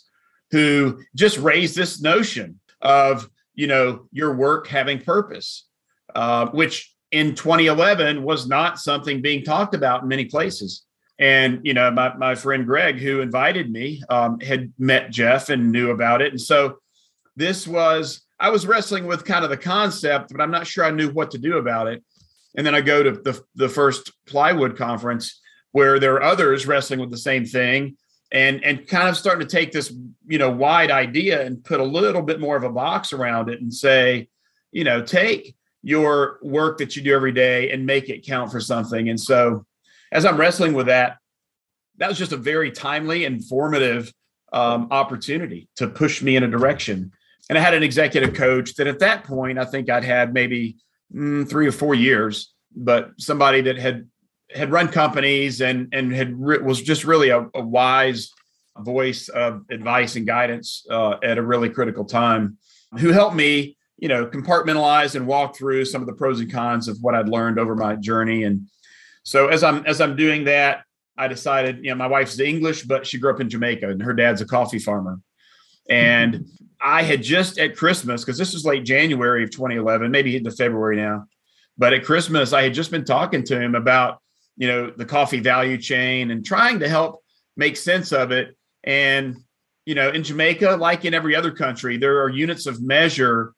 who 0.50 1.00
just 1.14 1.38
raised 1.38 1.76
this 1.76 2.00
notion 2.00 2.58
of, 2.80 3.28
you 3.54 3.66
know, 3.66 4.06
your 4.12 4.34
work 4.34 4.66
having 4.66 5.00
purpose, 5.00 5.68
uh, 6.14 6.46
which 6.48 6.94
in 7.12 7.34
2011 7.34 8.22
was 8.22 8.48
not 8.48 8.78
something 8.78 9.20
being 9.20 9.44
talked 9.44 9.74
about 9.74 10.02
in 10.02 10.08
many 10.08 10.24
places. 10.24 10.84
And, 11.18 11.60
you 11.64 11.74
know, 11.74 11.90
my, 11.90 12.16
my 12.16 12.34
friend 12.34 12.64
Greg, 12.64 12.98
who 12.98 13.20
invited 13.20 13.70
me, 13.70 14.02
um, 14.08 14.38
had 14.40 14.72
met 14.78 15.10
Jeff 15.10 15.48
and 15.48 15.72
knew 15.72 15.90
about 15.90 16.22
it. 16.22 16.30
And 16.30 16.40
so 16.40 16.78
this 17.34 17.66
was, 17.66 18.22
I 18.38 18.50
was 18.50 18.66
wrestling 18.66 19.06
with 19.06 19.24
kind 19.24 19.44
of 19.44 19.50
the 19.50 19.56
concept, 19.56 20.30
but 20.30 20.40
I'm 20.40 20.52
not 20.52 20.66
sure 20.66 20.84
I 20.84 20.90
knew 20.90 21.10
what 21.10 21.32
to 21.32 21.38
do 21.38 21.58
about 21.58 21.88
it. 21.88 22.04
And 22.56 22.66
then 22.66 22.74
I 22.74 22.80
go 22.80 23.02
to 23.02 23.10
the, 23.10 23.40
the 23.56 23.68
first 23.68 24.12
plywood 24.26 24.76
conference 24.76 25.40
where 25.72 25.98
there 25.98 26.14
are 26.14 26.22
others 26.22 26.66
wrestling 26.66 27.00
with 27.00 27.10
the 27.10 27.18
same 27.18 27.44
thing 27.44 27.96
and 28.32 28.62
and 28.64 28.86
kind 28.86 29.08
of 29.08 29.16
starting 29.16 29.46
to 29.46 29.56
take 29.56 29.72
this 29.72 29.92
you 30.26 30.38
know 30.38 30.50
wide 30.50 30.90
idea 30.90 31.44
and 31.44 31.64
put 31.64 31.80
a 31.80 31.84
little 31.84 32.22
bit 32.22 32.40
more 32.40 32.56
of 32.56 32.64
a 32.64 32.70
box 32.70 33.12
around 33.12 33.48
it 33.48 33.60
and 33.60 33.72
say 33.72 34.28
you 34.72 34.84
know 34.84 35.02
take 35.02 35.54
your 35.82 36.38
work 36.42 36.78
that 36.78 36.96
you 36.96 37.02
do 37.02 37.14
every 37.14 37.32
day 37.32 37.70
and 37.70 37.86
make 37.86 38.08
it 38.08 38.26
count 38.26 38.50
for 38.50 38.60
something 38.60 39.08
and 39.08 39.18
so 39.20 39.64
as 40.12 40.24
i'm 40.24 40.36
wrestling 40.36 40.74
with 40.74 40.86
that 40.86 41.18
that 41.96 42.08
was 42.08 42.18
just 42.18 42.32
a 42.32 42.36
very 42.36 42.70
timely 42.70 43.24
informative 43.24 44.12
um, 44.52 44.88
opportunity 44.90 45.68
to 45.76 45.88
push 45.88 46.22
me 46.22 46.36
in 46.36 46.42
a 46.42 46.48
direction 46.48 47.12
and 47.48 47.58
i 47.58 47.60
had 47.60 47.74
an 47.74 47.82
executive 47.82 48.34
coach 48.34 48.74
that 48.74 48.86
at 48.86 48.98
that 48.98 49.24
point 49.24 49.58
i 49.58 49.64
think 49.64 49.90
i'd 49.90 50.04
had 50.04 50.32
maybe 50.32 50.76
mm, 51.14 51.48
three 51.48 51.66
or 51.66 51.72
four 51.72 51.94
years, 51.94 52.52
but 52.74 53.12
somebody 53.18 53.60
that 53.62 53.78
had 53.78 54.08
had 54.54 54.70
run 54.70 54.88
companies 54.88 55.60
and 55.60 55.88
and 55.92 56.12
had 56.12 56.38
re- 56.40 56.58
was 56.58 56.80
just 56.80 57.04
really 57.04 57.28
a, 57.28 57.46
a, 57.54 57.60
wise 57.60 58.32
voice 58.78 59.28
of 59.28 59.64
advice 59.70 60.16
and 60.16 60.26
guidance 60.26 60.86
uh, 60.90 61.16
at 61.22 61.36
a 61.36 61.42
really 61.42 61.68
critical 61.68 62.04
time, 62.04 62.56
who 62.98 63.10
helped 63.10 63.36
me 63.36 63.76
you 63.98 64.06
know, 64.06 64.24
compartmentalize 64.24 65.16
and 65.16 65.26
walk 65.26 65.56
through 65.56 65.84
some 65.84 66.00
of 66.00 66.06
the 66.06 66.12
pros 66.12 66.38
and 66.38 66.52
cons 66.52 66.86
of 66.86 66.96
what 67.00 67.16
I'd 67.16 67.28
learned 67.28 67.58
over 67.58 67.74
my 67.74 67.96
journey. 67.96 68.44
And 68.44 68.68
so 69.28 69.48
as 69.48 69.62
I'm 69.62 69.84
as 69.84 70.00
I'm 70.00 70.16
doing 70.16 70.44
that, 70.44 70.84
I 71.18 71.28
decided, 71.28 71.84
you 71.84 71.90
know, 71.90 71.96
my 71.96 72.06
wife's 72.06 72.40
English, 72.40 72.84
but 72.84 73.06
she 73.06 73.18
grew 73.18 73.30
up 73.30 73.40
in 73.40 73.50
Jamaica 73.50 73.90
and 73.90 74.00
her 74.00 74.14
dad's 74.14 74.40
a 74.40 74.46
coffee 74.46 74.78
farmer. 74.78 75.20
And 75.90 76.46
I 76.80 77.02
had 77.02 77.22
just 77.22 77.58
at 77.58 77.76
Christmas, 77.76 78.24
because 78.24 78.38
this 78.38 78.54
was 78.54 78.64
late 78.64 78.86
January 78.86 79.44
of 79.44 79.50
2011, 79.50 80.10
maybe 80.10 80.34
into 80.34 80.50
February 80.50 80.96
now. 80.96 81.26
But 81.76 81.92
at 81.92 82.06
Christmas, 82.06 82.54
I 82.54 82.62
had 82.62 82.72
just 82.72 82.90
been 82.90 83.04
talking 83.04 83.44
to 83.44 83.60
him 83.60 83.74
about, 83.74 84.22
you 84.56 84.66
know, 84.66 84.90
the 84.96 85.04
coffee 85.04 85.40
value 85.40 85.76
chain 85.76 86.30
and 86.30 86.42
trying 86.42 86.78
to 86.78 86.88
help 86.88 87.22
make 87.54 87.76
sense 87.76 88.12
of 88.12 88.32
it. 88.32 88.56
And, 88.82 89.36
you 89.84 89.94
know, 89.94 90.08
in 90.08 90.24
Jamaica, 90.24 90.76
like 90.80 91.04
in 91.04 91.12
every 91.12 91.36
other 91.36 91.50
country, 91.50 91.98
there 91.98 92.22
are 92.22 92.30
units 92.30 92.64
of 92.64 92.80
measure 92.80 93.52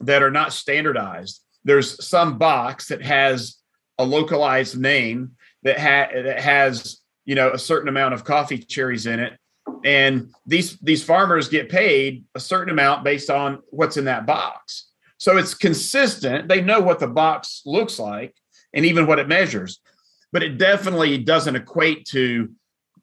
that 0.00 0.20
are 0.20 0.32
not 0.32 0.52
standardized. 0.52 1.44
There's 1.62 2.04
some 2.04 2.38
box 2.38 2.88
that 2.88 3.02
has 3.02 3.61
a 3.98 4.04
localized 4.04 4.78
name 4.78 5.32
that, 5.62 5.78
ha- 5.78 6.10
that 6.14 6.40
has, 6.40 7.00
you 7.24 7.34
know, 7.34 7.50
a 7.52 7.58
certain 7.58 7.88
amount 7.88 8.14
of 8.14 8.24
coffee 8.24 8.58
cherries 8.58 9.06
in 9.06 9.20
it. 9.20 9.38
And 9.84 10.30
these 10.44 10.78
these 10.80 11.04
farmers 11.04 11.48
get 11.48 11.68
paid 11.68 12.24
a 12.34 12.40
certain 12.40 12.70
amount 12.72 13.04
based 13.04 13.30
on 13.30 13.62
what's 13.70 13.96
in 13.96 14.04
that 14.06 14.26
box. 14.26 14.88
So 15.18 15.38
it's 15.38 15.54
consistent. 15.54 16.48
They 16.48 16.60
know 16.60 16.80
what 16.80 16.98
the 16.98 17.06
box 17.06 17.62
looks 17.64 17.98
like 17.98 18.34
and 18.74 18.84
even 18.84 19.06
what 19.06 19.20
it 19.20 19.28
measures 19.28 19.80
but 20.32 20.42
it 20.42 20.58
definitely 20.58 21.18
doesn't 21.18 21.54
equate 21.54 22.06
to 22.06 22.50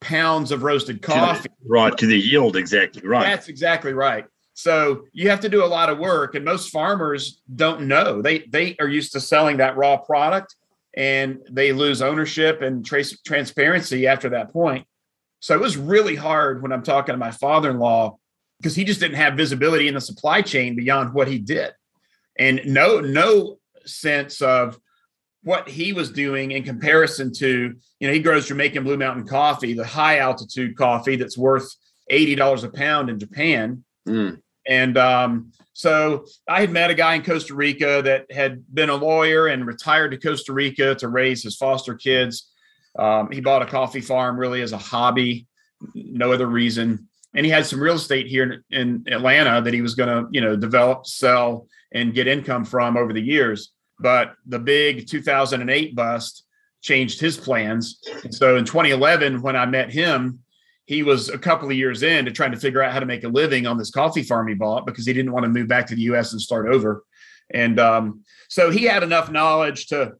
pounds 0.01 0.51
of 0.51 0.63
roasted 0.63 1.01
coffee 1.01 1.43
to 1.43 1.55
the, 1.63 1.69
right 1.69 1.97
to 1.97 2.05
the 2.05 2.17
yield 2.17 2.55
exactly 2.55 3.05
right. 3.05 3.23
That's 3.23 3.47
exactly 3.47 3.93
right. 3.93 4.25
So 4.53 5.05
you 5.13 5.29
have 5.29 5.39
to 5.41 5.49
do 5.49 5.63
a 5.63 5.67
lot 5.67 5.89
of 5.89 5.99
work 5.99 6.35
and 6.35 6.43
most 6.43 6.69
farmers 6.69 7.41
don't 7.53 7.81
know. 7.81 8.21
They 8.21 8.39
they 8.39 8.75
are 8.79 8.87
used 8.87 9.11
to 9.13 9.19
selling 9.19 9.57
that 9.57 9.77
raw 9.77 9.97
product 9.97 10.55
and 10.99 11.39
they 11.49 11.71
lose 11.71 12.03
ownership 12.03 12.61
and 12.61 12.85
trace 12.85 13.19
transparency 13.21 14.05
after 14.05 14.29
that 14.29 14.51
point 14.53 14.85
so 15.39 15.53
it 15.55 15.61
was 15.61 15.77
really 15.77 16.15
hard 16.15 16.61
when 16.61 16.71
I'm 16.71 16.83
talking 16.83 17.13
to 17.13 17.17
my 17.17 17.31
father 17.31 17.69
in 17.69 17.79
law 17.79 18.17
because 18.59 18.75
he 18.75 18.83
just 18.83 18.99
didn't 18.99 19.17
have 19.17 19.35
visibility 19.35 19.87
in 19.87 19.93
the 19.93 20.01
supply 20.01 20.41
chain 20.41 20.75
beyond 20.75 21.13
what 21.13 21.27
he 21.27 21.39
did. 21.39 21.71
And 22.37 22.61
no, 22.65 22.99
no 22.99 23.57
sense 23.85 24.41
of 24.41 24.77
what 25.43 25.69
he 25.69 25.93
was 25.93 26.11
doing 26.11 26.51
in 26.51 26.63
comparison 26.63 27.31
to, 27.33 27.73
you 27.99 28.07
know, 28.07 28.13
he 28.13 28.19
grows 28.19 28.47
Jamaican 28.47 28.83
Blue 28.83 28.97
Mountain 28.97 29.27
coffee, 29.27 29.73
the 29.73 29.85
high 29.85 30.19
altitude 30.19 30.75
coffee 30.75 31.15
that's 31.15 31.37
worth 31.37 31.73
$80 32.11 32.65
a 32.65 32.69
pound 32.69 33.09
in 33.09 33.17
Japan. 33.17 33.83
Mm. 34.07 34.41
And 34.67 34.97
um, 34.97 35.53
so 35.79 36.25
I 36.45 36.59
had 36.59 36.71
met 36.71 36.91
a 36.91 36.93
guy 36.93 37.15
in 37.15 37.23
Costa 37.23 37.55
Rica 37.55 38.01
that 38.01 38.29
had 38.29 38.65
been 38.75 38.89
a 38.89 38.95
lawyer 38.95 39.47
and 39.47 39.65
retired 39.65 40.11
to 40.11 40.17
Costa 40.17 40.51
Rica 40.51 40.93
to 40.95 41.07
raise 41.07 41.41
his 41.41 41.55
foster 41.55 41.95
kids. 41.95 42.51
Um, 42.97 43.31
he 43.31 43.39
bought 43.39 43.61
a 43.61 43.65
coffee 43.65 44.01
farm 44.01 44.37
really 44.37 44.61
as 44.61 44.73
a 44.73 44.77
hobby, 44.77 45.47
no 45.95 46.33
other 46.33 46.47
reason. 46.47 47.07
And 47.33 47.45
he 47.45 47.49
had 47.49 47.65
some 47.65 47.79
real 47.79 47.95
estate 47.95 48.27
here 48.27 48.61
in, 48.71 49.05
in 49.07 49.13
Atlanta 49.13 49.61
that 49.61 49.73
he 49.73 49.81
was 49.81 49.95
going 49.95 50.09
to, 50.09 50.29
you 50.33 50.41
know, 50.41 50.57
develop, 50.57 51.05
sell, 51.05 51.65
and 51.93 52.13
get 52.13 52.27
income 52.27 52.65
from 52.65 52.97
over 52.97 53.13
the 53.13 53.21
years. 53.21 53.71
But 53.99 54.33
the 54.45 54.59
big 54.59 55.07
2008 55.07 55.95
bust 55.95 56.43
changed 56.81 57.21
his 57.21 57.37
plans. 57.37 58.01
And 58.25 58.35
so 58.35 58.57
in 58.57 58.65
2011, 58.65 59.41
when 59.41 59.55
I 59.55 59.65
met 59.65 59.89
him, 59.93 60.39
he 60.89 61.03
was 61.03 61.29
a 61.29 61.37
couple 61.37 61.69
of 61.69 61.77
years 61.77 62.01
in 62.01 62.25
to 62.25 62.31
trying 62.31 62.51
to 62.51 62.57
figure 62.57 62.81
out 62.81 62.91
how 62.91 62.99
to 62.99 63.05
make 63.05 63.23
a 63.23 63.27
living 63.27 63.67
on 63.67 63.77
this 63.77 63.91
coffee 63.91 64.23
farm 64.23 64.47
he 64.47 64.55
bought 64.55 64.87
because 64.87 65.05
he 65.05 65.13
didn't 65.13 65.31
want 65.31 65.43
to 65.43 65.47
move 65.47 65.67
back 65.67 65.85
to 65.85 65.93
the 65.93 66.01
U.S. 66.01 66.31
and 66.31 66.41
start 66.41 66.67
over. 66.67 67.03
And 67.53 67.79
um, 67.79 68.23
so 68.47 68.71
he 68.71 68.85
had 68.85 69.03
enough 69.03 69.29
knowledge 69.29 69.85
to 69.89 70.13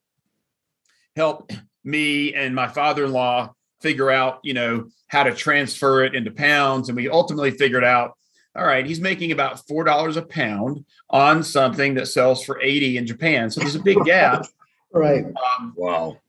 help 1.16 1.52
me 1.84 2.36
and 2.36 2.54
my 2.54 2.68
father-in-law 2.68 3.52
figure 3.82 4.12
out, 4.12 4.42
you 4.44 4.54
know, 4.54 4.90
how 5.08 5.24
to 5.24 5.34
transfer 5.34 6.04
it 6.04 6.14
into 6.14 6.30
pounds. 6.30 6.88
And 6.88 6.96
we 6.96 7.10
ultimately 7.10 7.50
figured 7.50 7.84
out, 7.84 8.16
all 8.56 8.64
right, 8.64 8.86
he's 8.86 9.02
making 9.02 9.32
about 9.32 9.66
four 9.68 9.84
dollars 9.84 10.18
a 10.18 10.22
pound 10.22 10.86
on 11.10 11.42
something 11.42 11.96
that 11.96 12.10
sells 12.10 12.46
for 12.46 12.62
80 12.62 12.98
in 12.98 13.08
Japan. 13.08 13.50
So 13.50 13.62
there's 13.62 13.74
a 13.74 13.82
big 13.82 14.04
gap. 14.06 14.46
right. 14.94 15.26
Um, 15.26 15.74
wow. 15.76 16.20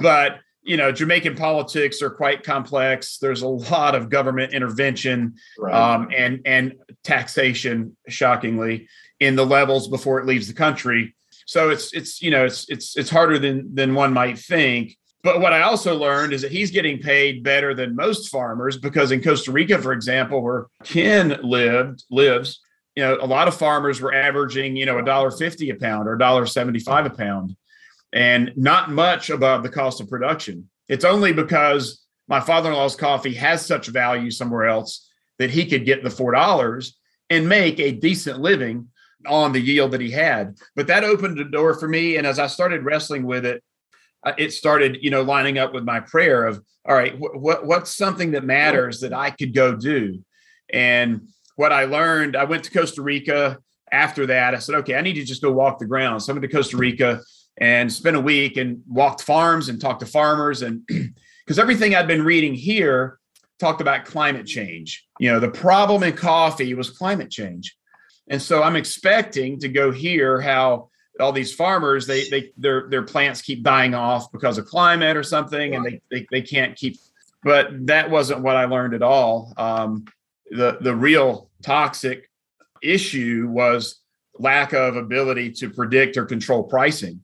But 0.00 0.38
you 0.62 0.76
know, 0.76 0.92
Jamaican 0.92 1.36
politics 1.36 2.02
are 2.02 2.10
quite 2.10 2.42
complex. 2.42 3.18
There's 3.18 3.42
a 3.42 3.48
lot 3.48 3.94
of 3.94 4.10
government 4.10 4.52
intervention 4.52 5.34
right. 5.58 5.74
um, 5.74 6.08
and 6.16 6.40
and 6.44 6.74
taxation, 7.02 7.96
shockingly, 8.08 8.88
in 9.18 9.36
the 9.36 9.46
levels 9.46 9.88
before 9.88 10.20
it 10.20 10.26
leaves 10.26 10.48
the 10.48 10.54
country. 10.54 11.14
So 11.46 11.70
it's 11.70 11.92
it's 11.92 12.22
you 12.22 12.30
know 12.30 12.44
it's 12.44 12.68
it's 12.68 12.96
it's 12.96 13.10
harder 13.10 13.38
than 13.38 13.74
than 13.74 13.94
one 13.94 14.12
might 14.12 14.38
think. 14.38 14.96
But 15.22 15.40
what 15.40 15.52
I 15.52 15.62
also 15.62 15.98
learned 15.98 16.32
is 16.32 16.42
that 16.42 16.52
he's 16.52 16.70
getting 16.70 16.98
paid 16.98 17.42
better 17.42 17.74
than 17.74 17.94
most 17.94 18.30
farmers 18.30 18.78
because 18.78 19.12
in 19.12 19.22
Costa 19.22 19.52
Rica, 19.52 19.78
for 19.78 19.92
example, 19.92 20.42
where 20.42 20.66
Ken 20.82 21.38
lived 21.42 22.04
lives, 22.10 22.60
you 22.96 23.02
know, 23.02 23.18
a 23.20 23.26
lot 23.26 23.46
of 23.46 23.54
farmers 23.54 24.00
were 24.00 24.14
averaging, 24.14 24.76
you 24.76 24.86
know, 24.86 24.98
a 24.98 25.04
dollar 25.04 25.30
fifty 25.30 25.70
a 25.70 25.74
pound 25.74 26.08
or 26.08 26.14
a 26.14 26.18
dollar 26.18 26.46
seventy-five 26.46 27.06
a 27.06 27.10
pound, 27.10 27.56
and 28.12 28.52
not 28.56 28.90
much 28.90 29.30
above 29.30 29.62
the 29.62 29.68
cost 29.68 30.00
of 30.00 30.08
production. 30.08 30.68
It's 30.88 31.04
only 31.04 31.32
because 31.32 32.04
my 32.28 32.40
father-in-law's 32.40 32.96
coffee 32.96 33.34
has 33.34 33.64
such 33.64 33.88
value 33.88 34.30
somewhere 34.30 34.66
else 34.66 35.08
that 35.38 35.50
he 35.50 35.66
could 35.66 35.84
get 35.84 36.02
the 36.02 36.10
four 36.10 36.32
dollars 36.32 36.98
and 37.28 37.48
make 37.48 37.78
a 37.78 37.92
decent 37.92 38.40
living 38.40 38.88
on 39.26 39.52
the 39.52 39.60
yield 39.60 39.92
that 39.92 40.00
he 40.00 40.10
had. 40.10 40.56
But 40.74 40.86
that 40.88 41.04
opened 41.04 41.38
the 41.38 41.44
door 41.44 41.74
for 41.78 41.88
me. 41.88 42.16
And 42.16 42.26
as 42.26 42.38
I 42.38 42.46
started 42.46 42.84
wrestling 42.84 43.24
with 43.24 43.44
it, 43.46 43.62
uh, 44.24 44.32
it 44.38 44.52
started, 44.52 44.98
you 45.00 45.10
know, 45.10 45.22
lining 45.22 45.58
up 45.58 45.72
with 45.72 45.84
my 45.84 46.00
prayer 46.00 46.46
of, 46.46 46.62
all 46.88 46.94
right, 46.94 47.14
wh- 47.14 47.40
what 47.40 47.66
what's 47.66 47.94
something 47.94 48.32
that 48.32 48.44
matters 48.44 49.00
that 49.00 49.12
I 49.12 49.30
could 49.30 49.54
go 49.54 49.74
do? 49.76 50.24
And 50.72 51.28
what 51.56 51.72
I 51.72 51.84
learned, 51.84 52.36
I 52.36 52.44
went 52.44 52.64
to 52.64 52.70
Costa 52.70 53.02
Rica 53.02 53.58
after 53.92 54.26
that. 54.26 54.54
I 54.54 54.58
said, 54.58 54.76
okay, 54.76 54.94
I 54.94 55.00
need 55.00 55.14
to 55.14 55.24
just 55.24 55.42
go 55.42 55.52
walk 55.52 55.78
the 55.78 55.86
ground. 55.86 56.22
So 56.22 56.32
I 56.32 56.34
went 56.34 56.50
to 56.50 56.56
Costa 56.56 56.76
Rica 56.76 57.20
and 57.60 57.92
spent 57.92 58.16
a 58.16 58.20
week 58.20 58.56
and 58.56 58.82
walked 58.88 59.22
farms 59.22 59.68
and 59.68 59.80
talked 59.80 60.00
to 60.00 60.06
farmers. 60.06 60.62
And 60.62 60.86
because 61.46 61.58
everything 61.58 61.94
I'd 61.94 62.08
been 62.08 62.24
reading 62.24 62.54
here 62.54 63.18
talked 63.58 63.80
about 63.80 64.06
climate 64.06 64.46
change. 64.46 65.06
You 65.18 65.30
know, 65.30 65.40
the 65.40 65.50
problem 65.50 66.02
in 66.02 66.14
coffee 66.14 66.72
was 66.74 66.90
climate 66.90 67.30
change. 67.30 67.76
And 68.28 68.40
so 68.40 68.62
I'm 68.62 68.76
expecting 68.76 69.58
to 69.60 69.68
go 69.68 69.90
hear 69.90 70.40
how 70.40 70.88
all 71.20 71.32
these 71.32 71.54
farmers 71.54 72.06
they 72.06 72.28
they 72.30 72.50
their 72.56 72.88
their 72.88 73.02
plants 73.02 73.42
keep 73.42 73.62
dying 73.62 73.94
off 73.94 74.32
because 74.32 74.58
of 74.58 74.64
climate 74.64 75.16
or 75.16 75.22
something 75.22 75.74
and 75.74 75.84
they 75.84 76.00
they, 76.10 76.26
they 76.30 76.40
can't 76.40 76.76
keep 76.76 76.96
but 77.42 77.68
that 77.86 78.08
wasn't 78.10 78.40
what 78.40 78.56
i 78.56 78.64
learned 78.64 78.94
at 78.94 79.02
all 79.02 79.52
um, 79.58 80.04
the 80.50 80.78
the 80.80 80.94
real 80.94 81.50
toxic 81.62 82.30
issue 82.82 83.48
was 83.50 84.00
lack 84.38 84.72
of 84.72 84.96
ability 84.96 85.50
to 85.50 85.68
predict 85.68 86.16
or 86.16 86.24
control 86.24 86.62
pricing 86.62 87.20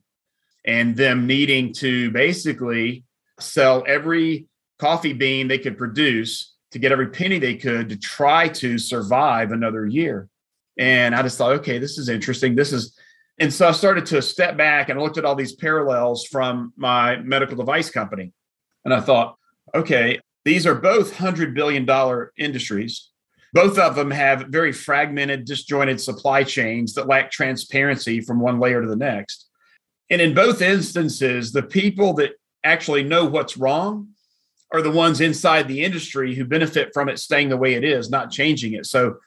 and 0.67 0.95
them 0.95 1.25
needing 1.25 1.73
to 1.73 2.11
basically 2.11 3.03
sell 3.39 3.83
every 3.87 4.45
coffee 4.77 5.13
bean 5.13 5.47
they 5.47 5.57
could 5.57 5.77
produce 5.77 6.55
to 6.71 6.77
get 6.77 6.91
every 6.91 7.07
penny 7.07 7.39
they 7.39 7.55
could 7.55 7.89
to 7.89 7.97
try 7.97 8.47
to 8.47 8.77
survive 8.77 9.51
another 9.51 9.87
year 9.87 10.29
and 10.77 11.15
i 11.15 11.23
just 11.23 11.37
thought 11.37 11.53
okay 11.53 11.79
this 11.79 11.97
is 11.97 12.09
interesting 12.09 12.55
this 12.55 12.71
is 12.71 12.95
and 13.39 13.53
so 13.53 13.67
I 13.67 13.71
started 13.71 14.05
to 14.07 14.21
step 14.21 14.57
back 14.57 14.89
and 14.89 14.99
looked 14.99 15.17
at 15.17 15.25
all 15.25 15.35
these 15.35 15.55
parallels 15.55 16.25
from 16.25 16.73
my 16.75 17.17
medical 17.17 17.55
device 17.55 17.89
company. 17.89 18.33
And 18.83 18.93
I 18.93 18.99
thought, 18.99 19.35
okay, 19.75 20.19
these 20.43 20.65
are 20.65 20.73
both 20.73 21.13
$100 21.13 21.53
billion 21.53 21.87
industries. 22.37 23.09
Both 23.53 23.77
of 23.77 23.95
them 23.95 24.11
have 24.11 24.47
very 24.49 24.71
fragmented, 24.71 25.45
disjointed 25.45 26.01
supply 26.01 26.43
chains 26.43 26.93
that 26.93 27.07
lack 27.07 27.31
transparency 27.31 28.21
from 28.21 28.39
one 28.39 28.59
layer 28.59 28.81
to 28.81 28.87
the 28.87 28.95
next. 28.95 29.46
And 30.09 30.21
in 30.21 30.33
both 30.33 30.61
instances, 30.61 31.51
the 31.51 31.63
people 31.63 32.13
that 32.13 32.33
actually 32.63 33.03
know 33.03 33.25
what's 33.25 33.57
wrong 33.57 34.09
are 34.73 34.81
the 34.81 34.91
ones 34.91 35.21
inside 35.21 35.67
the 35.67 35.83
industry 35.83 36.35
who 36.35 36.45
benefit 36.45 36.91
from 36.93 37.09
it 37.09 37.19
staying 37.19 37.49
the 37.49 37.57
way 37.57 37.73
it 37.73 37.83
is, 37.83 38.09
not 38.09 38.31
changing 38.31 38.73
it. 38.73 38.85
So 38.85 39.17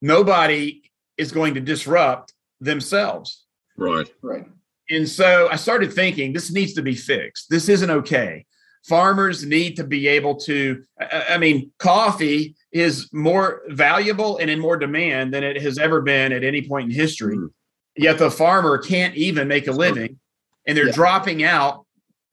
nobody 0.00 0.82
is 1.16 1.32
going 1.32 1.54
to 1.54 1.60
disrupt 1.60 2.32
themselves. 2.60 3.44
Right. 3.76 4.08
Right. 4.22 4.46
And 4.88 5.08
so 5.08 5.48
I 5.50 5.56
started 5.56 5.92
thinking 5.92 6.32
this 6.32 6.52
needs 6.52 6.74
to 6.74 6.82
be 6.82 6.94
fixed. 6.94 7.50
This 7.50 7.68
isn't 7.68 7.90
okay. 7.90 8.46
Farmers 8.84 9.44
need 9.44 9.74
to 9.76 9.84
be 9.84 10.06
able 10.06 10.36
to, 10.36 10.84
I 11.00 11.38
mean, 11.38 11.72
coffee 11.78 12.54
is 12.70 13.12
more 13.12 13.62
valuable 13.68 14.38
and 14.38 14.48
in 14.48 14.60
more 14.60 14.76
demand 14.76 15.34
than 15.34 15.42
it 15.42 15.60
has 15.60 15.78
ever 15.78 16.02
been 16.02 16.32
at 16.32 16.44
any 16.44 16.62
point 16.62 16.90
in 16.90 16.96
history. 16.96 17.36
Mm. 17.36 17.48
Yet 17.96 18.18
the 18.18 18.30
farmer 18.30 18.78
can't 18.78 19.14
even 19.14 19.48
make 19.48 19.68
a 19.68 19.72
living 19.72 20.18
and 20.66 20.76
they're 20.76 20.86
yeah. 20.86 20.92
dropping 20.92 21.44
out 21.44 21.86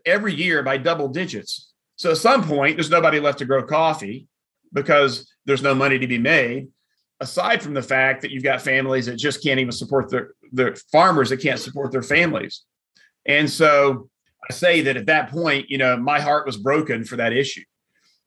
every 0.06 0.34
year 0.34 0.64
by 0.64 0.78
double 0.78 1.08
digits. 1.08 1.72
So 1.96 2.12
at 2.12 2.18
some 2.18 2.44
point, 2.44 2.76
there's 2.76 2.90
nobody 2.90 3.20
left 3.20 3.40
to 3.40 3.46
grow 3.46 3.64
coffee 3.64 4.28
because 4.74 5.32
there's 5.46 5.62
no 5.62 5.76
money 5.76 6.00
to 6.00 6.08
be 6.08 6.18
made 6.18 6.68
aside 7.20 7.62
from 7.64 7.74
the 7.74 7.82
fact 7.82 8.22
that 8.22 8.32
you've 8.32 8.44
got 8.44 8.62
families 8.62 9.06
that 9.06 9.16
just 9.16 9.42
can't 9.44 9.60
even 9.60 9.72
support 9.72 10.10
their 10.10 10.34
the 10.52 10.80
farmers 10.92 11.30
that 11.30 11.42
can't 11.42 11.60
support 11.60 11.92
their 11.92 12.04
families. 12.04 12.64
And 13.26 13.50
so 13.50 14.10
I 14.48 14.54
say 14.54 14.82
that 14.82 14.98
at 14.98 15.06
that 15.08 15.32
point, 15.32 15.70
you 15.70 15.78
know, 15.78 15.98
my 15.98 16.20
heart 16.20 16.46
was 16.46 16.58
broken 16.58 17.06
for 17.06 17.16
that 17.16 17.34
issue. 17.34 17.64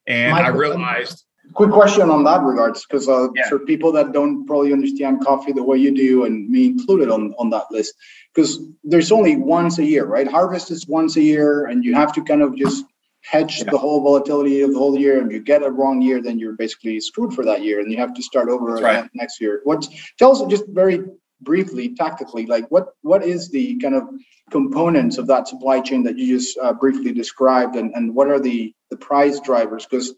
And 0.06 0.32
Michael, 0.32 0.54
I 0.54 0.56
realized. 0.56 1.24
Quick 1.54 1.70
question 1.70 2.10
on 2.10 2.24
that 2.24 2.42
regards, 2.42 2.84
because 2.84 3.08
uh, 3.08 3.28
yeah. 3.34 3.48
for 3.48 3.58
people 3.60 3.90
that 3.92 4.12
don't 4.12 4.46
probably 4.46 4.72
understand 4.72 5.24
coffee 5.24 5.52
the 5.52 5.62
way 5.62 5.78
you 5.78 5.94
do, 5.94 6.24
and 6.24 6.48
me 6.50 6.66
included 6.66 7.08
on, 7.10 7.34
on 7.38 7.50
that 7.50 7.64
list, 7.70 7.94
because 8.34 8.60
there's 8.84 9.10
only 9.10 9.36
once 9.36 9.78
a 9.78 9.84
year, 9.84 10.04
right? 10.04 10.28
Harvest 10.28 10.70
is 10.70 10.86
once 10.86 11.16
a 11.16 11.22
year, 11.22 11.66
and 11.66 11.84
you 11.84 11.94
have 11.94 12.12
to 12.12 12.22
kind 12.22 12.42
of 12.42 12.56
just 12.56 12.84
hedge 13.22 13.58
yeah. 13.58 13.70
the 13.70 13.78
whole 13.78 14.02
volatility 14.02 14.60
of 14.60 14.72
the 14.72 14.78
whole 14.78 14.98
year. 14.98 15.20
And 15.20 15.32
you 15.32 15.40
get 15.40 15.62
a 15.62 15.70
wrong 15.70 16.02
year, 16.02 16.20
then 16.20 16.38
you're 16.38 16.52
basically 16.52 17.00
screwed 17.00 17.32
for 17.32 17.44
that 17.44 17.62
year, 17.62 17.80
and 17.80 17.90
you 17.90 17.96
have 17.98 18.14
to 18.14 18.22
start 18.22 18.48
over 18.48 18.74
right. 18.74 19.08
next 19.14 19.40
year. 19.40 19.60
What 19.64 19.88
tell 20.18 20.32
us 20.32 20.42
just 20.50 20.64
very 20.68 21.04
briefly, 21.40 21.94
tactically, 21.94 22.46
like 22.46 22.66
what 22.70 22.88
what 23.02 23.22
is 23.22 23.50
the 23.50 23.78
kind 23.78 23.94
of 23.94 24.04
components 24.50 25.18
of 25.18 25.26
that 25.26 25.48
supply 25.48 25.80
chain 25.80 26.02
that 26.04 26.18
you 26.18 26.38
just 26.38 26.58
uh, 26.58 26.72
briefly 26.72 27.12
described, 27.12 27.76
and, 27.76 27.92
and 27.94 28.14
what 28.14 28.28
are 28.28 28.40
the 28.40 28.74
the 28.90 28.96
price 28.96 29.40
drivers? 29.40 29.86
Because 29.86 30.14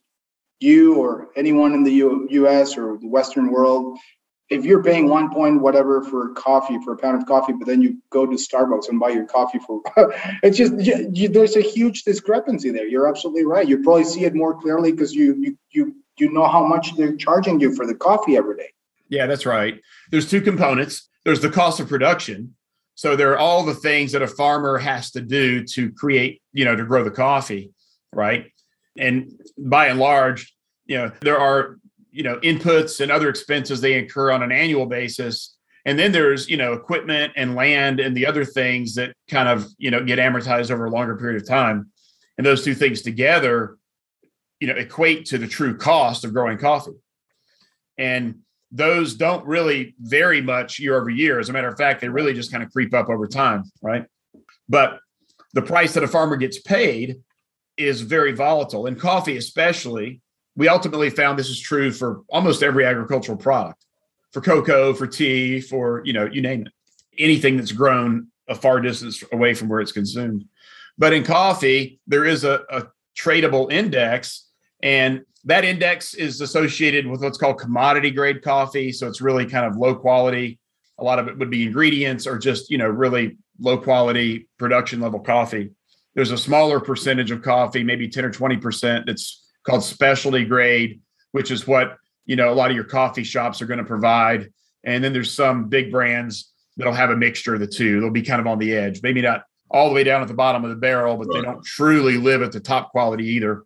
you 0.61 0.97
or 0.97 1.29
anyone 1.37 1.73
in 1.75 1.83
the 1.83 1.93
U- 1.93 2.27
U.S. 2.31 2.77
or 2.77 2.99
the 2.99 3.09
Western 3.09 3.51
world, 3.51 3.99
if 4.51 4.65
you're 4.65 4.83
paying 4.83 5.09
one 5.09 5.31
point 5.31 5.61
whatever 5.61 6.03
for 6.03 6.31
coffee 6.31 6.79
for 6.83 6.95
a 6.95 6.97
pound 6.97 7.21
of 7.21 7.29
coffee, 7.29 7.53
but 7.53 7.67
then 7.67 7.83
you 7.83 7.99
go 8.11 8.25
to 8.25 8.33
Starbucks 8.33 8.89
and 8.89 8.99
buy 8.99 9.11
your 9.11 9.27
coffee 9.27 9.59
for, 9.59 9.83
it's 10.43 10.57
just 10.57 10.75
you, 10.79 11.11
you, 11.13 11.29
there's 11.29 11.57
a 11.57 11.61
huge 11.61 12.03
discrepancy 12.03 12.71
there. 12.71 12.87
You're 12.87 13.09
absolutely 13.09 13.45
right. 13.45 13.69
You 13.69 13.83
probably 13.83 14.05
see 14.05 14.25
it 14.25 14.35
more 14.35 14.59
clearly 14.59 14.93
because 14.93 15.13
you 15.13 15.35
you 15.39 15.59
you 15.71 15.95
you 16.19 16.33
know 16.33 16.49
how 16.49 16.65
much 16.65 16.97
they're 16.97 17.17
charging 17.17 17.61
you 17.61 17.75
for 17.75 17.87
the 17.87 17.95
coffee 17.95 18.37
every 18.37 18.57
day. 18.57 18.71
Yeah, 19.09 19.27
that's 19.27 19.47
right. 19.47 19.81
There's 20.11 20.29
two 20.29 20.41
components. 20.41 21.09
There's 21.25 21.41
the 21.41 21.51
cost 21.51 21.81
of 21.81 21.89
production. 21.89 22.55
So 22.95 23.15
there 23.15 23.33
are 23.33 23.39
all 23.39 23.65
the 23.65 23.75
things 23.75 24.13
that 24.13 24.23
a 24.23 24.27
farmer 24.27 24.77
has 24.79 25.13
to 25.13 25.21
do 25.21 25.63
to 25.65 25.93
create, 25.93 26.43
you 26.53 26.65
know, 26.65 26.75
to 26.75 26.85
grow 26.85 27.05
the 27.05 27.13
coffee, 27.13 27.71
right? 28.13 28.51
And 28.99 29.32
by 29.57 29.86
and 29.86 29.99
large, 29.99 30.55
you 30.86 30.96
know, 30.96 31.12
there 31.20 31.38
are, 31.38 31.78
you 32.11 32.22
know, 32.22 32.38
inputs 32.40 33.01
and 33.01 33.12
other 33.12 33.28
expenses 33.28 33.80
they 33.80 33.99
incur 33.99 34.30
on 34.30 34.42
an 34.42 34.53
annual 34.53 34.86
basis. 34.86 35.57
And 35.84 35.99
then 35.99 36.12
there's, 36.12 36.49
you 36.49 36.57
know, 36.57 36.72
equipment 36.72 37.32
and 37.36 37.55
land 37.55 38.01
and 38.01 38.16
the 38.16 38.26
other 38.26 38.44
things 38.44 38.94
that 38.96 39.14
kind 39.30 39.49
of, 39.49 39.66
you 39.78 39.90
know, 39.90 40.03
get 40.05 40.18
amortized 40.18 40.70
over 40.70 40.86
a 40.86 40.90
longer 40.90 41.16
period 41.16 41.40
of 41.40 41.49
time. 41.49 41.90
And 42.36 42.46
those 42.46 42.64
two 42.64 42.74
things 42.74 43.03
together, 43.03 43.76
you 44.61 44.66
know, 44.66 44.74
equate 44.74 45.26
to 45.26 45.38
the 45.38 45.46
true 45.46 45.76
cost 45.76 46.24
of 46.24 46.32
growing 46.32 46.59
coffee. 46.59 46.99
And 47.96 48.40
those 48.70 49.14
don't 49.14 49.46
really 49.46 49.94
vary 50.01 50.40
much 50.42 50.78
year 50.78 51.01
over 51.01 51.11
year. 51.11 51.38
As 51.38 51.49
a 51.49 51.53
matter 51.53 51.68
of 51.68 51.78
fact, 51.78 52.01
they 52.01 52.09
really 52.09 52.34
just 52.34 52.51
kind 52.51 52.62
of 52.62 52.70
creep 52.70 52.92
up 52.92 53.09
over 53.09 53.26
time, 53.26 53.64
right? 53.80 54.05
But 54.68 54.99
the 55.55 55.62
price 55.62 55.94
that 55.94 56.03
a 56.03 56.09
farmer 56.09 56.36
gets 56.36 56.61
paid 56.61 57.16
is 57.79 58.01
very 58.01 58.33
volatile. 58.33 58.87
and 58.87 59.01
coffee, 59.01 59.37
especially, 59.37 60.20
we 60.57 60.68
ultimately 60.68 61.09
found 61.09 61.39
this 61.39 61.49
is 61.49 61.61
true 61.61 61.93
for 61.93 62.22
almost 62.29 62.62
every 62.62 62.85
agricultural 62.85 63.39
product 63.39 63.85
for 64.33 64.41
cocoa, 64.41 64.93
for 64.93 65.07
tea, 65.07 65.61
for, 65.61 66.03
you 66.05 66.12
know, 66.12 66.26
you 66.26 66.43
name 66.43 66.62
it, 66.62 66.72
anything 67.18 67.57
that's 67.57 67.72
grown 67.72 68.26
a 68.49 68.55
far 68.55 68.81
distance 68.81 69.22
away 69.33 69.55
from 69.55 69.68
where 69.68 69.81
it's 69.81 69.93
consumed. 69.93 70.45
But 70.99 71.12
in 71.12 71.22
coffee, 71.22 72.01
there 72.07 72.24
is 72.24 72.45
a, 72.45 72.62
a 72.70 72.89
tradable 73.16 73.70
index. 73.70 74.49
And 74.83 75.22
that 75.45 75.64
index 75.64 76.14
is 76.14 76.41
associated 76.41 77.07
with 77.07 77.22
what's 77.22 77.39
called 77.39 77.59
commodity 77.59 78.11
grade 78.11 78.43
coffee. 78.43 78.93
So 78.93 79.07
it's 79.07 79.20
really 79.20 79.47
kind 79.47 79.66
of 79.66 79.76
low 79.76 79.95
quality. 79.95 80.59
A 80.99 81.05
lot 81.05 81.18
of 81.18 81.29
it 81.29 81.39
would 81.39 81.51
be 81.51 81.64
ingredients 81.64 82.26
or 82.26 82.39
just, 82.39 82.70
you 82.70 82.79
know, 82.79 82.89
really 82.89 83.37
low 83.61 83.79
quality 83.79 84.49
production 84.59 85.01
level 85.01 85.20
coffee. 85.20 85.70
There's 86.19 86.33
a 86.33 86.37
smaller 86.37 86.81
percentage 86.81 87.31
of 87.31 87.43
coffee, 87.43 87.85
maybe 87.85 88.09
10 88.09 88.25
or 88.25 88.33
20%, 88.33 89.07
that's 89.07 89.53
called 89.64 89.85
specialty 89.85 90.45
grade, 90.45 91.01
which 91.31 91.53
is 91.53 91.64
what, 91.64 91.97
you 92.27 92.35
know, 92.35 92.53
a 92.53 92.57
lot 92.57 92.71
of 92.71 92.75
your 92.75 92.87
coffee 92.87 93.23
shops 93.23 93.62
are 93.62 93.66
going 93.66 93.79
to 93.79 93.85
provide. 93.85 94.51
And 94.83 95.05
then 95.05 95.12
there's 95.12 95.33
some 95.33 95.69
big 95.69 95.93
brands 95.93 96.53
that'll 96.77 96.93
have 96.93 97.11
a 97.11 97.16
mixture 97.16 97.55
of 97.55 97.61
the 97.61 97.69
two. 97.69 98.01
They'll 98.01 98.11
be 98.11 98.23
kind 98.23 98.41
of 98.41 98.49
on 98.49 98.59
the 98.59 98.75
edge, 98.75 99.01
maybe 99.01 99.23
not 99.23 99.45
all 99.71 99.89
the 99.89 99.95
way 99.95 100.03
down 100.03 100.21
at 100.21 100.27
the 100.27 100.35
bottom 100.35 100.64
of 100.64 100.71
the 100.71 100.77
barrel, 100.77 101.16
but 101.16 101.33
they 101.33 101.41
don't 101.41 101.64
truly 101.64 102.19
live 102.19 102.43
at 102.43 102.51
the 102.51 102.59
top 102.59 102.91
quality 102.91 103.25
either. 103.25 103.62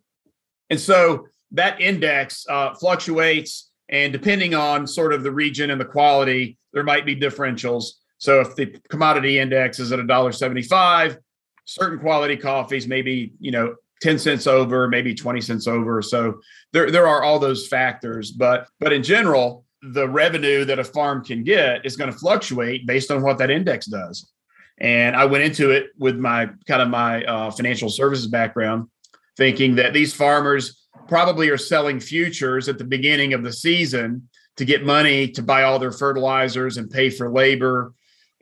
And 0.69 0.79
so 0.79 1.25
that 1.53 1.81
index 1.81 2.45
uh, 2.47 2.75
fluctuates, 2.75 3.71
and 3.89 4.13
depending 4.13 4.53
on 4.53 4.85
sort 4.85 5.11
of 5.11 5.23
the 5.23 5.31
region 5.31 5.71
and 5.71 5.81
the 5.81 5.85
quality, 5.85 6.59
there 6.71 6.83
might 6.83 7.03
be 7.03 7.15
differentials. 7.15 7.93
So 8.19 8.41
if 8.41 8.55
the 8.55 8.79
commodity 8.89 9.39
index 9.39 9.79
is 9.79 9.91
at 9.91 9.97
a 9.97 10.03
dollar 10.05 10.31
seventy-five, 10.31 11.17
certain 11.65 11.99
quality 11.99 12.35
coffees 12.35 12.87
maybe 12.87 13.33
you 13.39 13.51
know 13.51 13.75
10 14.01 14.19
cents 14.19 14.47
over 14.47 14.87
maybe 14.87 15.15
20 15.15 15.39
cents 15.39 15.67
over. 15.67 16.01
So 16.01 16.41
there 16.73 16.91
there 16.91 17.07
are 17.07 17.23
all 17.23 17.39
those 17.39 17.67
factors 17.67 18.31
but 18.31 18.67
but 18.79 18.93
in 18.93 19.03
general 19.03 19.65
the 19.81 20.07
revenue 20.07 20.63
that 20.65 20.79
a 20.79 20.83
farm 20.83 21.23
can 21.23 21.43
get 21.43 21.85
is 21.85 21.97
going 21.97 22.11
to 22.11 22.17
fluctuate 22.17 22.87
based 22.87 23.11
on 23.11 23.21
what 23.21 23.37
that 23.37 23.51
index 23.51 23.85
does. 23.85 24.31
And 24.79 25.15
i 25.15 25.25
went 25.25 25.43
into 25.43 25.71
it 25.71 25.87
with 25.97 26.17
my 26.17 26.49
kind 26.67 26.81
of 26.81 26.89
my 26.89 27.23
uh, 27.23 27.51
financial 27.51 27.89
services 27.89 28.27
background 28.27 28.89
thinking 29.37 29.75
that 29.75 29.93
these 29.93 30.13
farmers 30.13 30.87
probably 31.07 31.49
are 31.49 31.57
selling 31.57 31.99
futures 31.99 32.69
at 32.69 32.77
the 32.77 32.83
beginning 32.83 33.33
of 33.33 33.43
the 33.43 33.51
season 33.51 34.27
to 34.57 34.65
get 34.65 34.85
money 34.85 35.27
to 35.27 35.41
buy 35.41 35.63
all 35.63 35.79
their 35.79 35.91
fertilizers 35.91 36.77
and 36.77 36.89
pay 36.89 37.09
for 37.09 37.31
labor. 37.31 37.93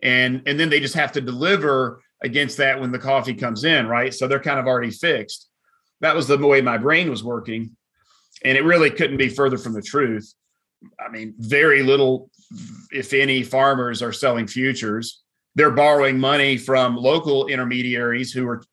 And 0.03 0.41
and 0.45 0.59
then 0.59 0.69
they 0.69 0.79
just 0.79 0.95
have 0.95 1.11
to 1.13 1.21
deliver 1.21 2.01
against 2.23 2.57
that 2.57 2.79
when 2.79 2.91
the 2.91 2.99
coffee 2.99 3.33
comes 3.33 3.63
in 3.63 3.87
right 3.87 4.13
so 4.13 4.27
they're 4.27 4.39
kind 4.39 4.59
of 4.59 4.67
already 4.67 4.91
fixed 4.91 5.49
that 6.01 6.15
was 6.15 6.27
the 6.27 6.37
way 6.37 6.61
my 6.61 6.77
brain 6.77 7.09
was 7.09 7.23
working 7.23 7.75
and 8.43 8.57
it 8.57 8.63
really 8.63 8.89
couldn't 8.89 9.17
be 9.17 9.29
further 9.29 9.57
from 9.57 9.73
the 9.73 9.81
truth 9.81 10.33
i 10.99 11.09
mean 11.09 11.33
very 11.37 11.83
little 11.83 12.29
if 12.91 13.13
any 13.13 13.43
farmers 13.43 14.01
are 14.01 14.13
selling 14.13 14.47
futures 14.47 15.21
they're 15.55 15.71
borrowing 15.71 16.19
money 16.19 16.57
from 16.57 16.95
local 16.95 17.47
intermediaries 17.47 18.31
who 18.31 18.47
are 18.47 18.63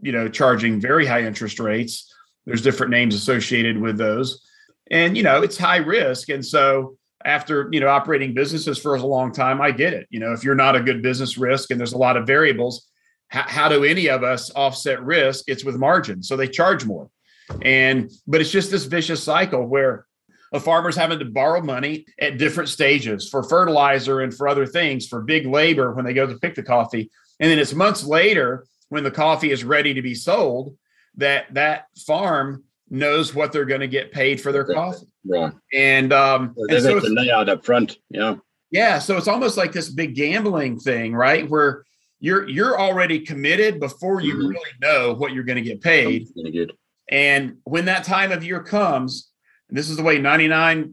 you 0.00 0.12
know 0.12 0.28
charging 0.28 0.80
very 0.80 1.06
high 1.06 1.22
interest 1.22 1.58
rates 1.58 2.12
there's 2.48 2.62
different 2.62 2.90
names 2.90 3.14
associated 3.14 3.78
with 3.78 3.98
those. 3.98 4.42
And, 4.90 5.18
you 5.18 5.22
know, 5.22 5.42
it's 5.42 5.58
high 5.58 5.76
risk. 5.76 6.30
And 6.30 6.44
so 6.44 6.96
after, 7.22 7.68
you 7.70 7.78
know, 7.78 7.88
operating 7.88 8.32
businesses 8.32 8.78
for 8.78 8.94
a 8.94 9.02
long 9.02 9.32
time, 9.32 9.60
I 9.60 9.70
get 9.70 9.92
it. 9.92 10.06
You 10.08 10.18
know, 10.18 10.32
if 10.32 10.42
you're 10.42 10.54
not 10.54 10.74
a 10.74 10.80
good 10.80 11.02
business 11.02 11.36
risk 11.36 11.70
and 11.70 11.78
there's 11.78 11.92
a 11.92 11.98
lot 11.98 12.16
of 12.16 12.26
variables, 12.26 12.88
how, 13.28 13.42
how 13.42 13.68
do 13.68 13.84
any 13.84 14.08
of 14.08 14.22
us 14.22 14.50
offset 14.54 15.02
risk? 15.02 15.44
It's 15.46 15.64
with 15.64 15.76
margin. 15.76 16.22
So 16.22 16.36
they 16.36 16.48
charge 16.48 16.84
more. 16.84 17.10
And, 17.62 18.10
but 18.26 18.40
it's 18.40 18.50
just 18.50 18.70
this 18.70 18.84
vicious 18.84 19.22
cycle 19.22 19.66
where 19.66 20.06
a 20.52 20.60
farmer's 20.60 20.96
having 20.96 21.18
to 21.18 21.24
borrow 21.24 21.60
money 21.60 22.06
at 22.20 22.38
different 22.38 22.68
stages 22.68 23.28
for 23.28 23.42
fertilizer 23.42 24.20
and 24.20 24.34
for 24.34 24.48
other 24.48 24.66
things, 24.66 25.06
for 25.06 25.22
big 25.22 25.46
labor 25.46 25.92
when 25.92 26.04
they 26.04 26.14
go 26.14 26.26
to 26.26 26.38
pick 26.38 26.54
the 26.54 26.62
coffee. 26.62 27.10
And 27.40 27.50
then 27.50 27.58
it's 27.58 27.74
months 27.74 28.04
later 28.04 28.66
when 28.88 29.04
the 29.04 29.10
coffee 29.10 29.50
is 29.50 29.64
ready 29.64 29.94
to 29.94 30.02
be 30.02 30.14
sold 30.14 30.76
that 31.16 31.52
that 31.54 31.86
farm 32.06 32.64
knows 32.90 33.34
what 33.34 33.52
they're 33.52 33.66
going 33.66 33.80
to 33.80 33.88
get 33.88 34.12
paid 34.12 34.40
for 34.40 34.52
their 34.52 34.64
coffee. 34.64 35.06
Right. 35.26 35.52
And 35.74 36.12
um 36.12 36.54
and 36.56 36.82
so 36.82 37.00
the 37.00 37.10
layout 37.10 37.48
up 37.48 37.64
front. 37.64 37.98
Yeah. 38.08 38.36
Yeah. 38.70 38.98
So 38.98 39.16
it's 39.16 39.28
almost 39.28 39.56
like 39.56 39.72
this 39.72 39.90
big 39.90 40.14
gambling 40.14 40.78
thing, 40.78 41.14
right? 41.14 41.48
Where 41.48 41.84
you're 42.20 42.48
you're 42.48 42.78
already 42.78 43.20
committed 43.20 43.80
before 43.80 44.20
you 44.20 44.34
mm-hmm. 44.34 44.48
really 44.48 44.70
know 44.80 45.14
what 45.14 45.32
you're 45.32 45.44
going 45.44 45.62
to 45.62 45.68
get 45.68 45.80
paid. 45.80 46.28
And 47.10 47.58
when 47.64 47.86
that 47.86 48.04
time 48.04 48.32
of 48.32 48.44
year 48.44 48.62
comes, 48.62 49.30
this 49.70 49.88
is 49.88 49.96
the 49.96 50.02
way 50.02 50.18
99% 50.18 50.92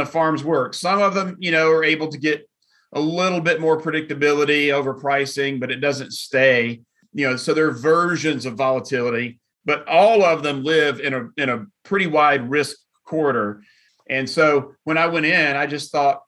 of 0.00 0.10
farms 0.10 0.42
work. 0.42 0.74
Some 0.74 1.00
of 1.00 1.14
them, 1.14 1.36
you 1.38 1.52
know, 1.52 1.70
are 1.70 1.84
able 1.84 2.08
to 2.08 2.18
get 2.18 2.48
a 2.92 3.00
little 3.00 3.40
bit 3.40 3.60
more 3.60 3.80
predictability 3.80 4.72
over 4.72 4.94
pricing, 4.94 5.60
but 5.60 5.70
it 5.70 5.76
doesn't 5.76 6.12
stay 6.12 6.80
you 7.12 7.28
know, 7.28 7.36
so 7.36 7.54
there 7.54 7.66
are 7.66 7.72
versions 7.72 8.46
of 8.46 8.54
volatility, 8.54 9.40
but 9.64 9.86
all 9.88 10.22
of 10.24 10.42
them 10.42 10.62
live 10.62 11.00
in 11.00 11.14
a 11.14 11.28
in 11.36 11.48
a 11.48 11.66
pretty 11.82 12.06
wide 12.06 12.48
risk 12.50 12.76
corridor. 13.04 13.62
And 14.08 14.28
so 14.28 14.74
when 14.84 14.98
I 14.98 15.06
went 15.06 15.26
in, 15.26 15.56
I 15.56 15.66
just 15.66 15.90
thought, 15.90 16.22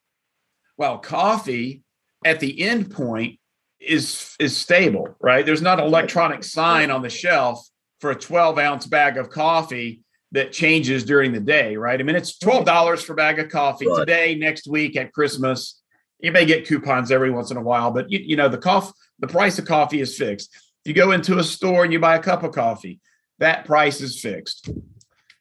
well, 0.77 0.97
coffee 0.97 1.83
at 2.25 2.39
the 2.39 2.61
end 2.61 2.91
point 2.91 3.39
is 3.81 4.35
is 4.39 4.55
stable, 4.55 5.15
right? 5.19 5.45
There's 5.45 5.61
not 5.61 5.79
an 5.79 5.85
electronic 5.85 6.43
sign 6.43 6.91
on 6.91 7.01
the 7.01 7.09
shelf 7.09 7.67
for 7.99 8.11
a 8.11 8.15
12 8.15 8.57
ounce 8.57 8.85
bag 8.85 9.17
of 9.17 9.29
coffee 9.29 10.01
that 10.31 10.51
changes 10.51 11.03
during 11.03 11.31
the 11.31 11.39
day, 11.39 11.75
right? 11.75 11.99
I 11.99 12.03
mean, 12.03 12.15
it's 12.15 12.37
$12 12.37 13.03
for 13.03 13.13
a 13.13 13.15
bag 13.15 13.39
of 13.39 13.49
coffee 13.49 13.87
right. 13.87 13.99
today, 13.99 14.35
next 14.35 14.67
week 14.67 14.95
at 14.95 15.11
Christmas. 15.11 15.81
You 16.19 16.31
may 16.31 16.45
get 16.45 16.67
coupons 16.67 17.11
every 17.11 17.31
once 17.31 17.51
in 17.51 17.57
a 17.57 17.61
while, 17.61 17.91
but 17.91 18.09
you, 18.11 18.19
you 18.19 18.35
know, 18.35 18.47
the 18.47 18.57
coffee, 18.57 18.93
the 19.19 19.27
price 19.27 19.59
of 19.59 19.65
coffee 19.65 20.01
is 20.01 20.15
fixed 20.17 20.53
If 20.53 20.89
you 20.89 20.93
go 20.93 21.11
into 21.11 21.39
a 21.39 21.43
store 21.43 21.83
and 21.83 21.91
you 21.91 21.99
buy 21.99 22.15
a 22.15 22.21
cup 22.21 22.43
of 22.43 22.53
coffee, 22.53 22.99
that 23.39 23.65
price 23.65 24.01
is 24.01 24.21
fixed. 24.21 24.69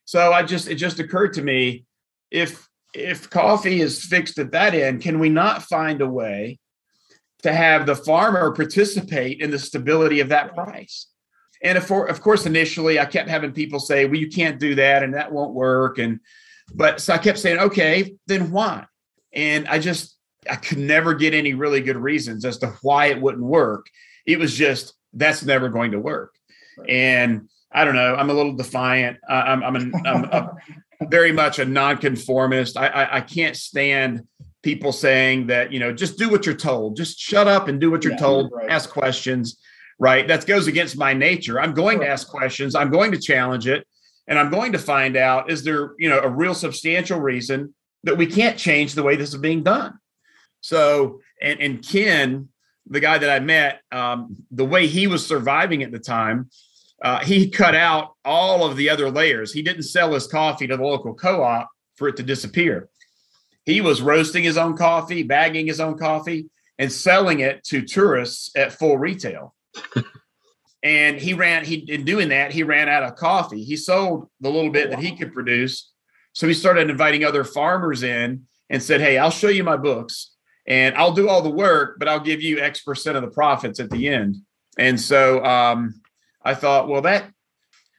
So 0.06 0.32
I 0.32 0.42
just 0.42 0.68
it 0.68 0.76
just 0.76 0.98
occurred 0.98 1.34
to 1.34 1.42
me 1.42 1.84
if 2.30 2.66
if 2.94 3.30
coffee 3.30 3.80
is 3.80 4.04
fixed 4.04 4.38
at 4.38 4.52
that 4.52 4.74
end, 4.74 5.02
can 5.02 5.20
we 5.20 5.28
not 5.28 5.62
find 5.62 6.00
a 6.00 6.08
way 6.08 6.58
to 7.42 7.52
have 7.52 7.86
the 7.86 7.94
farmer 7.94 8.52
participate 8.52 9.40
in 9.40 9.50
the 9.50 9.58
stability 9.58 10.20
of 10.20 10.28
that 10.28 10.54
price. 10.54 11.06
And 11.62 11.76
of, 11.76 11.90
of 11.90 12.20
course, 12.20 12.46
initially 12.46 12.98
I 12.98 13.04
kept 13.04 13.28
having 13.28 13.52
people 13.52 13.80
say, 13.80 14.06
well, 14.06 14.16
you 14.16 14.28
can't 14.28 14.58
do 14.58 14.74
that 14.76 15.02
and 15.02 15.14
that 15.14 15.32
won't 15.32 15.54
work. 15.54 15.98
And, 15.98 16.20
but 16.74 17.00
so 17.00 17.12
I 17.12 17.18
kept 17.18 17.38
saying, 17.38 17.58
okay, 17.58 18.14
then 18.26 18.50
why? 18.50 18.86
And 19.32 19.68
I 19.68 19.78
just, 19.78 20.16
I 20.50 20.56
could 20.56 20.78
never 20.78 21.14
get 21.14 21.34
any 21.34 21.54
really 21.54 21.82
good 21.82 21.98
reasons 21.98 22.44
as 22.44 22.58
to 22.58 22.74
why 22.82 23.06
it 23.06 23.20
wouldn't 23.20 23.44
work. 23.44 23.86
It 24.26 24.38
was 24.38 24.54
just, 24.54 24.94
that's 25.12 25.44
never 25.44 25.68
going 25.68 25.90
to 25.90 26.00
work. 26.00 26.34
Right. 26.78 26.88
And 26.88 27.48
I 27.72 27.84
don't 27.84 27.94
know, 27.94 28.14
I'm 28.14 28.30
a 28.30 28.34
little 28.34 28.54
defiant. 28.54 29.18
I'm, 29.28 29.62
I'm, 29.62 29.76
an, 29.76 29.92
I'm 30.06 30.24
a, 30.24 30.56
very 31.08 31.32
much 31.32 31.58
a 31.58 31.64
nonconformist. 31.64 32.76
I, 32.76 32.86
I, 32.86 33.16
I 33.16 33.20
can't 33.20 33.56
stand 33.56 34.26
people 34.62 34.92
saying 34.92 35.46
that, 35.46 35.72
you 35.72 35.80
know, 35.80 35.92
just 35.92 36.18
do 36.18 36.28
what 36.28 36.46
you're 36.46 36.54
told, 36.54 36.96
just 36.96 37.18
shut 37.18 37.48
up 37.48 37.68
and 37.68 37.80
do 37.80 37.90
what 37.90 38.04
you're 38.04 38.12
yeah, 38.12 38.18
told, 38.18 38.52
right. 38.52 38.70
ask 38.70 38.90
questions 38.90 39.58
right? 40.00 40.26
That 40.26 40.46
goes 40.46 40.66
against 40.66 40.96
my 40.96 41.12
nature. 41.12 41.60
I'm 41.60 41.74
going 41.74 42.00
to 42.00 42.08
ask 42.08 42.26
questions, 42.26 42.74
I'm 42.74 42.90
going 42.90 43.12
to 43.12 43.18
challenge 43.18 43.68
it, 43.68 43.86
and 44.26 44.38
I'm 44.38 44.50
going 44.50 44.72
to 44.72 44.78
find 44.78 45.16
out 45.16 45.50
is 45.50 45.62
there, 45.62 45.92
you 45.98 46.08
know, 46.08 46.18
a 46.18 46.28
real 46.28 46.54
substantial 46.54 47.20
reason 47.20 47.74
that 48.02 48.16
we 48.16 48.26
can't 48.26 48.58
change 48.58 48.94
the 48.94 49.02
way 49.02 49.14
this 49.14 49.28
is 49.28 49.40
being 49.40 49.62
done. 49.62 49.98
So, 50.62 51.20
and, 51.40 51.60
and 51.60 51.86
Ken, 51.86 52.48
the 52.86 53.00
guy 53.00 53.18
that 53.18 53.30
I 53.30 53.40
met, 53.40 53.82
um, 53.92 54.36
the 54.50 54.64
way 54.64 54.86
he 54.86 55.06
was 55.06 55.26
surviving 55.26 55.82
at 55.82 55.92
the 55.92 55.98
time, 55.98 56.48
uh, 57.02 57.22
he 57.22 57.50
cut 57.50 57.74
out 57.74 58.14
all 58.24 58.64
of 58.64 58.76
the 58.76 58.88
other 58.88 59.10
layers. 59.10 59.52
He 59.52 59.62
didn't 59.62 59.82
sell 59.82 60.14
his 60.14 60.26
coffee 60.26 60.66
to 60.66 60.78
the 60.78 60.82
local 60.82 61.14
co-op 61.14 61.68
for 61.96 62.08
it 62.08 62.16
to 62.16 62.22
disappear. 62.22 62.88
He 63.70 63.80
was 63.80 64.02
roasting 64.02 64.42
his 64.42 64.56
own 64.56 64.76
coffee, 64.76 65.22
bagging 65.22 65.66
his 65.66 65.80
own 65.80 65.96
coffee, 65.96 66.50
and 66.78 66.90
selling 66.90 67.40
it 67.40 67.62
to 67.64 67.82
tourists 67.82 68.50
at 68.56 68.72
full 68.72 68.98
retail. 68.98 69.54
And 70.82 71.18
he 71.18 71.34
ran 71.34 71.64
he 71.64 71.74
in 71.74 72.04
doing 72.04 72.30
that 72.30 72.52
he 72.52 72.62
ran 72.62 72.88
out 72.88 73.02
of 73.02 73.16
coffee. 73.16 73.62
He 73.62 73.76
sold 73.76 74.30
the 74.40 74.50
little 74.50 74.70
bit 74.70 74.88
that 74.88 74.98
he 74.98 75.14
could 75.14 75.34
produce. 75.34 75.92
So 76.32 76.48
he 76.48 76.54
started 76.54 76.88
inviting 76.88 77.22
other 77.22 77.44
farmers 77.44 78.02
in 78.02 78.46
and 78.70 78.82
said 78.82 79.02
hey 79.02 79.18
i'll 79.18 79.30
show 79.30 79.48
you 79.48 79.62
my 79.62 79.76
books 79.76 80.34
and 80.66 80.94
i'll 80.94 81.12
do 81.12 81.28
all 81.28 81.42
the 81.42 81.50
work 81.50 81.98
but 81.98 82.08
i'll 82.08 82.20
give 82.20 82.40
you 82.40 82.60
x 82.60 82.80
percent 82.80 83.16
of 83.16 83.22
the 83.22 83.30
profits 83.30 83.78
at 83.78 83.90
the 83.90 84.08
end. 84.08 84.36
And 84.78 84.98
so 84.98 85.44
um, 85.44 86.00
i 86.42 86.54
thought 86.54 86.88
well 86.88 87.02
that 87.02 87.30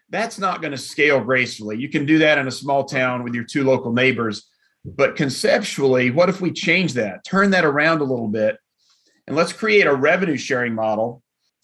that's 0.10 0.40
not 0.40 0.60
going 0.62 0.72
to 0.72 0.78
scale 0.78 1.22
gracefully. 1.22 1.78
You 1.78 1.88
can 1.88 2.06
do 2.06 2.18
that 2.18 2.38
in 2.38 2.48
a 2.48 2.52
small 2.52 2.84
town 2.84 3.24
with 3.24 3.34
your 3.34 3.46
two 3.46 3.64
local 3.64 3.94
neighbors 3.94 4.51
but 4.84 5.16
conceptually 5.16 6.10
what 6.10 6.30
if 6.30 6.42
we 6.42 6.52
change 6.52 6.94
that 6.94 7.24
turn 7.24 7.52
that 7.52 7.66
around 7.66 8.02
a 8.02 8.06
little 8.06 8.28
bit 8.28 8.58
and 9.28 9.36
let's 9.36 9.54
create 9.54 9.88
a 9.88 9.94
revenue 9.94 10.38
sharing 10.38 10.74
model 10.74 11.22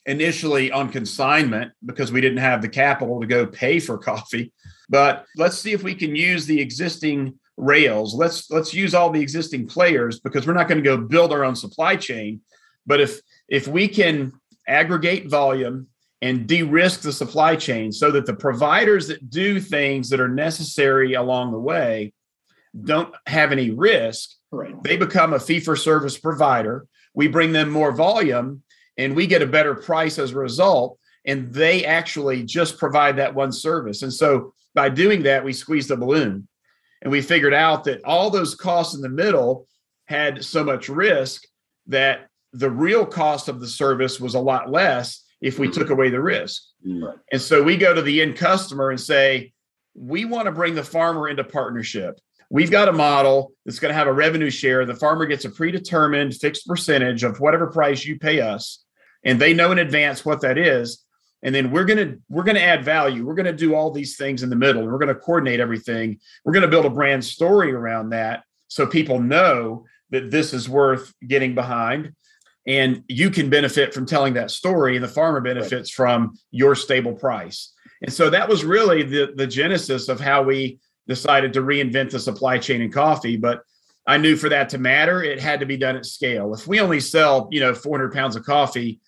initially 0.07 0.72
on 0.72 0.89
consignment 0.89 1.74
because 1.86 2.11
we 2.11 2.22
didn't 2.22 2.38
have 2.38 2.61
the 2.61 2.70
capital 2.70 3.20
to 3.20 3.28
go 3.28 3.45
pay 3.45 3.80
for 3.80 3.97
coffee. 3.97 4.51
But 4.89 5.26
let's 5.36 5.59
see 5.59 5.74
if 5.74 5.84
we 5.84 5.93
can 5.93 6.15
use 6.15 6.45
the 6.45 6.59
existing 6.59 7.38
rails. 7.57 8.15
Let's 8.15 8.49
let's 8.49 8.74
use 8.74 8.95
all 8.95 9.09
the 9.09 9.22
existing 9.22 9.68
players 9.68 10.20
because 10.20 10.47
we're 10.47 10.53
not 10.53 10.68
going 10.68 10.82
to 10.82 10.84
go 10.84 10.97
build 10.97 11.34
our 11.34 11.43
own 11.43 11.55
supply 11.55 11.95
chain. 11.95 12.41
But 12.86 13.01
if 13.01 13.20
if 13.49 13.68
we 13.68 13.88
can 13.88 14.32
aggregate 14.68 15.30
volume 15.30 15.88
and 16.22 16.47
de-risk 16.47 17.01
the 17.01 17.13
supply 17.13 17.55
chain 17.55 17.91
so 17.91 18.11
that 18.11 18.26
the 18.26 18.34
providers 18.34 19.07
that 19.07 19.30
do 19.30 19.59
things 19.59 20.09
that 20.09 20.20
are 20.20 20.30
necessary 20.30 21.13
along 21.13 21.51
the 21.51 21.59
way 21.59 22.11
don't 22.84 23.13
have 23.26 23.51
any 23.51 23.70
risk, 23.70 24.32
right. 24.51 24.82
they 24.84 24.97
become 24.97 25.34
a 25.34 25.39
fee 25.39 25.59
for 25.59 25.76
service 25.76 26.18
provider. 26.18 26.88
We 27.13 27.28
bring 27.28 27.51
them 27.51 27.70
more 27.70 27.91
volume 27.91 28.63
and 28.97 29.15
we 29.15 29.28
get 29.28 29.41
a 29.41 29.47
better 29.47 29.76
price 29.76 30.20
as 30.20 30.32
a 30.32 30.38
result 30.38 30.99
and 31.26 31.53
they 31.53 31.86
actually 31.86 32.43
just 32.43 32.78
provide 32.78 33.18
that 33.18 33.36
one 33.36 33.51
service 33.51 34.01
and 34.01 34.13
so 34.13 34.53
by 34.74 34.89
doing 34.89 35.24
that 35.24 35.43
we 35.43 35.53
squeezed 35.53 35.89
the 35.89 35.97
balloon 35.97 36.47
and 37.01 37.11
we 37.11 37.22
figured 37.22 37.53
out 37.53 37.84
that 37.84 38.03
all 38.03 38.30
those 38.30 38.55
costs 38.55 38.95
in 38.95 39.01
the 39.01 39.09
middle 39.09 39.68
had 40.05 40.43
so 40.43 40.63
much 40.63 40.89
risk 40.89 41.43
that 41.86 42.28
the 42.53 42.70
real 42.70 43.05
cost 43.05 43.49
of 43.49 43.59
the 43.59 43.68
service 43.68 44.20
was 44.20 44.36
a 44.36 44.39
lot 44.39 44.72
less 44.72 45.24
if 45.41 45.59
we 45.59 45.70
took 45.70 45.89
away 45.89 46.09
the 46.09 46.22
risk 46.22 46.63
mm. 46.86 47.13
and 47.32 47.41
so 47.41 47.61
we 47.61 47.78
go 47.78 47.93
to 47.93 48.01
the 48.01 48.22
end 48.22 48.36
customer 48.36 48.89
and 48.89 48.99
say 48.99 49.51
we 49.93 50.26
want 50.26 50.45
to 50.45 50.51
bring 50.51 50.76
the 50.76 50.84
farmer 50.84 51.28
into 51.28 51.43
partnership 51.43 52.20
we've 52.50 52.72
got 52.72 52.88
a 52.88 52.93
model 52.93 53.52
that's 53.66 53.80
going 53.80 53.91
to 53.91 53.98
have 53.98 54.08
a 54.08 54.14
revenue 54.14 54.50
share. 54.50 54.86
The 54.86 54.95
farmer 54.95 55.26
gets 55.26 55.45
a 55.45 55.50
predetermined 55.50 56.36
fixed 56.36 56.68
percentage 56.68 57.24
of 57.24 57.39
whatever 57.39 57.68
price 57.68 58.06
you 58.06 58.18
pay 58.18 58.41
us 58.41 58.84
and 59.24 59.39
they 59.39 59.54
know 59.54 59.72
in 59.72 59.80
advance 59.80 60.26
what 60.26 60.41
that 60.41 60.58
is. 60.58 61.04
And 61.43 61.54
then 61.54 61.72
we're 61.72 61.86
going 61.86 61.98
to 61.98 62.20
we're 62.30 62.43
going 62.43 62.56
to 62.56 62.64
add 62.64 62.84
value. 62.84 63.26
We're 63.26 63.36
going 63.36 63.45
to 63.45 63.54
do 63.54 63.76
all 63.76 63.91
these 63.91 64.18
things 64.18 64.41
in 64.41 64.50
the 64.50 64.56
middle. 64.56 64.84
We're 64.84 64.98
going 64.98 65.14
to 65.14 65.16
coordinate 65.16 65.60
everything. 65.60 66.20
We're 66.43 66.54
going 66.54 66.64
to 66.64 66.68
build 66.68 66.86
a 66.86 66.89
brand 66.89 67.24
story 67.24 67.72
around 67.72 68.10
that 68.10 68.43
so 68.68 68.88
people 68.88 69.20
know 69.20 69.86
that 70.10 70.32
this 70.32 70.54
is 70.54 70.68
worth 70.68 71.14
getting 71.26 71.54
behind. 71.54 72.14
And 72.66 73.04
you 73.08 73.30
can 73.30 73.50
benefit 73.50 73.93
from 73.93 74.06
telling 74.06 74.34
that 74.34 74.52
story. 74.52 74.95
And 74.95 75.04
the 75.04 75.10
farmer 75.10 75.39
benefits 75.39 75.98
right. 75.98 76.06
from 76.06 76.38
your 76.52 76.76
stable 76.76 77.14
price. 77.14 77.72
And 78.02 78.12
so 78.12 78.30
that 78.30 78.50
was 78.50 78.66
really 78.66 79.04
the 79.04 79.34
the 79.36 79.48
genesis 79.48 80.10
of 80.10 80.20
how 80.20 80.41
we 80.41 80.80
decided 81.08 81.53
to 81.53 81.62
reinvent 81.62 82.12
the 82.12 82.20
supply 82.20 82.58
chain 82.58 82.82
in 82.82 82.91
coffee 82.91 83.38
but 83.38 83.62
i 84.05 84.18
knew 84.18 84.36
for 84.36 84.49
that 84.49 84.70
to 84.70 84.78
matter 84.78 85.24
it 85.24 85.39
had 85.39 85.60
to 85.60 85.66
be 85.66 85.78
done 85.78 85.95
at 85.95 86.05
scale 86.05 86.53
if 86.53 86.68
we 86.68 86.80
only 86.80 86.99
sell 86.99 87.47
you 87.51 87.60
know 87.60 87.74
400 87.74 88.14
pounds 88.14 88.36
of 88.36 88.43
coffee 88.43 88.99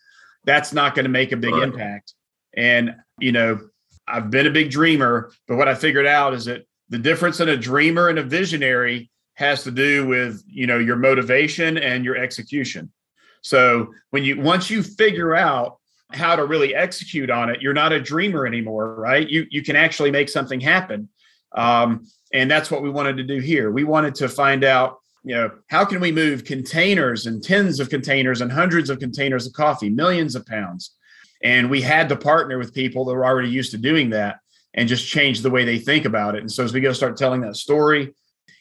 that's 0.46 0.74
not 0.74 0.96
going 0.96 1.04
to 1.04 1.10
make 1.10 1.32
a 1.32 1.38
big 1.38 1.54
right. 1.54 1.64
impact. 1.64 2.14
And, 2.56 2.96
you 3.20 3.32
know, 3.32 3.60
I've 4.08 4.32
been 4.32 4.48
a 4.48 4.52
big 4.52 4.72
dreamer, 4.72 5.32
but 5.48 5.58
what 5.58 5.68
I 5.68 5.76
figured 5.76 6.08
out 6.08 6.34
is 6.34 6.46
that 6.46 6.66
the 6.90 6.98
difference 6.98 7.40
in 7.40 7.50
a 7.50 7.58
dreamer 7.58 8.10
and 8.10 8.18
a 8.18 8.24
visionary 8.24 9.12
has 9.36 9.64
to 9.64 9.72
do 9.72 10.08
with, 10.08 10.44
you 10.48 10.68
know, 10.68 10.80
your 10.80 10.96
motivation 10.96 11.78
and 11.78 12.04
your 12.04 12.18
execution. 12.18 12.92
So 13.42 13.94
when 14.10 14.24
you 14.24 14.42
once 14.42 14.70
you 14.70 14.84
figure 14.84 15.36
out 15.36 15.78
how 16.12 16.36
to 16.36 16.46
really 16.46 16.74
execute 16.74 17.30
on 17.30 17.50
it, 17.50 17.62
you're 17.62 17.74
not 17.74 17.94
a 17.94 18.02
dreamer 18.02 18.46
anymore, 18.48 18.96
right? 18.96 19.30
You 19.30 19.46
you 19.50 19.62
can 19.62 19.76
actually 19.76 20.12
make 20.12 20.28
something 20.28 20.60
happen. 20.60 21.08
Um, 21.56 22.06
and 22.34 22.50
that's 22.50 22.70
what 22.70 22.84
we 22.84 22.90
wanted 22.90 23.18
to 23.18 23.24
do 23.24 23.40
here. 23.40 23.72
We 23.72 23.84
wanted 23.84 24.16
to 24.16 24.30
find 24.30 24.64
out 24.64 25.00
you 25.24 25.36
know, 25.36 25.52
how 25.68 25.84
can 25.84 26.00
we 26.00 26.12
move 26.12 26.46
containers 26.46 27.26
and 27.26 27.44
tens 27.44 27.80
of 27.80 27.90
containers 27.90 28.42
and 28.42 28.52
hundreds 28.52 28.90
of 28.90 29.00
containers 29.00 29.46
of 29.46 29.54
coffee, 29.54 29.90
millions 29.90 30.36
of 30.36 30.46
pounds? 30.46 30.96
And 31.44 31.70
we 31.70 31.82
had 31.82 32.10
to 32.10 32.16
partner 32.16 32.58
with 32.58 32.74
people 32.74 33.06
that 33.06 33.14
were 33.14 33.26
already 33.26 33.50
used 33.50 33.72
to 33.72 33.78
doing 33.78 34.10
that 34.12 34.40
and 34.74 34.88
just 34.88 35.08
change 35.08 35.42
the 35.42 35.50
way 35.50 35.66
they 35.66 35.80
think 35.80 36.06
about 36.06 36.36
it. 36.36 36.42
And 36.42 36.52
so 36.52 36.64
as 36.64 36.74
we 36.74 36.82
go 36.82 36.94
start 36.94 37.18
telling 37.18 37.42
that 37.42 37.56
story, 37.56 38.14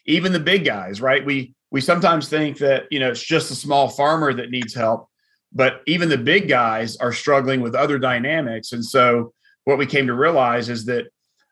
even 0.07 0.33
the 0.33 0.41
big 0.41 0.65
guys, 0.65 1.01
right? 1.01 1.25
We 1.25 1.55
we 1.71 1.81
sometimes 1.83 2.29
think 2.29 2.59
that, 2.59 2.85
you 2.91 2.99
know, 2.99 3.11
it's 3.11 3.23
just 3.23 3.51
a 3.51 3.55
small 3.55 3.89
farmer 3.89 4.33
that 4.33 4.51
needs 4.51 4.75
help, 4.75 5.07
but 5.53 5.83
even 5.87 6.09
the 6.09 6.17
big 6.17 6.49
guys 6.49 6.97
are 6.97 7.13
struggling 7.13 7.61
with 7.61 7.75
other 7.75 7.99
dynamics. 7.99 8.73
And 8.73 8.83
so 8.83 9.35
what 9.65 9.77
we 9.77 9.85
came 9.85 10.07
to 10.07 10.15
realize 10.15 10.71
is 10.71 10.87
that 10.87 11.09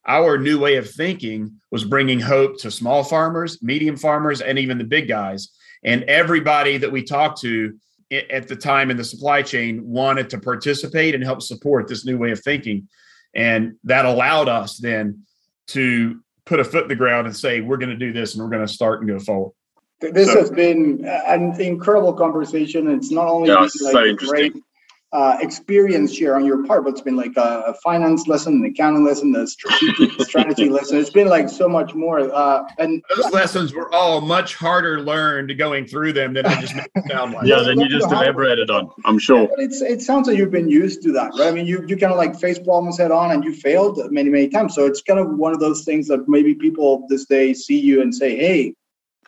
our 0.07 0.39
new 0.39 0.59
way 0.59 0.77
of 0.77 0.89
thinking 0.89 1.61
was 1.71 1.85
bringing 1.85 2.21
hope 2.21 2.59
to 2.61 2.71
small 2.71 3.03
farmers, 3.03 3.63
medium 3.63 3.97
farmers, 3.97 4.41
and 4.41 4.59
even 4.59 4.79
the 4.79 4.85
big 4.85 5.09
guys. 5.09 5.51
And 5.85 6.05
everybody 6.05 6.79
that 6.79 6.91
we 6.91 7.03
talked 7.03 7.41
to 7.41 7.77
at 8.13 8.47
the 8.47 8.57
time 8.57 8.91
in 8.91 8.97
the 8.97 9.05
supply 9.05 9.43
chain 9.43 9.85
wanted 9.85 10.31
to 10.31 10.39
participate 10.39 11.15
and 11.15 11.25
help 11.25 11.43
support 11.43 11.89
this 11.89 12.05
new 12.05 12.19
way 12.19 12.31
of 12.31 12.41
thinking. 12.41 12.89
And 13.35 13.77
that 13.85 14.05
allowed 14.05 14.49
us 14.49 14.79
then 14.79 15.23
to 15.69 16.21
put 16.45 16.61
a 16.61 16.65
foot 16.65 16.85
in 16.85 16.89
the 16.89 16.97
ground 16.97 17.27
and 17.27 17.37
say, 17.37 17.61
we're 17.61 17.77
going 17.77 17.91
to 17.91 17.97
do 17.97 18.13
this 18.13 18.35
and 18.35 18.43
we're 18.43 18.51
going 18.51 18.67
to 18.67 18.73
start 18.73 19.01
and 19.01 19.09
go 19.09 19.19
forward. 19.19 19.53
This 20.01 20.31
so, 20.31 20.39
has 20.39 20.51
been 20.51 21.05
an 21.05 21.61
incredible 21.61 22.13
conversation. 22.13 22.89
It's 22.89 23.11
not 23.11 23.27
only 23.27 23.49
yeah, 23.49 23.57
like 23.57 23.71
so 23.71 24.05
interesting. 24.05 24.29
great 24.29 24.63
uh, 25.13 25.39
experience 25.41 26.17
here 26.17 26.35
on 26.35 26.45
your 26.45 26.65
part, 26.67 26.85
but 26.85 26.91
it's 26.91 27.01
been 27.01 27.17
like 27.17 27.37
a, 27.37 27.65
a 27.69 27.75
finance 27.75 28.27
lesson, 28.27 28.55
an 28.55 28.65
accounting 28.65 29.05
lesson, 29.05 29.35
a 29.37 29.47
strategic 29.47 30.21
strategy 30.27 30.69
lesson. 30.69 30.99
It's 30.99 31.11
been 31.11 31.29
like 31.29 31.49
so 31.49 31.69
much 31.69 31.95
more. 31.95 32.21
Uh, 32.21 32.65
and 32.79 33.03
those 33.15 33.33
lessons 33.33 33.73
were 33.73 33.93
all 33.95 34.21
much 34.21 34.57
harder 34.57 35.01
learned 35.01 35.57
going 35.59 35.87
through 35.87 36.13
them 36.13 36.35
than 36.35 36.47
I 36.47 36.61
just 36.61 36.75
made 36.75 36.87
it 36.95 37.11
sound 37.11 37.35
like. 37.35 37.47
yeah, 37.47 37.63
than 37.63 37.81
you 37.81 37.89
just 37.89 38.11
elaborated 38.11 38.69
on. 38.69 38.91
I'm 39.05 39.19
sure. 39.19 39.43
Yeah, 39.43 39.47
but 39.55 39.65
it's 39.65 39.81
it 39.81 40.03
sounds 40.03 40.27
like 40.27 40.39
you've 40.39 40.51
been 40.51 40.69
used 40.69 41.03
to 41.03 41.13
that, 41.13 41.31
right? 41.39 41.49
I 41.49 41.53
mean, 41.53 41.67
you 41.67 41.85
you 41.87 41.97
kind 41.97 42.13
of 42.13 42.19
like 42.19 42.39
face 42.39 42.59
problems 42.59 42.99
head 42.99 43.13
on, 43.13 43.31
and 43.31 43.45
you 43.45 43.55
failed 43.55 44.01
many 44.11 44.29
many 44.29 44.49
times. 44.49 44.75
So 44.75 44.87
it's 44.87 45.03
kind 45.03 45.21
of 45.21 45.39
one 45.39 45.53
of 45.53 45.61
those 45.61 45.85
things 45.85 46.09
that 46.09 46.29
maybe 46.29 46.55
people 46.55 47.07
this 47.09 47.27
day 47.27 47.55
see 47.55 47.79
you 47.79 48.03
and 48.03 48.15
say, 48.15 48.37
hey 48.37 48.75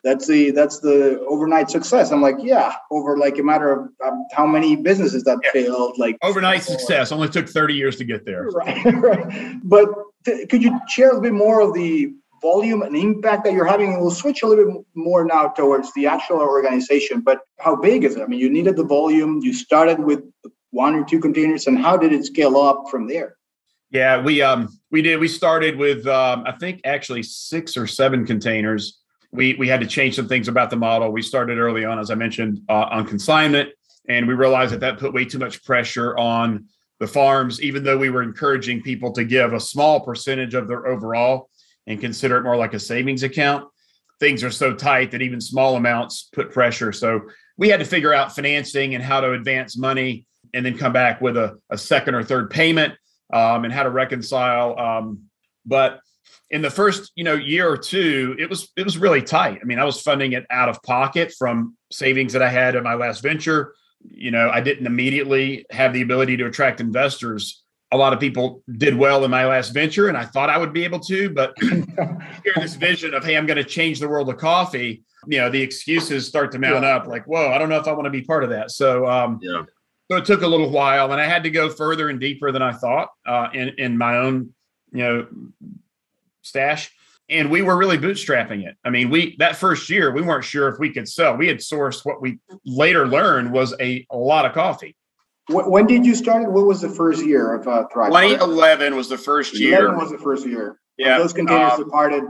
that's 0.03 0.27
the 0.27 0.51
that's 0.51 0.79
the 0.79 1.19
overnight 1.27 1.69
success 1.69 2.11
i'm 2.11 2.21
like 2.21 2.37
yeah 2.39 2.73
over 2.91 3.17
like 3.17 3.37
a 3.37 3.43
matter 3.43 3.71
of 3.71 3.89
um, 4.05 4.25
how 4.31 4.45
many 4.45 4.75
businesses 4.75 5.23
that 5.23 5.39
yeah. 5.43 5.51
failed 5.51 5.97
like 5.97 6.17
overnight 6.23 6.63
success 6.63 7.11
only 7.11 7.29
took 7.29 7.47
30 7.47 7.73
years 7.73 7.95
to 7.95 8.03
get 8.03 8.25
there 8.25 8.45
right, 8.47 8.85
right. 8.95 9.59
but 9.63 9.89
th- 10.25 10.49
could 10.49 10.63
you 10.63 10.79
share 10.87 11.11
a 11.11 11.21
bit 11.21 11.33
more 11.33 11.61
of 11.61 11.73
the 11.73 12.13
volume 12.41 12.81
and 12.81 12.95
impact 12.95 13.43
that 13.43 13.53
you're 13.53 13.65
having? 13.65 13.93
And 13.93 14.01
we'll 14.01 14.11
switch 14.11 14.43
a 14.43 14.47
little 14.47 14.65
bit 14.65 14.85
more 14.95 15.25
now 15.25 15.47
towards 15.49 15.93
the 15.93 16.07
actual 16.07 16.37
organization, 16.37 17.21
but 17.21 17.41
how 17.59 17.75
big 17.75 18.03
is 18.03 18.15
it? 18.15 18.21
I 18.21 18.27
mean, 18.27 18.39
you 18.39 18.49
needed 18.49 18.75
the 18.75 18.83
volume, 18.83 19.39
you 19.43 19.53
started 19.53 19.99
with 19.99 20.23
one 20.71 20.95
or 20.95 21.03
two 21.03 21.19
containers, 21.19 21.67
and 21.67 21.77
how 21.77 21.97
did 21.97 22.13
it 22.13 22.25
scale 22.25 22.57
up 22.57 22.85
from 22.89 23.07
there? 23.07 23.35
Yeah, 23.91 24.21
we 24.21 24.41
um 24.41 24.69
we 24.91 25.01
did. 25.01 25.19
We 25.19 25.27
started 25.27 25.75
with 25.75 26.05
um, 26.05 26.43
I 26.45 26.51
think 26.51 26.81
actually 26.85 27.23
six 27.23 27.75
or 27.75 27.87
seven 27.87 28.23
containers. 28.23 28.99
We 29.31 29.53
we 29.55 29.67
had 29.67 29.79
to 29.81 29.87
change 29.87 30.15
some 30.15 30.27
things 30.27 30.47
about 30.47 30.69
the 30.69 30.75
model. 30.75 31.11
We 31.11 31.21
started 31.21 31.57
early 31.57 31.85
on, 31.85 31.99
as 31.99 32.09
I 32.09 32.15
mentioned, 32.15 32.61
uh, 32.67 32.87
on 32.91 33.05
consignment, 33.05 33.69
and 34.07 34.27
we 34.27 34.33
realized 34.33 34.73
that 34.73 34.79
that 34.79 34.97
put 34.97 35.13
way 35.13 35.25
too 35.25 35.39
much 35.39 35.63
pressure 35.63 36.17
on 36.17 36.65
the 36.99 37.07
farms. 37.07 37.61
Even 37.61 37.83
though 37.83 37.97
we 37.97 38.09
were 38.09 38.23
encouraging 38.23 38.81
people 38.81 39.11
to 39.13 39.23
give 39.23 39.53
a 39.53 39.59
small 39.59 39.99
percentage 39.99 40.55
of 40.55 40.67
their 40.67 40.87
overall 40.87 41.49
and 41.87 42.01
consider 42.01 42.37
it 42.37 42.43
more 42.43 42.57
like 42.57 42.73
a 42.73 42.79
savings 42.79 43.23
account, 43.23 43.67
things 44.19 44.43
are 44.43 44.51
so 44.51 44.73
tight 44.73 45.11
that 45.11 45.21
even 45.21 45.39
small 45.39 45.75
amounts 45.75 46.29
put 46.33 46.51
pressure. 46.51 46.91
So 46.91 47.21
we 47.57 47.69
had 47.69 47.79
to 47.79 47.85
figure 47.85 48.13
out 48.13 48.35
financing 48.35 48.95
and 48.95 49.03
how 49.03 49.21
to 49.21 49.33
advance 49.33 49.77
money, 49.77 50.25
and 50.53 50.65
then 50.65 50.77
come 50.77 50.93
back 50.93 51.21
with 51.21 51.37
a, 51.37 51.59
a 51.69 51.77
second 51.77 52.15
or 52.15 52.23
third 52.23 52.49
payment 52.49 52.95
um, 53.31 53.63
and 53.63 53.71
how 53.71 53.83
to 53.83 53.91
reconcile. 53.91 54.77
Um, 54.79 55.25
but 55.65 55.99
in 56.51 56.61
the 56.61 56.69
first, 56.69 57.11
you 57.15 57.23
know, 57.23 57.35
year 57.35 57.69
or 57.69 57.77
two, 57.77 58.35
it 58.39 58.49
was 58.49 58.69
it 58.75 58.83
was 58.83 58.97
really 58.97 59.21
tight. 59.21 59.59
I 59.61 59.65
mean, 59.65 59.79
I 59.79 59.83
was 59.83 60.01
funding 60.01 60.33
it 60.33 60.45
out 60.49 60.69
of 60.69 60.81
pocket 60.83 61.33
from 61.37 61.77
savings 61.91 62.33
that 62.33 62.41
I 62.41 62.49
had 62.49 62.75
in 62.75 62.83
my 62.83 62.95
last 62.95 63.21
venture. 63.21 63.75
You 64.03 64.31
know, 64.31 64.49
I 64.49 64.61
didn't 64.61 64.87
immediately 64.87 65.65
have 65.71 65.93
the 65.93 66.01
ability 66.01 66.37
to 66.37 66.45
attract 66.45 66.81
investors. 66.81 67.63
A 67.91 67.97
lot 67.97 68.13
of 68.13 68.19
people 68.19 68.63
did 68.77 68.95
well 68.95 69.25
in 69.25 69.31
my 69.31 69.45
last 69.45 69.73
venture, 69.73 70.07
and 70.07 70.17
I 70.17 70.25
thought 70.25 70.49
I 70.49 70.57
would 70.57 70.73
be 70.73 70.83
able 70.83 70.99
to. 71.01 71.29
But 71.29 71.53
hear 71.59 72.53
this 72.55 72.75
vision 72.75 73.13
of, 73.13 73.23
hey, 73.23 73.35
I'm 73.35 73.45
going 73.45 73.57
to 73.57 73.63
change 73.63 73.99
the 73.99 74.07
world 74.07 74.29
of 74.29 74.37
coffee. 74.37 75.03
You 75.27 75.39
know, 75.39 75.49
the 75.49 75.61
excuses 75.61 76.27
start 76.27 76.51
to 76.53 76.59
mount 76.59 76.85
up. 76.85 77.07
Like, 77.07 77.25
whoa, 77.25 77.51
I 77.51 77.57
don't 77.57 77.69
know 77.69 77.79
if 77.79 77.87
I 77.87 77.91
want 77.91 78.05
to 78.05 78.11
be 78.11 78.21
part 78.21 78.43
of 78.43 78.51
that. 78.51 78.71
So, 78.71 79.07
um, 79.07 79.39
yeah 79.41 79.63
so 80.11 80.17
it 80.17 80.25
took 80.25 80.41
a 80.41 80.47
little 80.47 80.71
while, 80.71 81.11
and 81.11 81.21
I 81.21 81.25
had 81.25 81.43
to 81.43 81.51
go 81.51 81.69
further 81.69 82.09
and 82.09 82.19
deeper 82.19 82.51
than 82.51 82.61
I 82.61 82.73
thought 82.73 83.09
uh, 83.27 83.49
in 83.53 83.69
in 83.77 83.97
my 83.97 84.17
own 84.17 84.53
you 84.91 85.03
know 85.03 85.27
stash. 86.49 86.91
And 87.29 87.51
we 87.51 87.61
were 87.61 87.77
really 87.77 87.97
bootstrapping 87.97 88.65
it. 88.65 88.75
I 88.83 88.89
mean, 88.89 89.11
we 89.11 89.35
that 89.37 89.55
first 89.55 89.87
year 89.89 90.11
we 90.11 90.23
weren't 90.23 90.43
sure 90.43 90.67
if 90.67 90.79
we 90.79 90.91
could 90.91 91.07
sell. 91.07 91.37
We 91.37 91.47
had 91.47 91.57
sourced 91.57 92.03
what 92.03 92.21
we 92.21 92.39
later 92.65 93.07
learned 93.07 93.51
was 93.51 93.75
a, 93.79 94.05
a 94.09 94.17
lot 94.17 94.45
of 94.45 94.53
coffee. 94.53 94.95
When 95.47 95.87
did 95.87 96.05
you 96.05 96.15
start? 96.15 96.51
What 96.51 96.65
was 96.65 96.81
the 96.81 96.89
first 96.89 97.25
year 97.25 97.55
of 97.55 97.67
uh, 97.67 97.87
Thrive? 97.91 98.11
2011 98.11 98.95
was 98.95 99.09
the 99.09 99.17
first 99.17 99.57
year. 99.59 99.85
11 99.85 99.97
was 99.97 100.11
the 100.11 100.17
first 100.17 100.45
year. 100.45 100.79
Yeah, 100.97 101.17
those 101.17 101.33
containers 101.33 101.73
um, 101.73 101.83
departed 101.83 102.23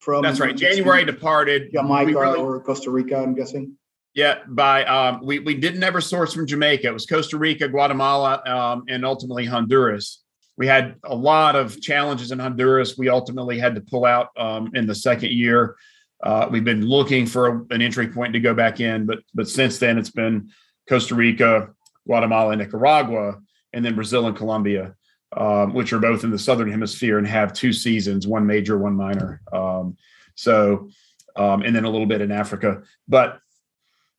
from. 0.00 0.22
That's 0.22 0.40
right. 0.40 0.56
January 0.56 1.04
departed. 1.04 1.70
Jamaica 1.72 2.18
really, 2.18 2.38
or 2.38 2.60
Costa 2.60 2.90
Rica, 2.90 3.16
I'm 3.16 3.34
guessing. 3.34 3.76
Yeah, 4.14 4.40
by 4.48 4.84
um, 4.84 5.20
we 5.24 5.38
we 5.38 5.54
didn't 5.54 5.82
ever 5.82 6.00
source 6.00 6.34
from 6.34 6.46
Jamaica. 6.46 6.88
It 6.88 6.92
was 6.92 7.06
Costa 7.06 7.38
Rica, 7.38 7.68
Guatemala, 7.68 8.42
um, 8.44 8.84
and 8.88 9.04
ultimately 9.04 9.46
Honduras. 9.46 10.21
We 10.56 10.66
had 10.66 10.96
a 11.04 11.14
lot 11.14 11.56
of 11.56 11.80
challenges 11.80 12.30
in 12.30 12.38
Honduras. 12.38 12.98
We 12.98 13.08
ultimately 13.08 13.58
had 13.58 13.74
to 13.74 13.80
pull 13.80 14.04
out 14.04 14.28
um, 14.36 14.70
in 14.74 14.86
the 14.86 14.94
second 14.94 15.32
year. 15.32 15.76
Uh, 16.22 16.48
we've 16.50 16.64
been 16.64 16.86
looking 16.86 17.26
for 17.26 17.66
an 17.70 17.82
entry 17.82 18.08
point 18.08 18.32
to 18.34 18.40
go 18.40 18.54
back 18.54 18.78
in, 18.80 19.06
but 19.06 19.18
but 19.34 19.48
since 19.48 19.78
then 19.78 19.98
it's 19.98 20.10
been 20.10 20.50
Costa 20.88 21.14
Rica, 21.14 21.70
Guatemala, 22.06 22.54
Nicaragua, 22.54 23.40
and 23.72 23.84
then 23.84 23.94
Brazil 23.94 24.26
and 24.26 24.36
Colombia, 24.36 24.94
um, 25.36 25.74
which 25.74 25.92
are 25.92 25.98
both 25.98 26.22
in 26.22 26.30
the 26.30 26.38
southern 26.38 26.70
hemisphere 26.70 27.18
and 27.18 27.26
have 27.26 27.52
two 27.52 27.72
seasons, 27.72 28.26
one 28.26 28.46
major, 28.46 28.78
one 28.78 28.94
minor. 28.94 29.40
Um, 29.52 29.96
so, 30.36 30.90
um, 31.34 31.62
and 31.62 31.74
then 31.74 31.84
a 31.84 31.90
little 31.90 32.06
bit 32.06 32.20
in 32.20 32.30
Africa, 32.30 32.82
but 33.08 33.40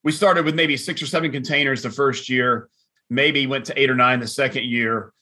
we 0.04 0.12
started 0.12 0.46
with 0.46 0.56
maybe 0.56 0.76
six 0.76 1.02
or 1.02 1.06
seven 1.06 1.32
containers 1.32 1.82
the 1.82 1.90
first 1.90 2.28
year, 2.28 2.70
maybe 3.10 3.48
went 3.48 3.66
to 3.66 3.80
eight 3.80 3.90
or 3.90 3.96
nine 3.96 4.20
the 4.20 4.28
second 4.28 4.66
year. 4.66 5.14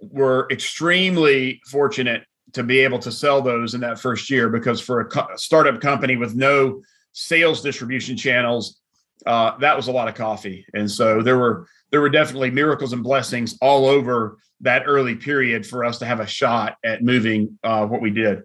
We're 0.00 0.48
extremely 0.50 1.60
fortunate 1.70 2.24
to 2.52 2.62
be 2.62 2.80
able 2.80 2.98
to 3.00 3.12
sell 3.12 3.42
those 3.42 3.74
in 3.74 3.80
that 3.82 3.98
first 3.98 4.30
year 4.30 4.48
because 4.48 4.80
for 4.80 5.00
a 5.00 5.04
co- 5.06 5.28
startup 5.36 5.80
company 5.80 6.16
with 6.16 6.34
no 6.34 6.82
sales 7.12 7.60
distribution 7.60 8.16
channels, 8.16 8.80
uh, 9.26 9.56
that 9.58 9.76
was 9.76 9.88
a 9.88 9.92
lot 9.92 10.08
of 10.08 10.14
coffee. 10.14 10.66
And 10.74 10.90
so 10.90 11.22
there 11.22 11.38
were 11.38 11.66
there 11.90 12.00
were 12.00 12.08
definitely 12.08 12.50
miracles 12.50 12.92
and 12.92 13.02
blessings 13.02 13.56
all 13.60 13.86
over 13.86 14.38
that 14.60 14.84
early 14.86 15.14
period 15.14 15.66
for 15.66 15.84
us 15.84 15.98
to 15.98 16.06
have 16.06 16.20
a 16.20 16.26
shot 16.26 16.76
at 16.84 17.02
moving 17.02 17.58
uh, 17.62 17.86
what 17.86 18.00
we 18.00 18.10
did. 18.10 18.42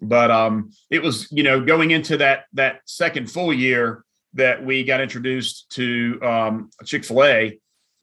But 0.00 0.30
um, 0.30 0.70
it 0.90 1.02
was 1.02 1.28
you 1.30 1.42
know 1.42 1.60
going 1.64 1.90
into 1.90 2.16
that 2.18 2.44
that 2.54 2.80
second 2.86 3.30
full 3.30 3.52
year 3.52 4.04
that 4.34 4.64
we 4.64 4.84
got 4.84 5.00
introduced 5.00 5.70
to 5.70 6.18
um, 6.22 6.70
Chick 6.84 7.04
fil 7.04 7.24
A, 7.24 7.58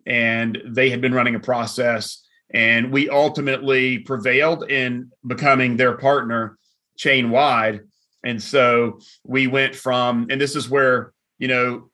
and 0.05 0.57
they 0.65 0.89
had 0.89 1.01
been 1.01 1.13
running 1.13 1.36
a 1.36 1.39
process, 1.39 2.25
and 2.54 2.91
we 2.91 3.10
ultimately 3.10 3.99
prevailed 3.99 4.70
in 4.70 5.12
becoming 5.26 5.78
their 5.78 5.97
partner 5.97 6.58
chain 6.97 7.30
wide. 7.30 7.82
And 8.24 8.41
so 8.41 8.99
we 9.26 9.47
went 9.47 9.76
from, 9.76 10.28
and 10.30 10.39
this 10.39 10.56
is 10.56 10.70
where, 10.70 11.14
you 11.39 11.47
know, 11.47 11.89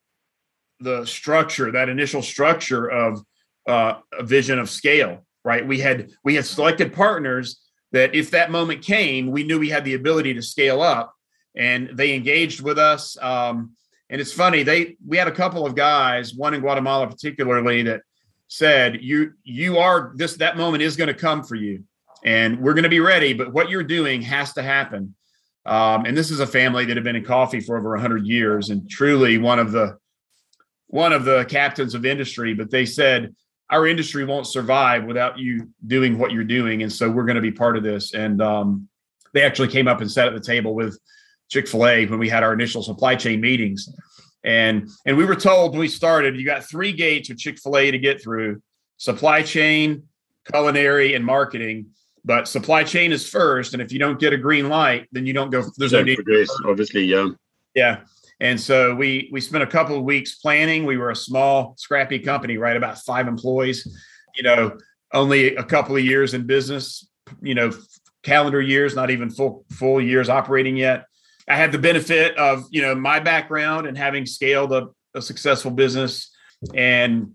the 0.79 1.05
structure, 1.05 1.71
that 1.71 1.89
initial 1.89 2.21
structure 2.21 2.87
of 2.87 3.21
uh, 3.67 3.99
a 4.17 4.23
vision 4.23 4.59
of 4.59 4.69
scale, 4.69 5.25
right? 5.43 5.65
We 5.65 5.79
had 5.79 6.11
we 6.23 6.35
had 6.35 6.45
selected 6.45 6.93
partners 6.93 7.61
that 7.91 8.13
if 8.13 8.31
that 8.31 8.51
moment 8.51 8.81
came, 8.81 9.31
we 9.31 9.43
knew 9.43 9.59
we 9.59 9.69
had 9.69 9.85
the 9.85 9.93
ability 9.93 10.33
to 10.33 10.41
scale 10.41 10.81
up, 10.81 11.13
and 11.55 11.89
they 11.93 12.13
engaged 12.13 12.61
with 12.61 12.77
us. 12.77 13.17
Um, 13.21 13.73
and 14.09 14.21
it's 14.21 14.33
funny, 14.33 14.63
they 14.63 14.97
we 15.05 15.17
had 15.17 15.27
a 15.27 15.31
couple 15.31 15.65
of 15.65 15.75
guys, 15.75 16.33
one 16.33 16.53
in 16.53 16.61
Guatemala 16.61 17.07
particularly, 17.07 17.83
that 17.83 18.01
said, 18.47 18.99
You 19.01 19.33
you 19.43 19.77
are 19.77 20.11
this 20.15 20.35
that 20.37 20.57
moment 20.57 20.83
is 20.83 20.95
going 20.95 21.07
to 21.07 21.13
come 21.13 21.43
for 21.43 21.55
you. 21.55 21.83
And 22.25 22.59
we're 22.59 22.73
going 22.73 22.83
to 22.83 22.89
be 22.89 22.99
ready, 22.99 23.33
but 23.33 23.53
what 23.53 23.69
you're 23.69 23.83
doing 23.83 24.21
has 24.23 24.53
to 24.53 24.63
happen. 24.63 25.15
Um, 25.65 26.05
and 26.05 26.17
this 26.17 26.31
is 26.31 26.39
a 26.39 26.47
family 26.47 26.85
that 26.85 26.97
had 26.97 27.03
been 27.03 27.15
in 27.15 27.25
coffee 27.25 27.59
for 27.59 27.77
over 27.77 27.91
100 27.91 28.25
years 28.25 28.69
and 28.69 28.89
truly 28.89 29.37
one 29.37 29.59
of 29.59 29.71
the 29.71 29.97
one 30.87 31.11
of 31.11 31.25
the 31.25 31.43
captains 31.49 31.93
of 31.93 32.05
industry 32.05 32.53
but 32.53 32.71
they 32.71 32.85
said 32.85 33.35
our 33.69 33.85
industry 33.85 34.23
won't 34.23 34.47
survive 34.47 35.03
without 35.03 35.37
you 35.37 35.69
doing 35.85 36.17
what 36.17 36.31
you're 36.31 36.45
doing 36.45 36.83
and 36.83 36.93
so 36.93 37.11
we're 37.11 37.25
going 37.25 37.35
to 37.35 37.41
be 37.41 37.51
part 37.51 37.75
of 37.75 37.83
this 37.83 38.13
and 38.13 38.41
um, 38.41 38.87
they 39.33 39.43
actually 39.43 39.67
came 39.67 39.89
up 39.89 39.99
and 39.99 40.09
sat 40.09 40.27
at 40.27 40.33
the 40.33 40.39
table 40.39 40.73
with 40.73 40.97
Chick 41.49 41.67
Fil 41.67 41.87
A 41.87 42.05
when 42.05 42.19
we 42.19 42.29
had 42.29 42.43
our 42.43 42.53
initial 42.53 42.83
supply 42.83 43.15
chain 43.15 43.39
meetings, 43.39 43.89
and 44.47 44.89
and 45.05 45.17
we 45.17 45.25
were 45.25 45.35
told 45.35 45.71
when 45.71 45.81
we 45.81 45.89
started, 45.89 46.37
you 46.37 46.45
got 46.45 46.63
three 46.63 46.93
gates 46.93 47.27
with 47.27 47.37
Chick 47.37 47.59
Fil 47.59 47.77
A 47.77 47.91
to 47.91 47.99
get 47.99 48.23
through: 48.23 48.61
supply 48.95 49.41
chain, 49.43 50.03
culinary, 50.49 51.15
and 51.15 51.25
marketing. 51.25 51.87
But 52.23 52.47
supply 52.47 52.85
chain 52.85 53.11
is 53.11 53.29
first, 53.29 53.73
and 53.73 53.81
if 53.81 53.91
you 53.91 53.99
don't 53.99 54.19
get 54.19 54.31
a 54.31 54.37
green 54.37 54.69
light, 54.69 55.07
then 55.11 55.25
you 55.25 55.33
don't 55.33 55.49
go. 55.49 55.65
There's 55.77 55.91
no 55.91 56.01
need. 56.01 56.23
Grace, 56.23 56.49
obviously, 56.65 57.03
yeah, 57.03 57.27
yeah. 57.75 57.99
And 58.39 58.59
so 58.59 58.95
we 58.95 59.29
we 59.33 59.41
spent 59.41 59.63
a 59.63 59.67
couple 59.67 59.97
of 59.97 60.03
weeks 60.03 60.35
planning. 60.35 60.85
We 60.85 60.95
were 60.95 61.11
a 61.11 61.15
small, 61.15 61.75
scrappy 61.77 62.19
company, 62.19 62.57
right? 62.57 62.77
About 62.77 62.99
five 62.99 63.27
employees. 63.27 63.85
You 64.35 64.43
know, 64.43 64.77
only 65.13 65.57
a 65.57 65.63
couple 65.63 65.97
of 65.97 66.05
years 66.05 66.33
in 66.33 66.47
business. 66.47 67.05
You 67.41 67.55
know, 67.55 67.71
calendar 68.23 68.61
years, 68.61 68.95
not 68.95 69.09
even 69.09 69.29
full 69.29 69.65
full 69.71 70.01
years 70.01 70.29
operating 70.29 70.77
yet. 70.77 71.05
I 71.47 71.55
had 71.55 71.71
the 71.71 71.79
benefit 71.79 72.37
of 72.37 72.65
you 72.71 72.81
know 72.81 72.95
my 72.95 73.19
background 73.19 73.87
and 73.87 73.97
having 73.97 74.25
scaled 74.25 74.73
a, 74.73 74.89
a 75.15 75.21
successful 75.21 75.71
business, 75.71 76.31
and 76.73 77.31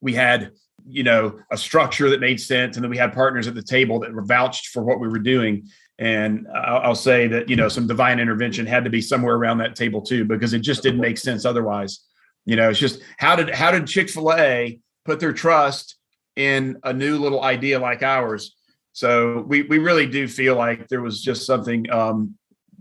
we 0.00 0.14
had 0.14 0.52
you 0.86 1.02
know 1.02 1.38
a 1.50 1.56
structure 1.56 2.10
that 2.10 2.20
made 2.20 2.40
sense, 2.40 2.76
and 2.76 2.84
then 2.84 2.90
we 2.90 2.98
had 2.98 3.12
partners 3.12 3.46
at 3.46 3.54
the 3.54 3.62
table 3.62 4.00
that 4.00 4.12
were 4.12 4.24
vouched 4.24 4.68
for 4.68 4.82
what 4.84 5.00
we 5.00 5.08
were 5.08 5.18
doing. 5.18 5.68
And 5.98 6.46
I'll, 6.54 6.78
I'll 6.78 6.94
say 6.94 7.28
that 7.28 7.48
you 7.48 7.56
know 7.56 7.68
some 7.68 7.86
divine 7.86 8.20
intervention 8.20 8.66
had 8.66 8.84
to 8.84 8.90
be 8.90 9.00
somewhere 9.00 9.36
around 9.36 9.58
that 9.58 9.76
table 9.76 10.02
too, 10.02 10.24
because 10.24 10.52
it 10.52 10.60
just 10.60 10.82
didn't 10.82 11.00
make 11.00 11.18
sense 11.18 11.44
otherwise. 11.44 12.00
You 12.44 12.56
know, 12.56 12.68
it's 12.68 12.78
just 12.78 13.00
how 13.16 13.36
did 13.36 13.50
how 13.50 13.70
did 13.70 13.86
Chick 13.86 14.10
Fil 14.10 14.32
A 14.34 14.78
put 15.04 15.20
their 15.20 15.32
trust 15.32 15.96
in 16.36 16.78
a 16.82 16.92
new 16.92 17.18
little 17.18 17.42
idea 17.42 17.78
like 17.78 18.02
ours? 18.02 18.54
So 18.92 19.44
we 19.48 19.62
we 19.62 19.78
really 19.78 20.06
do 20.06 20.28
feel 20.28 20.56
like 20.56 20.88
there 20.88 21.00
was 21.00 21.22
just 21.22 21.46
something 21.46 21.90
um, 21.90 22.36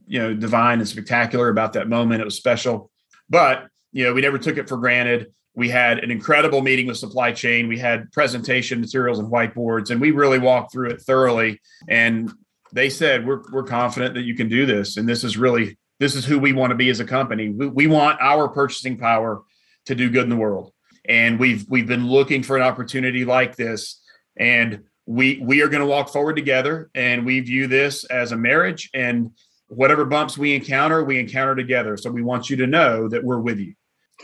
you 0.07 0.19
know 0.19 0.33
divine 0.33 0.79
and 0.79 0.87
spectacular 0.87 1.49
about 1.49 1.73
that 1.73 1.87
moment. 1.87 2.21
It 2.21 2.25
was 2.25 2.35
special, 2.35 2.91
but 3.29 3.67
you 3.91 4.03
know 4.03 4.13
we 4.13 4.21
never 4.21 4.37
took 4.37 4.57
it 4.57 4.67
for 4.67 4.77
granted. 4.77 5.31
We 5.55 5.69
had 5.69 5.99
an 5.99 6.09
incredible 6.09 6.61
meeting 6.61 6.87
with 6.87 6.97
supply 6.97 7.31
chain. 7.31 7.67
We 7.67 7.77
had 7.77 8.11
presentation 8.11 8.81
materials 8.81 9.19
and 9.19 9.31
whiteboards, 9.31 9.91
and 9.91 10.01
we 10.01 10.11
really 10.11 10.39
walked 10.39 10.71
through 10.71 10.89
it 10.89 11.01
thoroughly. 11.01 11.61
And 11.87 12.31
they 12.71 12.89
said, 12.89 13.25
"We're 13.25 13.41
we're 13.51 13.63
confident 13.63 14.15
that 14.15 14.23
you 14.23 14.35
can 14.35 14.49
do 14.49 14.65
this, 14.65 14.97
and 14.97 15.07
this 15.07 15.23
is 15.23 15.37
really 15.37 15.77
this 15.99 16.15
is 16.15 16.25
who 16.25 16.39
we 16.39 16.53
want 16.53 16.71
to 16.71 16.75
be 16.75 16.89
as 16.89 16.99
a 16.99 17.05
company. 17.05 17.49
We, 17.49 17.67
we 17.67 17.87
want 17.87 18.19
our 18.19 18.49
purchasing 18.49 18.97
power 18.97 19.43
to 19.85 19.95
do 19.95 20.09
good 20.09 20.23
in 20.23 20.29
the 20.29 20.35
world, 20.35 20.73
and 21.07 21.39
we've 21.39 21.65
we've 21.69 21.87
been 21.87 22.07
looking 22.07 22.43
for 22.43 22.57
an 22.57 22.63
opportunity 22.63 23.25
like 23.25 23.55
this, 23.55 24.01
and 24.37 24.83
we 25.05 25.39
we 25.41 25.61
are 25.61 25.69
going 25.69 25.81
to 25.81 25.87
walk 25.87 26.09
forward 26.09 26.35
together, 26.35 26.89
and 26.95 27.25
we 27.25 27.39
view 27.41 27.67
this 27.67 28.03
as 28.05 28.31
a 28.31 28.37
marriage 28.37 28.89
and." 28.93 29.31
Whatever 29.75 30.05
bumps 30.05 30.37
we 30.37 30.53
encounter, 30.55 31.03
we 31.03 31.19
encounter 31.19 31.55
together. 31.55 31.97
So 31.97 32.09
we 32.11 32.21
want 32.21 32.49
you 32.49 32.55
to 32.57 32.67
know 32.67 33.07
that 33.09 33.23
we're 33.23 33.39
with 33.39 33.59
you. 33.59 33.73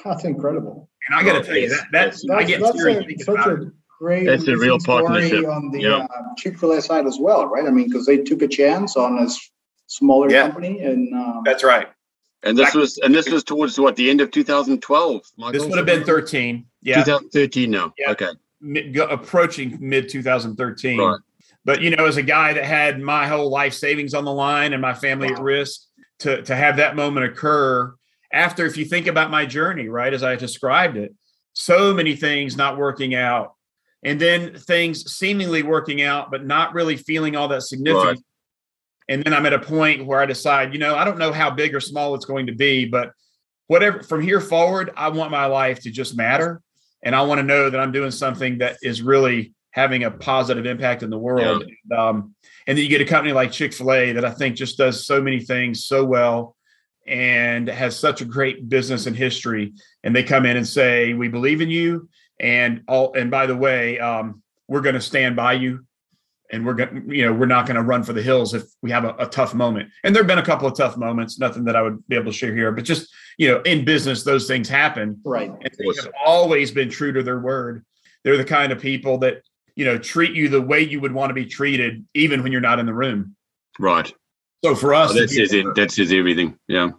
That's 0.04 0.24
incredible. 0.24 0.90
And 1.08 1.20
I 1.20 1.24
got 1.24 1.40
to 1.40 1.44
tell 1.44 1.58
you 1.58 1.70
that 1.70 1.86
that's, 1.92 2.24
that's 2.28 2.40
I 2.40 2.44
get 2.44 2.62
that's 2.62 2.78
teary 2.78 2.94
a, 3.20 3.24
such 3.24 3.36
about 3.36 3.48
a 3.50 3.62
it. 3.64 3.68
great 4.00 4.26
That's 4.26 4.48
a 4.48 4.56
real 4.58 4.78
partnership. 4.80 5.46
on 5.46 5.72
the 5.72 5.82
Yeah. 5.82 5.96
uh, 5.98 6.08
Chick-fil-A 6.38 6.82
side 6.82 7.06
as 7.08 7.18
well, 7.20 7.48
right? 7.48 7.66
I 7.66 7.72
mean, 7.72 7.88
because 7.90 8.06
they 8.06 8.18
took 8.20 8.42
a 8.42 8.48
chance 8.48 8.96
on 8.96 9.18
a 9.20 9.24
s- 9.24 9.50
smaller 9.88 10.30
Yeah. 10.32 10.44
company 10.50 10.80
and 10.82 11.14
um, 11.14 11.42
That's 11.46 11.64
right. 11.64 11.88
And 12.44 12.58
this 12.58 12.74
was 12.74 12.98
and 13.00 13.14
this 13.14 13.28
was 13.30 13.44
towards 13.44 13.78
what 13.78 13.98
the 13.98 14.10
end 14.10 14.22
of 14.22 14.32
2012. 14.32 15.22
Michael? 15.38 15.52
This 15.52 15.68
would 15.68 15.78
have 15.78 15.86
been 15.86 16.06
13. 16.06 16.66
Yeah. 16.82 17.04
2013 17.04 17.70
now. 17.70 17.94
Yeah. 17.98 18.12
Okay. 18.12 18.30
mid, 18.62 18.94
go, 18.94 19.06
approaching 19.08 19.78
mid 19.82 20.08
2013. 20.08 21.00
Right. 21.00 21.20
But 21.66 21.82
you 21.82 21.96
know, 21.96 22.06
as 22.06 22.18
a 22.18 22.24
guy 22.24 22.54
that 22.54 22.64
had 22.64 23.00
my 23.00 23.28
whole 23.28 23.50
life 23.50 23.74
savings 23.74 24.14
on 24.14 24.26
the 24.26 24.34
line 24.34 24.74
and 24.74 24.82
my 24.82 24.94
family 24.94 25.30
at 25.30 25.40
risk, 25.40 25.82
to 26.20 26.42
to 26.44 26.56
have 26.56 26.78
that 26.78 26.96
moment 26.96 27.26
occur 27.26 27.94
after, 28.32 28.66
if 28.66 28.78
you 28.78 28.86
think 28.86 29.08
about 29.08 29.32
my 29.32 29.46
journey, 29.46 29.88
right, 29.90 30.14
as 30.14 30.24
I 30.24 30.36
described 30.36 30.98
it, 30.98 31.14
so 31.54 31.94
many 31.94 32.16
things 32.16 32.56
not 32.56 32.78
working 32.78 33.16
out, 33.16 33.54
and 34.04 34.20
then 34.20 34.56
things 34.56 35.12
seemingly 35.12 35.64
working 35.64 36.02
out, 36.02 36.30
but 36.32 36.46
not 36.46 36.74
really 36.74 36.96
feeling 36.96 37.36
all 37.36 37.48
that 37.48 37.64
significant. 37.64 38.08
Right. 38.08 38.20
And 39.10 39.24
then 39.24 39.34
I'm 39.34 39.48
at 39.48 39.54
a 39.54 39.60
point 39.60 40.06
where 40.06 40.20
I 40.20 40.28
decide, 40.28 40.72
you 40.72 40.80
know, 40.80 40.96
I 40.96 41.04
don't 41.04 41.18
know 41.18 41.32
how 41.32 41.50
big 41.50 41.74
or 41.74 41.80
small 41.80 42.14
it's 42.14 42.26
going 42.26 42.46
to 42.46 42.54
be, 42.54 42.86
but 42.86 43.12
whatever 43.66 44.04
from 44.04 44.22
here 44.22 44.40
forward, 44.40 44.92
I 44.96 45.10
want 45.10 45.32
my 45.32 45.48
life 45.48 45.82
to 45.82 45.92
just 45.92 46.16
matter 46.16 46.62
and 47.04 47.16
I 47.16 47.24
want 47.24 47.40
to 47.40 47.44
know 47.44 47.72
that 47.72 47.80
I'm 47.80 47.92
doing 47.92 48.12
something 48.12 48.60
that 48.60 48.78
is 48.84 49.02
really 49.02 49.54
having 49.72 50.04
a 50.04 50.12
positive 50.12 50.66
impact 50.66 51.04
in 51.04 51.10
the 51.10 51.18
world. 51.18 51.64
And, 51.64 52.00
um, 52.00 52.36
and 52.68 52.78
then 52.78 52.84
you 52.84 52.90
get 52.90 53.02
a 53.02 53.06
company 53.06 53.34
like 53.34 53.52
Chick 53.52 53.74
Fil 53.74 53.92
A 53.92 54.12
that 54.14 54.26
I 54.26 54.32
think 54.32 54.56
just 54.56 54.78
does 54.78 55.06
so 55.06 55.22
many 55.22 55.40
things 55.40 55.86
so 55.86 56.04
well 56.04 56.56
and 57.08 57.68
has 57.68 57.98
such 57.98 58.22
a 58.22 58.26
great 58.26 58.70
business 58.70 59.06
and 59.06 59.16
history. 59.16 59.74
And 60.04 60.16
they 60.16 60.24
come 60.24 60.46
in 60.46 60.58
and 60.58 60.68
say, 60.68 61.14
"We 61.14 61.28
believe 61.28 61.62
in 61.62 61.70
you," 61.70 62.10
and 62.40 62.84
all. 62.88 63.14
And 63.14 63.32
by 63.32 63.46
the 63.46 63.56
way, 63.56 64.00
um, 64.00 64.42
we're 64.68 64.82
going 64.82 64.96
to 64.96 65.02
stand 65.02 65.36
by 65.36 65.54
you. 65.54 65.86
And 66.52 66.66
we're 66.66 66.74
going, 66.74 67.08
to 67.08 67.16
you 67.16 67.26
know, 67.26 67.32
we're 67.32 67.46
not 67.46 67.68
going 67.68 67.76
to 67.76 67.84
run 67.84 68.02
for 68.02 68.14
the 68.14 68.24
hills 68.24 68.56
if 68.56 68.64
we 68.82 68.90
have 68.90 69.06
a, 69.06 69.14
a 69.20 69.28
tough 69.28 69.54
moment. 69.54 69.90
And 70.04 70.16
there've 70.16 70.26
been 70.26 70.40
a 70.40 70.46
couple 70.46 70.68
of 70.68 70.76
tough 70.76 70.98
moments, 70.98 71.38
nothing 71.38 71.66
that 71.66 71.76
I 71.76 71.84
would 71.84 72.08
be 72.08 72.16
able 72.16 72.32
to 72.32 72.38
share 72.38 72.56
here, 72.56 72.72
but 72.72 72.86
just 72.86 73.08
you 73.40 73.48
know, 73.48 73.62
in 73.62 73.86
business, 73.86 74.24
those 74.24 74.48
things 74.48 74.68
happen 74.68 75.22
right. 75.24 75.50
and 75.50 75.72
they 75.80 76.02
have 76.04 76.12
always 76.24 76.72
been 76.72 76.90
true 76.90 77.14
to 77.14 77.24
their 77.24 77.40
word. 77.40 77.86
They're 78.24 78.36
the 78.36 78.44
kind 78.44 78.74
of 78.74 78.82
people 78.82 79.20
that 79.20 79.44
you 79.80 79.86
know 79.86 79.98
treat 79.98 80.36
you 80.36 80.50
the 80.50 80.62
way 80.62 80.82
you 80.82 81.00
would 81.00 81.14
want 81.14 81.30
to 81.30 81.34
be 81.34 81.46
treated, 81.46 82.06
even 82.14 82.44
when 82.44 82.52
you're 82.52 82.60
not 82.60 82.80
in 82.80 82.86
the 82.86 82.94
room. 82.94 83.38
Right. 83.80 84.14
So 84.62 84.76
for 84.76 84.94
us, 84.94 85.12
Oh, 85.12 85.14
that 85.14 85.30
says 85.30 85.54
it. 85.54 85.74
That 85.76 85.90
says 85.90 86.12
everything. 86.12 86.58
Yeah. 86.68 86.90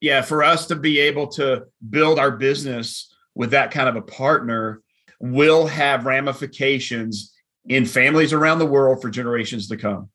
yeah, 0.00 0.22
for 0.22 0.42
us 0.42 0.64
to 0.68 0.76
be 0.76 0.98
able 0.98 1.26
to 1.32 1.66
build 1.90 2.18
our 2.18 2.30
business 2.30 3.14
with 3.34 3.50
that 3.50 3.70
kind 3.70 3.86
of 3.86 3.96
a 3.96 4.00
partner 4.00 4.80
will 5.20 5.66
have 5.66 6.06
ramifications 6.06 7.34
in 7.68 7.84
families 7.84 8.32
around 8.32 8.60
the 8.60 8.66
world 8.66 9.02
for 9.02 9.10
generations 9.10 9.68
to 9.68 9.76
come. 9.76 10.08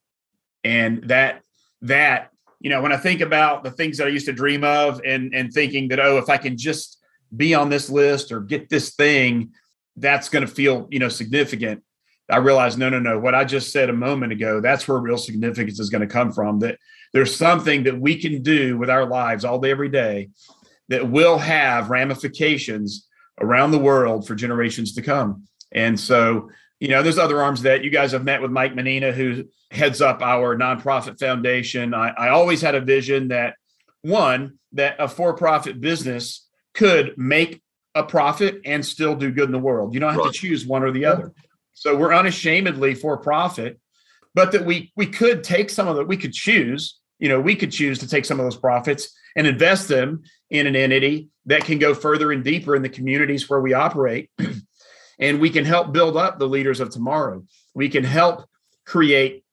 And 0.64 1.04
that 1.04 1.42
that 1.82 2.32
you 2.58 2.68
know, 2.68 2.82
when 2.82 2.90
I 2.90 2.96
think 2.96 3.20
about 3.20 3.62
the 3.62 3.70
things 3.70 3.98
that 3.98 4.08
I 4.08 4.10
used 4.10 4.26
to 4.26 4.32
dream 4.32 4.64
of 4.64 5.00
and 5.04 5.32
and 5.32 5.52
thinking 5.52 5.86
that 5.90 6.00
oh, 6.00 6.18
if 6.18 6.28
I 6.28 6.36
can 6.36 6.56
just 6.56 6.98
be 7.36 7.54
on 7.54 7.68
this 7.68 7.88
list 7.88 8.32
or 8.32 8.40
get 8.40 8.68
this 8.68 8.96
thing, 8.96 9.52
that's 9.94 10.28
going 10.28 10.44
to 10.44 10.52
feel 10.52 10.88
you 10.90 10.98
know 10.98 11.08
significant. 11.08 11.84
I 12.30 12.36
realized 12.38 12.78
no, 12.78 12.88
no, 12.90 12.98
no. 12.98 13.18
What 13.18 13.34
I 13.34 13.44
just 13.44 13.72
said 13.72 13.88
a 13.88 13.94
moment 13.94 14.32
ago, 14.32 14.60
that's 14.60 14.86
where 14.86 14.98
real 14.98 15.16
significance 15.16 15.80
is 15.80 15.90
going 15.90 16.02
to 16.02 16.06
come 16.06 16.32
from. 16.32 16.58
That 16.60 16.78
there's 17.12 17.34
something 17.34 17.84
that 17.84 17.98
we 17.98 18.20
can 18.20 18.42
do 18.42 18.76
with 18.76 18.90
our 18.90 19.06
lives 19.06 19.44
all 19.44 19.58
day, 19.58 19.70
every 19.70 19.88
day, 19.88 20.28
that 20.88 21.10
will 21.10 21.38
have 21.38 21.90
ramifications 21.90 23.06
around 23.40 23.70
the 23.70 23.78
world 23.78 24.26
for 24.26 24.34
generations 24.34 24.94
to 24.94 25.02
come. 25.02 25.44
And 25.72 25.98
so, 25.98 26.50
you 26.80 26.88
know, 26.88 27.02
there's 27.02 27.18
other 27.18 27.42
arms 27.42 27.62
that 27.62 27.82
you 27.82 27.90
guys 27.90 28.12
have 28.12 28.24
met 28.24 28.42
with 28.42 28.50
Mike 28.50 28.74
Menina, 28.74 29.12
who 29.12 29.44
heads 29.70 30.00
up 30.00 30.22
our 30.22 30.56
nonprofit 30.56 31.18
foundation. 31.18 31.94
I, 31.94 32.10
I 32.10 32.28
always 32.30 32.60
had 32.60 32.74
a 32.74 32.80
vision 32.80 33.28
that 33.28 33.54
one, 34.02 34.58
that 34.72 34.96
a 34.98 35.08
for-profit 35.08 35.80
business 35.80 36.46
could 36.74 37.14
make 37.16 37.62
a 37.94 38.02
profit 38.02 38.60
and 38.64 38.84
still 38.84 39.14
do 39.14 39.30
good 39.30 39.46
in 39.46 39.52
the 39.52 39.58
world. 39.58 39.94
You 39.94 40.00
don't 40.00 40.12
have 40.12 40.24
Right. 40.24 40.32
to 40.32 40.38
choose 40.38 40.66
one 40.66 40.82
or 40.82 40.92
the 40.92 41.04
other. 41.06 41.32
So 41.80 41.96
we're 41.96 42.14
unashamedly 42.14 42.94
for 42.94 43.16
profit, 43.16 43.78
but 44.34 44.52
that 44.52 44.64
we 44.64 44.92
we 44.96 45.06
could 45.06 45.44
take 45.44 45.70
some 45.70 45.88
of 45.88 45.96
the 45.96 46.04
we 46.04 46.16
could 46.16 46.32
choose, 46.32 46.98
you 47.18 47.28
know, 47.28 47.40
we 47.40 47.54
could 47.54 47.70
choose 47.70 47.98
to 48.00 48.08
take 48.08 48.24
some 48.24 48.40
of 48.40 48.44
those 48.44 48.56
profits 48.56 49.14
and 49.36 49.46
invest 49.46 49.88
them 49.88 50.22
in 50.50 50.66
an 50.66 50.74
entity 50.74 51.28
that 51.46 51.64
can 51.64 51.78
go 51.78 51.94
further 51.94 52.32
and 52.32 52.42
deeper 52.42 52.74
in 52.74 52.82
the 52.82 52.88
communities 52.88 53.48
where 53.48 53.60
we 53.60 53.74
operate. 53.74 54.30
and 55.20 55.40
we 55.40 55.50
can 55.50 55.64
help 55.64 55.92
build 55.92 56.16
up 56.16 56.38
the 56.38 56.48
leaders 56.48 56.80
of 56.80 56.90
tomorrow. 56.90 57.44
We 57.74 57.88
can 57.88 58.04
help 58.04 58.44
create 58.84 59.44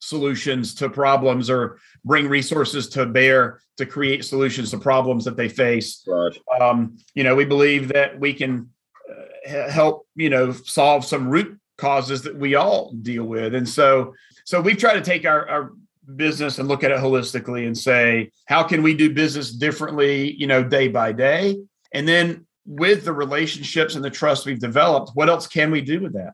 solutions 0.00 0.74
to 0.74 0.88
problems 0.88 1.48
or 1.50 1.78
bring 2.04 2.28
resources 2.28 2.88
to 2.88 3.06
bear 3.06 3.60
to 3.76 3.86
create 3.86 4.24
solutions 4.24 4.70
to 4.70 4.78
problems 4.78 5.24
that 5.24 5.36
they 5.36 5.48
face 5.48 6.02
Right. 6.06 6.38
um, 6.60 6.98
you 7.14 7.24
know, 7.24 7.34
we 7.34 7.44
believe 7.44 7.88
that 7.88 8.18
we 8.18 8.32
can 8.32 8.70
Uh, 9.08 9.70
help, 9.70 10.06
you 10.16 10.28
know, 10.28 10.50
solve 10.50 11.04
some 11.04 11.28
root 11.28 11.58
causes 11.78 12.22
that 12.22 12.36
we 12.36 12.56
all 12.56 12.92
deal 13.02 13.24
with. 13.24 13.54
And 13.54 13.68
so, 13.68 14.14
so 14.44 14.60
we've 14.60 14.78
tried 14.78 14.94
to 14.94 15.00
take 15.00 15.24
our, 15.24 15.48
our 15.48 15.72
business 16.16 16.58
and 16.58 16.68
look 16.68 16.82
at 16.82 16.90
it 16.90 16.98
holistically 16.98 17.66
and 17.66 17.76
say, 17.76 18.30
how 18.46 18.62
can 18.62 18.82
we 18.82 18.94
do 18.94 19.14
business 19.14 19.52
differently, 19.52 20.32
you 20.32 20.46
know, 20.46 20.64
day 20.64 20.88
by 20.88 21.12
day? 21.12 21.56
And 21.92 22.08
then 22.08 22.46
with 22.64 23.04
the 23.04 23.12
relationships 23.12 23.94
and 23.94 24.04
the 24.04 24.10
trust 24.10 24.46
we've 24.46 24.58
developed, 24.58 25.12
what 25.14 25.28
else 25.28 25.46
can 25.46 25.70
we 25.70 25.80
do 25.80 26.00
with 26.00 26.14
that? 26.14 26.32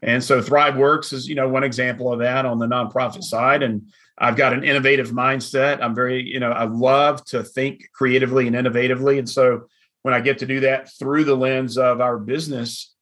And 0.00 0.22
so 0.22 0.40
Thrive 0.40 0.76
Works 0.76 1.12
is, 1.12 1.28
you 1.28 1.34
know, 1.34 1.48
one 1.48 1.64
example 1.64 2.12
of 2.12 2.20
that 2.20 2.46
on 2.46 2.58
the 2.58 2.66
nonprofit 2.66 3.22
side. 3.22 3.62
And 3.62 3.88
I've 4.16 4.36
got 4.36 4.52
an 4.52 4.64
innovative 4.64 5.10
mindset. 5.10 5.82
I'm 5.82 5.94
very, 5.94 6.22
you 6.22 6.40
know, 6.40 6.52
I 6.52 6.64
love 6.64 7.24
to 7.26 7.42
think 7.42 7.88
creatively 7.92 8.46
and 8.46 8.56
innovatively. 8.56 9.18
And 9.18 9.28
so 9.28 9.66
when 10.04 10.12
I 10.12 10.20
get 10.20 10.38
to 10.38 10.46
do 10.46 10.60
that 10.60 10.90
through 10.98 11.24
the 11.24 11.34
lens 11.34 11.78
of 11.78 12.02
our 12.02 12.18
business, 12.18 12.94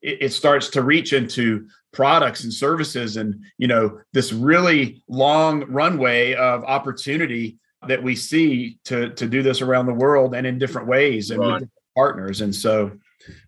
it, 0.00 0.18
it 0.22 0.32
starts 0.32 0.68
to 0.70 0.82
reach 0.82 1.12
into 1.12 1.66
products 1.92 2.44
and 2.44 2.54
services 2.54 3.16
and, 3.16 3.34
you 3.58 3.66
know, 3.66 3.98
this 4.12 4.32
really 4.32 5.02
long 5.08 5.64
runway 5.64 6.34
of 6.34 6.62
opportunity 6.62 7.58
that 7.88 8.00
we 8.02 8.14
see 8.14 8.78
to 8.84 9.10
to 9.10 9.26
do 9.28 9.42
this 9.42 9.62
around 9.62 9.86
the 9.86 9.94
world 9.94 10.34
and 10.36 10.46
in 10.46 10.58
different 10.58 10.86
ways 10.86 11.30
and 11.32 11.40
Right. 11.40 11.46
with 11.46 11.54
different 11.54 11.72
partners. 11.96 12.40
And 12.40 12.54
so 12.54 12.92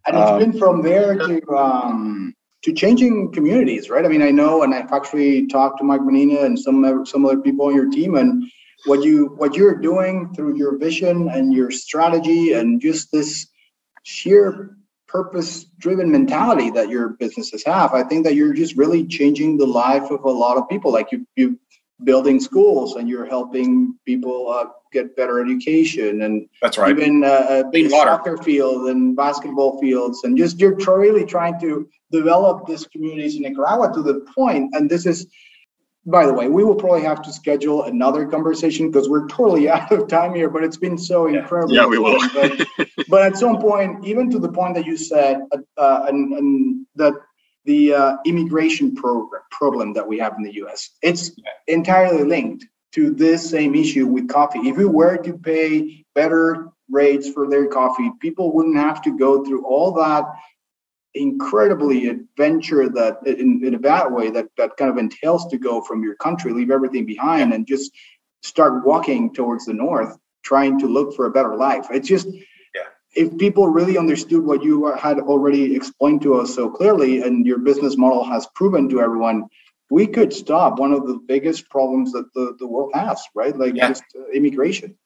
And 0.09 0.17
it's 0.19 0.31
Um, 0.31 0.39
been 0.41 0.59
from 0.59 0.83
there 0.83 1.17
to 1.17 1.41
um, 1.57 2.35
to 2.65 2.73
changing 2.73 3.31
communities, 3.33 3.89
right? 3.89 4.05
I 4.05 4.09
mean, 4.09 4.21
I 4.23 4.33
know, 4.33 4.65
and 4.65 4.75
I've 4.75 4.93
actually 4.93 5.47
talked 5.47 5.79
to 5.79 5.85
Mike 5.85 6.03
Menina 6.03 6.41
and 6.41 6.59
some 6.59 7.07
some 7.07 7.25
other 7.25 7.39
people 7.39 7.67
on 7.67 7.75
your 7.77 7.89
team, 7.89 8.17
and 8.17 8.43
what 8.87 9.03
you 9.03 9.35
what 9.37 9.55
you're 9.55 9.77
doing 9.77 10.33
through 10.35 10.57
your 10.57 10.79
vision 10.79 11.29
and 11.29 11.53
your 11.53 11.71
strategy 11.71 12.53
and 12.53 12.81
just 12.81 13.13
this 13.13 13.47
sheer 14.03 14.77
purpose-driven 15.07 16.11
mentality 16.11 16.71
that 16.71 16.89
your 16.89 17.11
businesses 17.11 17.65
have. 17.67 17.93
I 17.93 18.05
think 18.05 18.25
that 18.25 18.37
you're 18.37 18.55
just 18.55 18.77
really 18.77 19.05
changing 19.05 19.57
the 19.57 19.67
life 19.67 20.09
of 20.11 20.23
a 20.23 20.31
lot 20.31 20.57
of 20.57 20.69
people. 20.69 20.93
Like 20.93 21.11
you 21.13 21.27
you 21.37 21.59
building 22.05 22.41
schools 22.41 22.97
and 22.97 23.09
you're 23.09 23.27
helping 23.27 23.95
people 24.07 24.51
uh, 24.51 24.67
get 24.93 25.15
better 25.17 25.41
education 25.45 26.23
and 26.23 26.49
that's 26.63 26.79
right 26.79 26.99
even 26.99 27.23
uh, 27.23 27.47
a 27.49 27.63
Clean 27.63 27.71
big 27.71 27.93
water. 27.93 28.11
soccer 28.11 28.37
field 28.39 28.89
and 28.89 29.15
basketball 29.15 29.79
fields 29.81 30.25
and 30.25 30.37
just 30.37 30.59
you're 30.59 30.75
really 30.77 31.25
trying 31.25 31.61
to 31.61 31.89
develop 32.11 32.67
these 32.67 32.87
communities 32.87 33.37
in 33.37 33.43
Nicaragua 33.43 33.93
to 33.93 34.03
the 34.03 34.27
point 34.35 34.75
and 34.75 34.89
this 34.91 35.07
is 35.07 35.27
by 36.07 36.27
the 36.27 36.33
way 36.33 36.49
we 36.49 36.65
will 36.65 36.75
probably 36.75 37.03
have 37.03 37.23
to 37.23 37.33
schedule 37.33 37.85
another 37.85 38.27
conversation 38.27 38.91
because 38.91 39.09
we're 39.09 39.29
totally 39.29 39.69
out 39.77 39.93
of 39.93 40.09
time 40.09 40.35
here 40.35 40.49
but 40.49 40.65
it's 40.65 40.77
been 40.77 40.99
so 40.99 41.27
Yeah. 41.27 41.41
incredible 41.41 41.75
Yeah, 41.75 41.87
we 41.87 41.99
will. 41.99 42.19
but, 42.35 42.53
but 43.09 43.23
at 43.27 43.37
some 43.37 43.59
point 43.59 44.05
even 44.05 44.31
to 44.31 44.39
the 44.39 44.51
point 44.51 44.75
that 44.77 44.87
you 44.87 44.97
said 44.97 45.41
uh, 45.53 45.59
uh, 45.77 46.07
and, 46.09 46.33
and 46.33 46.87
that 46.97 47.15
the 47.67 47.93
uh, 47.95 48.17
immigration 48.25 48.95
program 48.95 49.43
problem 49.51 49.93
that 49.93 50.07
we 50.07 50.19
have 50.19 50.35
in 50.39 50.43
the 50.43 50.55
US 50.65 50.91
it's 51.03 51.33
entirely 51.67 52.25
linked 52.25 52.67
to 52.93 53.11
this 53.11 53.49
same 53.49 53.75
issue 53.75 54.07
with 54.07 54.29
coffee. 54.29 54.61
If 54.69 54.77
we 54.77 54.85
were 54.85 55.17
to 55.19 55.39
pay 55.39 56.05
better 56.15 56.69
rates 56.91 57.31
for 57.31 57.49
their 57.49 57.69
coffee, 57.69 58.11
people 58.21 58.53
wouldn't 58.53 58.77
have 58.77 59.01
to 59.03 59.17
go 59.17 59.45
through 59.45 59.65
all 59.65 59.93
that 59.93 60.25
incredibly 61.15 62.09
adventure 62.09 62.89
that 62.89 63.19
in, 63.27 63.65
in 63.65 63.75
a 63.75 63.79
bad 63.79 64.09
way 64.13 64.31
that 64.31 64.47
that 64.57 64.77
kind 64.77 64.91
of 64.91 64.97
entails 64.97 65.47
to 65.49 65.59
go 65.59 65.81
from 65.83 66.03
your 66.03 66.15
country, 66.17 66.53
leave 66.53 66.71
everything 66.71 67.05
behind 67.05 67.53
and 67.53 67.67
just 67.67 67.93
start 68.43 68.85
walking 68.85 69.33
towards 69.33 69.67
the 69.67 69.73
north, 69.73 70.17
trying 70.43 70.79
to 70.79 70.87
look 70.87 71.15
for 71.15 71.27
a 71.27 71.31
better 71.31 71.57
life. 71.57 71.87
It's 71.91 72.09
just 72.09 72.29
Yeah. 72.75 72.89
if 73.15 73.37
people 73.39 73.69
really 73.69 73.99
understood 73.99 74.45
what 74.45 74.63
you 74.63 74.87
had 74.95 75.19
already 75.19 75.75
explained 75.75 76.23
to 76.23 76.35
us 76.35 76.55
so 76.55 76.71
clearly 76.71 77.23
and 77.23 77.47
your 77.47 77.59
business 77.59 77.97
model 77.97 78.25
has 78.25 78.47
proven 78.55 78.89
to 78.91 79.01
everyone 79.01 79.49
we 79.91 80.07
could 80.07 80.33
stop 80.33 80.79
one 80.79 80.93
of 80.93 81.07
the 81.07 81.19
biggest 81.27 81.69
problems 81.69 82.13
that 82.13 82.33
the, 82.33 82.57
the 82.59 82.67
world 82.67 82.93
has, 82.95 83.23
right? 83.35 83.57
Like 83.57 83.75
yeah. 83.75 83.89
just 83.89 84.05
uh, 84.17 84.31
immigration. 84.33 84.97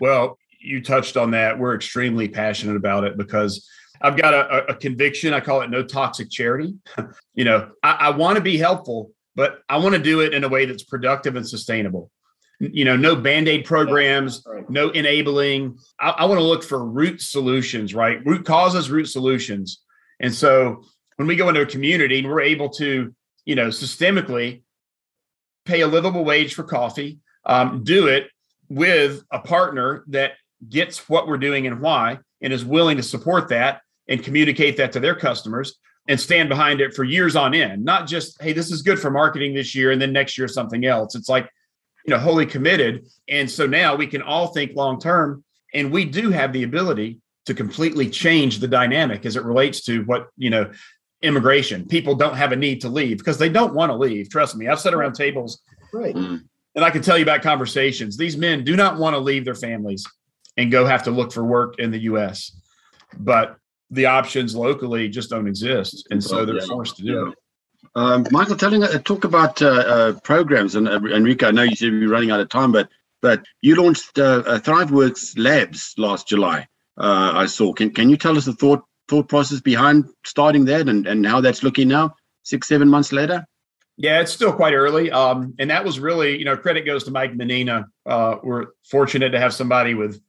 Well, 0.00 0.38
you 0.58 0.82
touched 0.82 1.16
on 1.16 1.32
that. 1.32 1.58
We're 1.58 1.74
extremely 1.74 2.28
passionate 2.28 2.76
about 2.76 3.04
it 3.04 3.18
because 3.18 3.68
I've 4.00 4.16
got 4.16 4.34
a, 4.34 4.72
a 4.72 4.74
conviction. 4.74 5.32
I 5.32 5.40
call 5.40 5.62
it 5.62 5.70
no 5.70 5.82
toxic 5.82 6.30
charity. 6.30 6.74
you 7.34 7.44
know, 7.44 7.70
I, 7.82 7.92
I 7.92 8.10
want 8.10 8.36
to 8.36 8.42
be 8.42 8.56
helpful, 8.56 9.12
but 9.34 9.60
I 9.68 9.78
want 9.78 9.94
to 9.94 10.00
do 10.00 10.20
it 10.20 10.34
in 10.34 10.44
a 10.44 10.48
way 10.48 10.66
that's 10.66 10.82
productive 10.82 11.36
and 11.36 11.48
sustainable. 11.48 12.10
You 12.60 12.84
know, 12.84 12.96
no 12.96 13.16
band 13.16 13.48
aid 13.48 13.64
programs, 13.64 14.42
right. 14.46 14.68
no 14.70 14.90
enabling. 14.90 15.78
I, 16.00 16.10
I 16.10 16.24
want 16.26 16.38
to 16.38 16.44
look 16.44 16.62
for 16.62 16.84
root 16.84 17.20
solutions, 17.20 17.94
right? 17.94 18.24
Root 18.24 18.44
causes, 18.44 18.90
root 18.90 19.06
solutions. 19.06 19.82
And 20.20 20.32
so 20.32 20.84
when 21.16 21.28
we 21.28 21.36
go 21.36 21.48
into 21.48 21.62
a 21.62 21.66
community 21.66 22.20
and 22.20 22.28
we're 22.28 22.40
able 22.40 22.70
to, 22.70 23.14
you 23.44 23.54
know, 23.54 23.68
systemically 23.68 24.62
pay 25.64 25.80
a 25.80 25.86
livable 25.86 26.24
wage 26.24 26.54
for 26.54 26.62
coffee, 26.62 27.18
um, 27.44 27.82
do 27.84 28.06
it 28.06 28.28
with 28.68 29.24
a 29.30 29.40
partner 29.40 30.04
that 30.08 30.32
gets 30.68 31.08
what 31.08 31.26
we're 31.26 31.38
doing 31.38 31.66
and 31.66 31.80
why 31.80 32.18
and 32.44 32.52
is 32.52 32.64
willing 32.64 32.96
to 32.98 33.02
support 33.02 33.48
that 33.48 33.80
and 34.08 34.22
communicate 34.22 34.76
that 34.76 34.92
to 34.92 35.00
their 35.00 35.16
customers 35.16 35.80
and 36.06 36.20
stand 36.20 36.50
behind 36.50 36.82
it 36.82 36.94
for 36.94 37.02
years 37.02 37.34
on 37.34 37.54
end. 37.54 37.82
Not 37.82 38.06
just 38.06 38.40
hey 38.40 38.52
this 38.52 38.70
is 38.70 38.82
good 38.82 39.00
for 39.00 39.10
marketing 39.10 39.54
this 39.54 39.74
year 39.74 39.90
and 39.90 40.00
then 40.00 40.12
next 40.12 40.38
year 40.38 40.46
something 40.46 40.84
else. 40.84 41.16
It's 41.16 41.28
like 41.28 41.50
you 42.06 42.12
know 42.12 42.20
wholly 42.20 42.46
committed. 42.46 43.06
And 43.28 43.50
so 43.50 43.66
now 43.66 43.96
we 43.96 44.06
can 44.06 44.22
all 44.22 44.48
think 44.48 44.76
long 44.76 45.00
term 45.00 45.42
and 45.72 45.90
we 45.90 46.04
do 46.04 46.30
have 46.30 46.52
the 46.52 46.62
ability 46.62 47.20
to 47.46 47.54
completely 47.54 48.08
change 48.08 48.58
the 48.58 48.68
dynamic 48.68 49.26
as 49.26 49.36
it 49.36 49.44
relates 49.44 49.82
to 49.86 50.02
what 50.04 50.28
you 50.36 50.50
know 50.50 50.70
immigration. 51.22 51.86
People 51.86 52.14
don't 52.14 52.36
have 52.36 52.52
a 52.52 52.56
need 52.56 52.82
to 52.82 52.90
leave 52.90 53.16
because 53.16 53.38
they 53.38 53.48
don't 53.48 53.74
want 53.74 53.90
to 53.90 53.96
leave. 53.96 54.28
Trust 54.28 54.54
me 54.54 54.68
i've 54.68 54.80
sat 54.80 54.92
around 54.92 55.14
tables 55.14 55.62
right. 55.94 56.14
Mm. 56.14 56.42
and 56.74 56.84
i 56.84 56.90
can 56.90 57.00
tell 57.00 57.16
you 57.16 57.22
about 57.22 57.40
conversations. 57.40 58.18
These 58.18 58.36
men 58.36 58.64
do 58.64 58.76
not 58.76 58.98
want 58.98 59.14
to 59.14 59.18
leave 59.18 59.46
their 59.46 59.54
families 59.54 60.06
and 60.56 60.70
go 60.70 60.84
have 60.84 61.02
to 61.04 61.10
look 61.10 61.32
for 61.32 61.44
work 61.44 61.78
in 61.78 61.90
the 61.90 62.00
us 62.00 62.52
but 63.18 63.56
the 63.90 64.06
options 64.06 64.56
locally 64.56 65.08
just 65.08 65.30
don't 65.30 65.46
exist, 65.46 66.06
and 66.10 66.22
so 66.22 66.44
they're 66.44 66.60
forced 66.62 66.96
to 66.96 67.02
do 67.02 67.28
it. 67.28 67.38
Um, 67.94 68.26
Michael, 68.30 68.56
telling 68.56 68.82
uh, 68.82 68.98
talk 68.98 69.24
about 69.24 69.62
uh, 69.62 69.66
uh, 69.66 70.12
programs, 70.20 70.74
and 70.74 70.88
uh, 70.88 71.00
Enrico, 71.12 71.48
I 71.48 71.50
know 71.52 71.62
you 71.62 71.76
said 71.76 71.92
we're 71.92 72.08
running 72.08 72.30
out 72.30 72.40
of 72.40 72.48
time, 72.48 72.72
but 72.72 72.88
but 73.22 73.44
you 73.60 73.76
launched 73.76 74.18
uh, 74.18 74.42
uh 74.46 74.58
ThriveWorks 74.58 75.38
Labs 75.38 75.94
last 75.96 76.26
July. 76.26 76.66
Uh, 76.96 77.32
I 77.34 77.46
saw. 77.46 77.72
Can 77.72 77.90
can 77.90 78.08
you 78.08 78.16
tell 78.16 78.36
us 78.36 78.46
the 78.46 78.52
thought 78.54 78.82
thought 79.08 79.28
process 79.28 79.60
behind 79.60 80.06
starting 80.24 80.64
that, 80.64 80.88
and 80.88 81.06
and 81.06 81.24
how 81.26 81.40
that's 81.40 81.62
looking 81.62 81.88
now, 81.88 82.16
six 82.42 82.68
seven 82.68 82.88
months 82.88 83.12
later? 83.12 83.46
Yeah, 83.96 84.20
it's 84.20 84.32
still 84.32 84.52
quite 84.52 84.74
early, 84.74 85.12
um, 85.12 85.54
and 85.60 85.70
that 85.70 85.84
was 85.84 86.00
really 86.00 86.36
you 86.36 86.44
know 86.44 86.56
credit 86.56 86.84
goes 86.84 87.04
to 87.04 87.12
Mike 87.12 87.36
Menina. 87.36 87.86
Uh, 88.04 88.36
we're 88.42 88.66
fortunate 88.82 89.30
to 89.30 89.38
have 89.38 89.54
somebody 89.54 89.94
with 89.94 90.20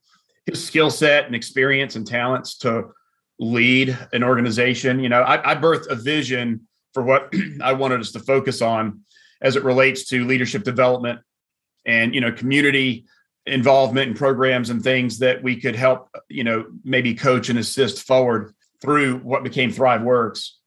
his 0.46 0.64
skill 0.64 0.90
set 0.90 1.26
and 1.26 1.36
experience 1.36 1.96
and 1.96 2.06
talents 2.06 2.58
to 2.60 2.92
lead 3.40 3.98
an 4.14 4.24
organization. 4.24 5.00
You 5.00 5.10
know, 5.10 5.22
I, 5.22 5.52
I 5.52 5.56
birthed 5.56 5.88
a 5.90 5.96
vision 5.96 6.68
for 6.94 7.04
what 7.04 7.34
I 7.64 7.74
wanted 7.74 8.00
us 8.00 8.12
to 8.14 8.20
focus 8.20 8.62
on 8.62 9.02
as 9.42 9.56
it 9.56 9.64
relates 9.64 10.06
to 10.10 10.26
leadership 10.26 10.64
development 10.64 11.20
and 11.86 12.16
you 12.16 12.22
know 12.22 12.32
community 12.32 13.06
involvement 13.46 14.08
and 14.08 14.18
programs 14.18 14.72
and 14.72 14.82
things 14.82 15.20
that 15.20 15.44
we 15.44 15.60
could 15.60 15.76
help 15.76 16.10
you 16.30 16.44
know 16.44 16.66
maybe 16.84 17.14
coach 17.14 17.50
and 17.50 17.60
assist 17.60 18.08
forward 18.08 18.54
through 18.82 19.18
what 19.20 19.44
became 19.44 19.72
Thrive 19.72 20.02
Works. 20.02 20.60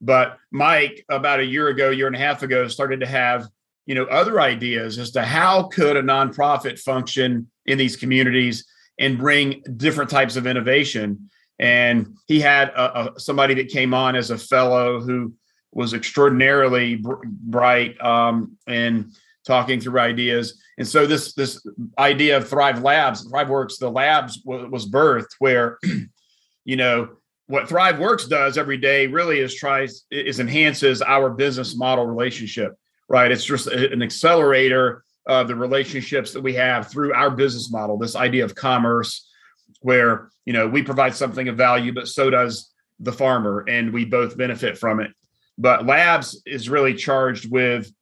But 0.00 0.38
Mike, 0.50 1.04
about 1.08 1.40
a 1.40 1.44
year 1.44 1.68
ago, 1.68 1.90
year 1.90 2.06
and 2.06 2.16
a 2.16 2.18
half 2.18 2.42
ago, 2.42 2.68
started 2.68 3.00
to 3.00 3.06
have 3.06 3.48
you 3.86 3.94
know 3.94 4.04
other 4.04 4.40
ideas 4.40 4.98
as 4.98 5.10
to 5.12 5.22
how 5.22 5.64
could 5.64 5.96
a 5.96 6.02
nonprofit 6.02 6.78
function 6.78 7.50
in 7.66 7.78
these 7.78 7.96
communities 7.96 8.66
and 8.98 9.18
bring 9.18 9.62
different 9.76 10.10
types 10.10 10.36
of 10.36 10.46
innovation 10.46 11.28
and 11.58 12.16
he 12.26 12.40
had 12.40 12.68
a, 12.70 13.14
a, 13.14 13.20
somebody 13.20 13.54
that 13.54 13.68
came 13.68 13.94
on 13.94 14.16
as 14.16 14.30
a 14.30 14.38
fellow 14.38 15.00
who 15.00 15.32
was 15.72 15.94
extraordinarily 15.94 16.96
br- 16.96 17.24
bright 17.24 18.00
um, 18.00 18.56
and 18.66 19.12
talking 19.46 19.80
through 19.80 20.00
ideas. 20.00 20.60
And 20.78 20.86
so 20.86 21.06
this 21.06 21.34
this 21.34 21.64
idea 21.98 22.36
of 22.36 22.48
Thrive 22.48 22.82
Labs, 22.82 23.30
ThriveWorks, 23.30 23.78
the 23.78 23.90
labs 23.90 24.38
w- 24.38 24.68
was 24.68 24.90
birthed 24.90 25.34
where, 25.38 25.78
you 26.64 26.76
know, 26.76 27.10
what 27.46 27.68
ThriveWorks 27.68 28.28
does 28.28 28.58
every 28.58 28.78
day 28.78 29.06
really 29.06 29.38
is 29.38 29.54
tries 29.54 30.04
is 30.10 30.40
enhances 30.40 31.02
our 31.02 31.30
business 31.30 31.76
model 31.76 32.06
relationship, 32.06 32.74
right? 33.08 33.30
It's 33.30 33.44
just 33.44 33.68
an 33.68 34.02
accelerator 34.02 35.04
of 35.26 35.48
the 35.48 35.54
relationships 35.54 36.32
that 36.32 36.42
we 36.42 36.54
have 36.54 36.90
through 36.90 37.14
our 37.14 37.30
business 37.30 37.70
model. 37.70 37.96
This 37.96 38.16
idea 38.16 38.44
of 38.44 38.54
commerce, 38.54 39.28
where 39.80 40.30
you 40.44 40.52
know 40.52 40.66
we 40.66 40.82
provide 40.82 41.14
something 41.14 41.48
of 41.48 41.56
value 41.56 41.92
but 41.92 42.08
so 42.08 42.30
does 42.30 42.72
the 43.00 43.12
farmer 43.12 43.64
and 43.68 43.92
we 43.92 44.04
both 44.04 44.36
benefit 44.36 44.78
from 44.78 45.00
it. 45.00 45.10
But 45.58 45.86
labs 45.86 46.40
is 46.46 46.68
really 46.68 46.94
charged 46.94 47.50
with 47.50 47.92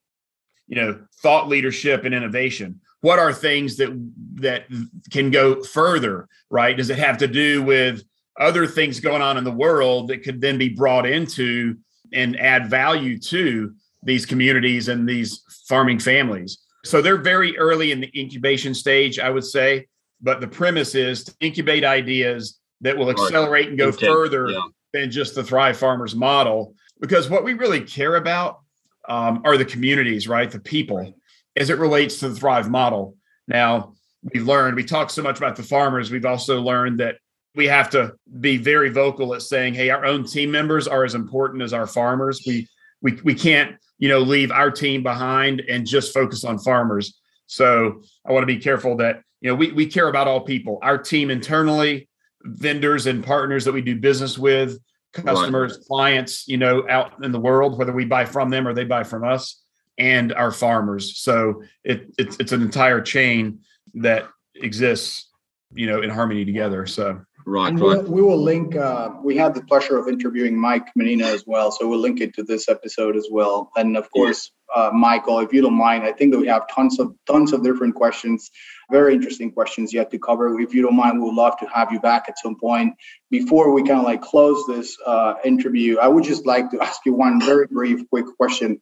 you 0.68 0.77
know 0.77 1.01
thought 1.23 1.49
leadership 1.49 2.05
and 2.05 2.14
innovation. 2.14 2.81
What 3.01 3.18
are 3.18 3.33
things 3.33 3.77
that 3.79 3.91
that 4.35 4.66
can 5.11 5.31
go 5.31 5.62
further 5.62 6.29
right? 6.53 6.77
Does 6.77 6.91
it 6.91 6.99
have 6.99 7.18
to 7.18 7.27
do 7.27 7.62
with 7.62 8.05
other 8.39 8.66
things 8.66 9.01
going 9.01 9.23
on 9.23 9.39
in 9.39 9.45
the 9.45 9.51
world 9.51 10.09
that 10.09 10.23
could 10.23 10.41
then 10.41 10.59
be 10.59 10.68
brought 10.68 11.07
into 11.07 11.77
and 12.12 12.39
add 12.39 12.68
value 12.68 13.18
to 13.18 13.75
these 14.03 14.27
communities 14.27 14.89
and 14.89 15.09
these 15.09 15.43
farming 15.66 15.99
families 15.99 16.59
so 16.85 17.01
they're 17.01 17.16
very 17.16 17.57
early 17.59 17.93
in 17.93 18.01
the 18.01 18.11
incubation 18.18 18.74
stage 18.74 19.18
i 19.18 19.30
would 19.30 19.45
say 19.45 19.87
but 20.22 20.41
the 20.41 20.47
premise 20.47 20.95
is 20.95 21.24
to 21.24 21.35
incubate 21.41 21.85
ideas 21.85 22.61
that 22.83 22.97
will 22.97 23.11
accelerate 23.11 23.68
and 23.68 23.78
go 23.78 23.91
further 23.91 24.51
yeah. 24.51 24.61
than 24.93 25.11
just 25.11 25.35
the 25.35 25.43
Thrive 25.43 25.76
Farmers 25.76 26.14
model. 26.14 26.74
Because 27.01 27.28
what 27.28 27.45
we 27.45 27.55
really 27.55 27.80
care 27.80 28.16
about 28.16 28.61
um, 29.09 29.43
are 29.45 29.57
the 29.57 29.64
communities, 29.64 30.28
right? 30.28 30.51
The 30.51 30.61
people 30.61 31.14
as 31.57 31.70
it 31.70 31.78
relates 31.78 32.18
to 32.20 32.28
the 32.28 32.35
Thrive 32.35 32.70
model. 32.70 33.16
Now, 33.49 33.95
we've 34.33 34.47
learned, 34.47 34.76
we 34.76 34.85
talk 34.85 35.11
so 35.11 35.22
much 35.22 35.39
about 35.39 35.57
the 35.57 35.62
farmers, 35.62 36.11
we've 36.11 36.24
also 36.24 36.61
learned 36.61 37.01
that 37.01 37.16
we 37.55 37.66
have 37.66 37.91
to 37.91 38.14
be 38.41 38.57
very 38.57 38.89
vocal 38.89 39.35
at 39.35 39.43
saying, 39.43 39.74
hey, 39.74 39.91
our 39.91 40.07
own 40.07 40.24
team 40.24 40.51
members 40.51 40.89
are 40.89 41.05
as 41.05 41.14
important 41.14 41.62
as 41.62 41.72
our 41.72 41.87
farmers. 41.87 42.43
We 42.47 42.66
we 43.03 43.18
we 43.24 43.35
can't, 43.35 43.76
you 44.03 44.09
know, 44.09 44.18
leave 44.18 44.50
our 44.50 44.68
team 44.68 45.05
behind 45.05 45.61
and 45.68 45.86
just 45.86 46.12
focus 46.12 46.42
on 46.42 46.59
farmers. 46.59 47.20
So 47.46 48.03
I 48.26 48.32
want 48.32 48.42
to 48.42 48.53
be 48.53 48.59
careful 48.59 48.96
that 48.96 49.22
you 49.40 49.48
know, 49.48 49.55
we, 49.55 49.70
we 49.70 49.86
care 49.86 50.09
about 50.09 50.26
all 50.26 50.40
people, 50.40 50.80
our 50.82 50.98
team 50.98 51.30
internally, 51.30 52.09
vendors 52.42 53.07
and 53.07 53.24
partners 53.24 53.64
that 53.64 53.72
we 53.72 53.80
do 53.80 53.94
business 53.94 54.36
with, 54.36 54.80
customers, 55.12 55.74
right. 55.74 55.86
clients, 55.86 56.48
you 56.48 56.57
know, 56.57 56.84
out 56.88 57.24
in 57.24 57.30
the 57.30 57.38
world, 57.38 57.78
whether 57.78 57.92
we 57.92 58.05
buy 58.05 58.24
from 58.24 58.50
them 58.50 58.66
or 58.66 58.74
they 58.74 58.82
buy 58.82 59.05
from 59.05 59.22
us, 59.22 59.62
and 59.98 60.32
our 60.32 60.50
farmers. 60.50 61.18
So 61.18 61.62
it, 61.84 62.12
it's 62.18 62.36
it's 62.40 62.50
an 62.50 62.62
entire 62.62 63.03
chain 63.03 63.61
that 63.94 64.28
exists, 64.57 65.30
you 65.74 65.86
know, 65.86 66.03
in 66.03 66.11
harmony 66.11 66.44
together. 66.44 66.86
So 66.86 67.20
Right, 67.45 67.74
right. 67.78 68.05
We 68.05 68.22
will 68.22 68.40
link. 68.40 68.76
Uh, 68.76 69.11
we 69.22 69.36
had 69.36 69.55
the 69.55 69.62
pleasure 69.62 69.99
of 69.99 70.09
interviewing 70.09 70.59
Mike 70.59 70.88
Menina 70.95 71.26
as 71.26 71.45
well, 71.47 71.72
so 71.72 71.88
we'll 71.88 71.99
link 71.99 72.20
it 72.20 72.34
to 72.34 72.43
this 72.43 72.68
episode 72.68 73.16
as 73.16 73.28
well. 73.30 73.70
And 73.76 73.97
of 73.97 74.11
course, 74.11 74.53
uh, 74.74 74.90
Michael, 74.93 75.40
if 75.40 75.53
you 75.53 75.61
don't 75.61 75.76
mind, 75.76 76.05
I 76.05 76.12
think 76.12 76.32
that 76.32 76.38
we 76.38 76.47
have 76.47 76.68
tons 76.68 76.99
of 77.01 77.14
tons 77.26 77.53
of 77.53 77.62
different 77.62 77.95
questions, 77.95 78.51
very 78.90 79.14
interesting 79.14 79.51
questions 79.51 79.93
yet 79.93 80.11
to 80.12 80.18
cover. 80.18 80.59
If 80.61 80.72
you 80.72 80.82
don't 80.82 80.97
mind, 80.97 81.20
we'd 81.20 81.34
love 81.34 81.59
to 81.59 81.66
have 81.66 81.93
you 81.93 82.01
back 82.01 82.26
at 82.28 82.38
some 82.38 82.57
point. 82.59 82.95
Before 83.30 83.72
we 83.72 83.82
kind 83.82 83.99
of 83.99 84.05
like 84.05 84.22
close 84.22 84.64
this 84.66 84.97
uh, 85.05 85.34
interview, 85.45 85.99
I 85.99 86.09
would 86.09 86.24
just 86.24 86.47
like 86.47 86.70
to 86.70 86.80
ask 86.80 87.01
you 87.05 87.14
one 87.14 87.40
very 87.40 87.66
brief, 87.66 88.09
quick 88.11 88.26
question. 88.36 88.80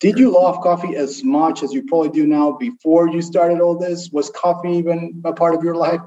Did 0.00 0.18
you 0.18 0.30
love 0.30 0.62
coffee 0.62 0.96
as 0.96 1.22
much 1.22 1.62
as 1.62 1.72
you 1.72 1.84
probably 1.86 2.08
do 2.08 2.26
now 2.26 2.52
before 2.52 3.08
you 3.08 3.20
started 3.20 3.60
all 3.60 3.78
this? 3.78 4.10
Was 4.10 4.30
coffee 4.30 4.72
even 4.72 5.20
a 5.24 5.32
part 5.32 5.54
of 5.54 5.62
your 5.62 5.74
life? 5.74 6.00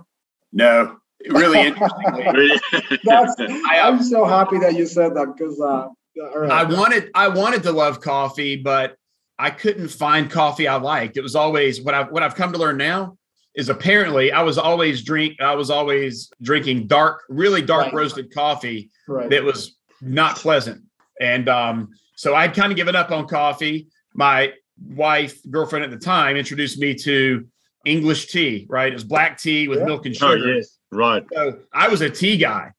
No, 0.51 0.97
really 1.29 1.59
interestingly. 1.67 2.59
That's, 3.03 3.35
I, 3.39 3.77
am 3.77 3.95
um, 3.95 4.03
so 4.03 4.25
happy 4.25 4.59
that 4.59 4.75
you 4.75 4.85
said 4.85 5.15
that 5.15 5.33
because 5.35 5.59
uh, 5.59 5.87
right. 6.35 6.51
I 6.51 6.63
wanted 6.63 7.09
I 7.15 7.27
wanted 7.27 7.63
to 7.63 7.71
love 7.71 8.01
coffee, 8.01 8.55
but 8.55 8.97
I 9.39 9.49
couldn't 9.49 9.89
find 9.89 10.29
coffee 10.29 10.67
I 10.67 10.75
liked. 10.75 11.17
It 11.17 11.21
was 11.21 11.35
always 11.35 11.81
what 11.81 11.93
I've 11.93 12.11
what 12.11 12.23
I've 12.23 12.35
come 12.35 12.51
to 12.53 12.59
learn 12.59 12.77
now 12.77 13.17
is 13.55 13.69
apparently 13.69 14.31
I 14.31 14.41
was 14.41 14.57
always 14.57 15.03
drink 15.03 15.39
I 15.39 15.55
was 15.55 15.69
always 15.69 16.31
drinking 16.41 16.87
dark, 16.87 17.21
really 17.29 17.61
dark 17.61 17.85
right. 17.85 17.93
roasted 17.93 18.33
coffee 18.33 18.89
right. 19.07 19.29
that 19.29 19.43
was 19.43 19.77
not 20.01 20.35
pleasant. 20.35 20.83
And 21.19 21.47
um, 21.47 21.89
so 22.15 22.35
I'd 22.35 22.53
kind 22.53 22.71
of 22.71 22.75
given 22.75 22.95
up 22.95 23.11
on 23.11 23.27
coffee. 23.27 23.87
My 24.13 24.53
wife, 24.89 25.39
girlfriend 25.49 25.85
at 25.85 25.91
the 25.91 26.03
time, 26.03 26.35
introduced 26.35 26.79
me 26.79 26.95
to 26.95 27.47
English 27.85 28.27
tea, 28.27 28.65
right? 28.69 28.91
It 28.91 28.93
was 28.93 29.03
black 29.03 29.37
tea 29.37 29.67
with 29.67 29.79
yeah. 29.79 29.85
milk 29.85 30.05
and 30.05 30.15
sugar. 30.15 30.43
Oh, 30.43 30.55
yes. 30.55 30.77
Right. 30.93 31.25
So 31.33 31.59
I 31.71 31.87
was 31.87 32.01
a 32.01 32.09
tea 32.09 32.37
guy, 32.37 32.71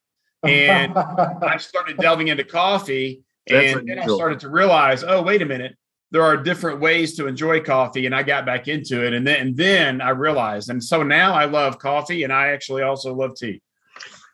and 0.42 0.92
I 0.96 1.56
started 1.58 1.98
delving 1.98 2.28
into 2.28 2.44
coffee, 2.44 3.22
That's 3.46 3.74
and 3.74 3.88
then 3.88 3.98
I 3.98 4.06
started 4.06 4.40
to 4.40 4.48
realize, 4.48 5.04
oh, 5.04 5.22
wait 5.22 5.42
a 5.42 5.46
minute, 5.46 5.76
there 6.10 6.22
are 6.22 6.36
different 6.36 6.80
ways 6.80 7.16
to 7.16 7.26
enjoy 7.26 7.60
coffee, 7.60 8.06
and 8.06 8.14
I 8.14 8.22
got 8.22 8.46
back 8.46 8.68
into 8.68 9.04
it, 9.04 9.14
and 9.14 9.26
then 9.26 9.40
and 9.40 9.56
then 9.56 10.00
I 10.00 10.10
realized, 10.10 10.70
and 10.70 10.82
so 10.82 11.02
now 11.02 11.34
I 11.34 11.46
love 11.46 11.78
coffee, 11.78 12.22
and 12.22 12.32
I 12.32 12.48
actually 12.48 12.82
also 12.82 13.12
love 13.12 13.36
tea. 13.36 13.60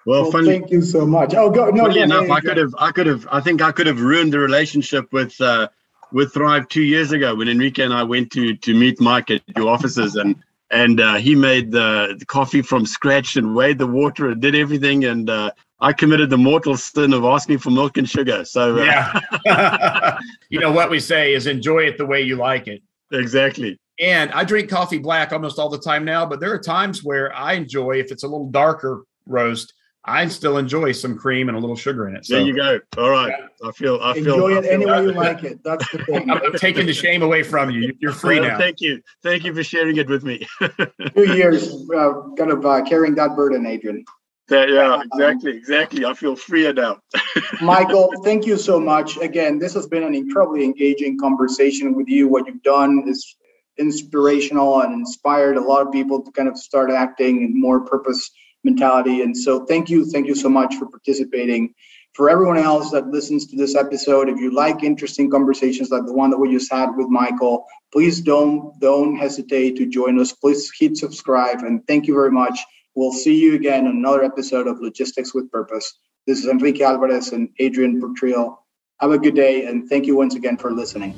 Well, 0.07 0.23
well 0.23 0.33
funny, 0.33 0.47
thank 0.47 0.71
you 0.71 0.83
so 0.83 1.07
much. 1.07 1.35
Oh, 1.35 1.51
go 1.51 1.71
no. 1.71 1.85
Funny 1.85 2.01
enough, 2.01 2.31
I 2.31 2.41
could 2.41 2.57
have, 2.57 2.75
I 2.79 2.91
could 2.91 3.07
have, 3.07 3.27
I 3.31 3.41
think 3.41 3.63
I 3.63 3.73
could 3.73 3.87
have 3.87 4.01
ruined 4.01 4.33
the 4.33 4.39
relationship 4.39 5.13
with 5.13 5.41
uh, 5.41 5.69
with 6.13 6.35
Thrive 6.35 6.69
two 6.69 6.83
years 6.83 7.13
ago 7.13 7.35
when 7.35 7.49
Enrique 7.49 7.83
and 7.83 7.95
I 7.95 8.03
went 8.03 8.31
to 8.33 8.57
to 8.57 8.75
meet 8.75 9.01
Mike 9.01 9.31
at 9.31 9.43
your 9.57 9.69
offices, 9.69 10.17
and 10.17 10.37
and 10.71 11.01
uh, 11.01 11.17
he 11.17 11.35
made 11.35 11.73
the, 11.73 12.17
the, 12.19 12.27
coffee 12.27 12.63
from 12.63 12.87
scratch 12.87 13.37
and 13.37 13.55
weighed 13.55 13.79
the 13.79 13.87
water 13.87 14.31
and 14.31 14.41
did 14.41 14.55
everything, 14.55 15.05
and 15.05 15.29
uh, 15.29 15.51
I 15.81 15.93
committed 15.93 16.31
the 16.31 16.39
mortal 16.39 16.77
sin 16.77 17.13
of 17.13 17.25
asking 17.25 17.59
for 17.59 17.71
milk 17.71 17.97
and 17.97 18.09
sugar. 18.09 18.45
So 18.45 18.79
uh, 18.79 19.21
yeah, 19.45 20.19
you 20.49 20.61
know 20.61 20.71
what 20.73 20.91
we 20.91 21.01
say 21.01 21.35
is 21.35 21.47
enjoy 21.47 21.81
it 21.81 21.99
the 21.99 22.07
way 22.07 22.23
you 22.23 22.37
like 22.37 22.69
it. 22.69 22.83
Exactly. 23.13 23.79
And 23.99 24.31
I 24.33 24.45
drink 24.45 24.71
coffee 24.71 24.99
black 24.99 25.33
almost 25.33 25.59
all 25.59 25.69
the 25.69 25.79
time 25.79 26.05
now, 26.05 26.25
but 26.25 26.41
there 26.41 26.53
are 26.53 26.59
times 26.59 27.05
where 27.05 27.35
I 27.35 27.53
enjoy 27.55 27.99
if 27.99 28.11
it's 28.11 28.23
a 28.23 28.29
little 28.29 28.51
darker 28.51 29.05
roast 29.27 29.75
I 30.05 30.27
still 30.29 30.57
enjoy 30.57 30.93
some 30.93 31.17
cream 31.19 31.49
and 31.49 31.59
a 31.59 31.61
little 31.61 31.77
sugar 31.77 32.09
in 32.09 32.17
it. 32.17 32.25
So. 32.25 32.37
There 32.37 32.47
you 32.47 32.57
go. 32.57 32.81
All 32.97 33.11
right. 33.11 33.29
Yeah. 33.29 33.69
I 33.69 33.73
feel. 33.73 33.99
I 34.03 34.15
feel. 34.15 34.35
Enjoy 34.35 34.59
it 34.59 34.65
any 34.65 34.87
way 34.87 35.03
you 35.03 35.13
like 35.13 35.45
it. 35.45 35.63
That's 35.63 35.91
the 35.93 35.99
thing. 36.05 36.31
I'm, 36.31 36.55
taking 36.55 36.87
the 36.87 36.95
shame 36.95 37.23
away 37.23 37.43
from 37.43 37.71
you. 37.71 37.95
You're 38.01 38.13
free 38.13 38.41
well, 38.41 38.51
now. 38.51 38.59
Thank 38.59 38.81
you. 38.81 39.03
Thank 39.23 39.45
you 39.45 39.55
for 39.55 39.63
sharing 39.63 39.97
it 39.99 40.09
with 40.09 40.25
me. 40.25 40.47
Two 41.15 41.35
years, 41.35 41.75
uh, 41.95 42.13
kind 42.39 42.51
of 42.51 42.65
uh, 42.65 42.83
carrying 42.83 43.15
that 43.17 43.37
burden, 43.37 43.67
Adrian. 43.67 44.05
That, 44.49 44.69
yeah, 44.69 44.95
um, 44.95 45.03
exactly, 45.03 45.57
exactly. 45.57 46.05
I 46.05 46.13
feel 46.13 46.35
freer 46.35 46.73
now. 46.73 46.99
Michael, 47.61 48.11
thank 48.25 48.47
you 48.47 48.57
so 48.57 48.81
much. 48.81 49.17
Again, 49.19 49.59
this 49.61 49.75
has 49.75 49.87
been 49.87 50.03
an 50.03 50.15
incredibly 50.15 50.65
engaging 50.65 51.19
conversation 51.21 51.95
with 51.95 52.09
you. 52.09 52.27
What 52.27 52.47
you've 52.49 52.63
done 52.63 53.05
is 53.07 53.37
inspirational 53.79 54.81
and 54.81 54.93
inspired 54.93 55.57
a 55.57 55.61
lot 55.61 55.87
of 55.87 55.93
people 55.93 56.21
to 56.23 56.33
kind 56.33 56.49
of 56.49 56.59
start 56.59 56.91
acting 56.91 57.61
more 57.61 57.81
purpose 57.81 58.29
mentality. 58.65 59.23
And 59.23 59.37
so 59.37 59.65
thank 59.67 59.89
you, 59.89 60.05
thank 60.05 60.27
you 60.27 60.35
so 60.35 60.49
much 60.49 60.75
for 60.77 60.87
participating. 60.87 61.75
For 62.15 62.29
everyone 62.29 62.59
else 62.59 62.91
that 62.91 63.09
listens 63.09 63.47
to 63.47 63.57
this 63.57 63.77
episode, 63.77 64.29
if 64.29 64.39
you 64.39 64.53
like 64.53 64.83
interesting 64.83 65.31
conversations 65.31 65.91
like 65.91 66.07
the 66.07 66.13
one 66.13 66.31
that 66.31 66.39
we 66.39 66.51
just 66.51 66.73
had 66.73 66.91
with 66.97 67.09
Michael, 67.09 67.65
please 67.93 68.21
don't 68.21 68.79
don't 68.81 69.17
hesitate 69.17 69.77
to 69.77 69.87
join 69.87 70.19
us. 70.19 70.33
Please 70.33 70.71
hit 70.77 70.97
subscribe 70.97 71.61
and 71.61 71.87
thank 71.87 72.09
you 72.09 72.15
very 72.15 72.33
much. 72.33 72.59
We'll 72.97 73.13
see 73.13 73.39
you 73.39 73.55
again 73.55 73.87
on 73.87 73.97
another 73.97 74.25
episode 74.25 74.67
of 74.67 74.81
Logistics 74.81 75.33
with 75.33 75.51
Purpose. 75.53 75.99
This 76.27 76.41
is 76.41 76.47
Enrique 76.47 76.83
Alvarez 76.83 77.33
and 77.33 77.49
Adrian 77.61 78.01
Purtill. 78.01 78.57
Have 79.01 79.13
a 79.13 79.19
good 79.19 79.37
day 79.37 79.67
and 79.67 79.89
thank 79.89 80.07
you 80.07 80.17
once 80.17 80.35
again 80.35 80.57
for 80.57 80.73
listening. 80.73 81.15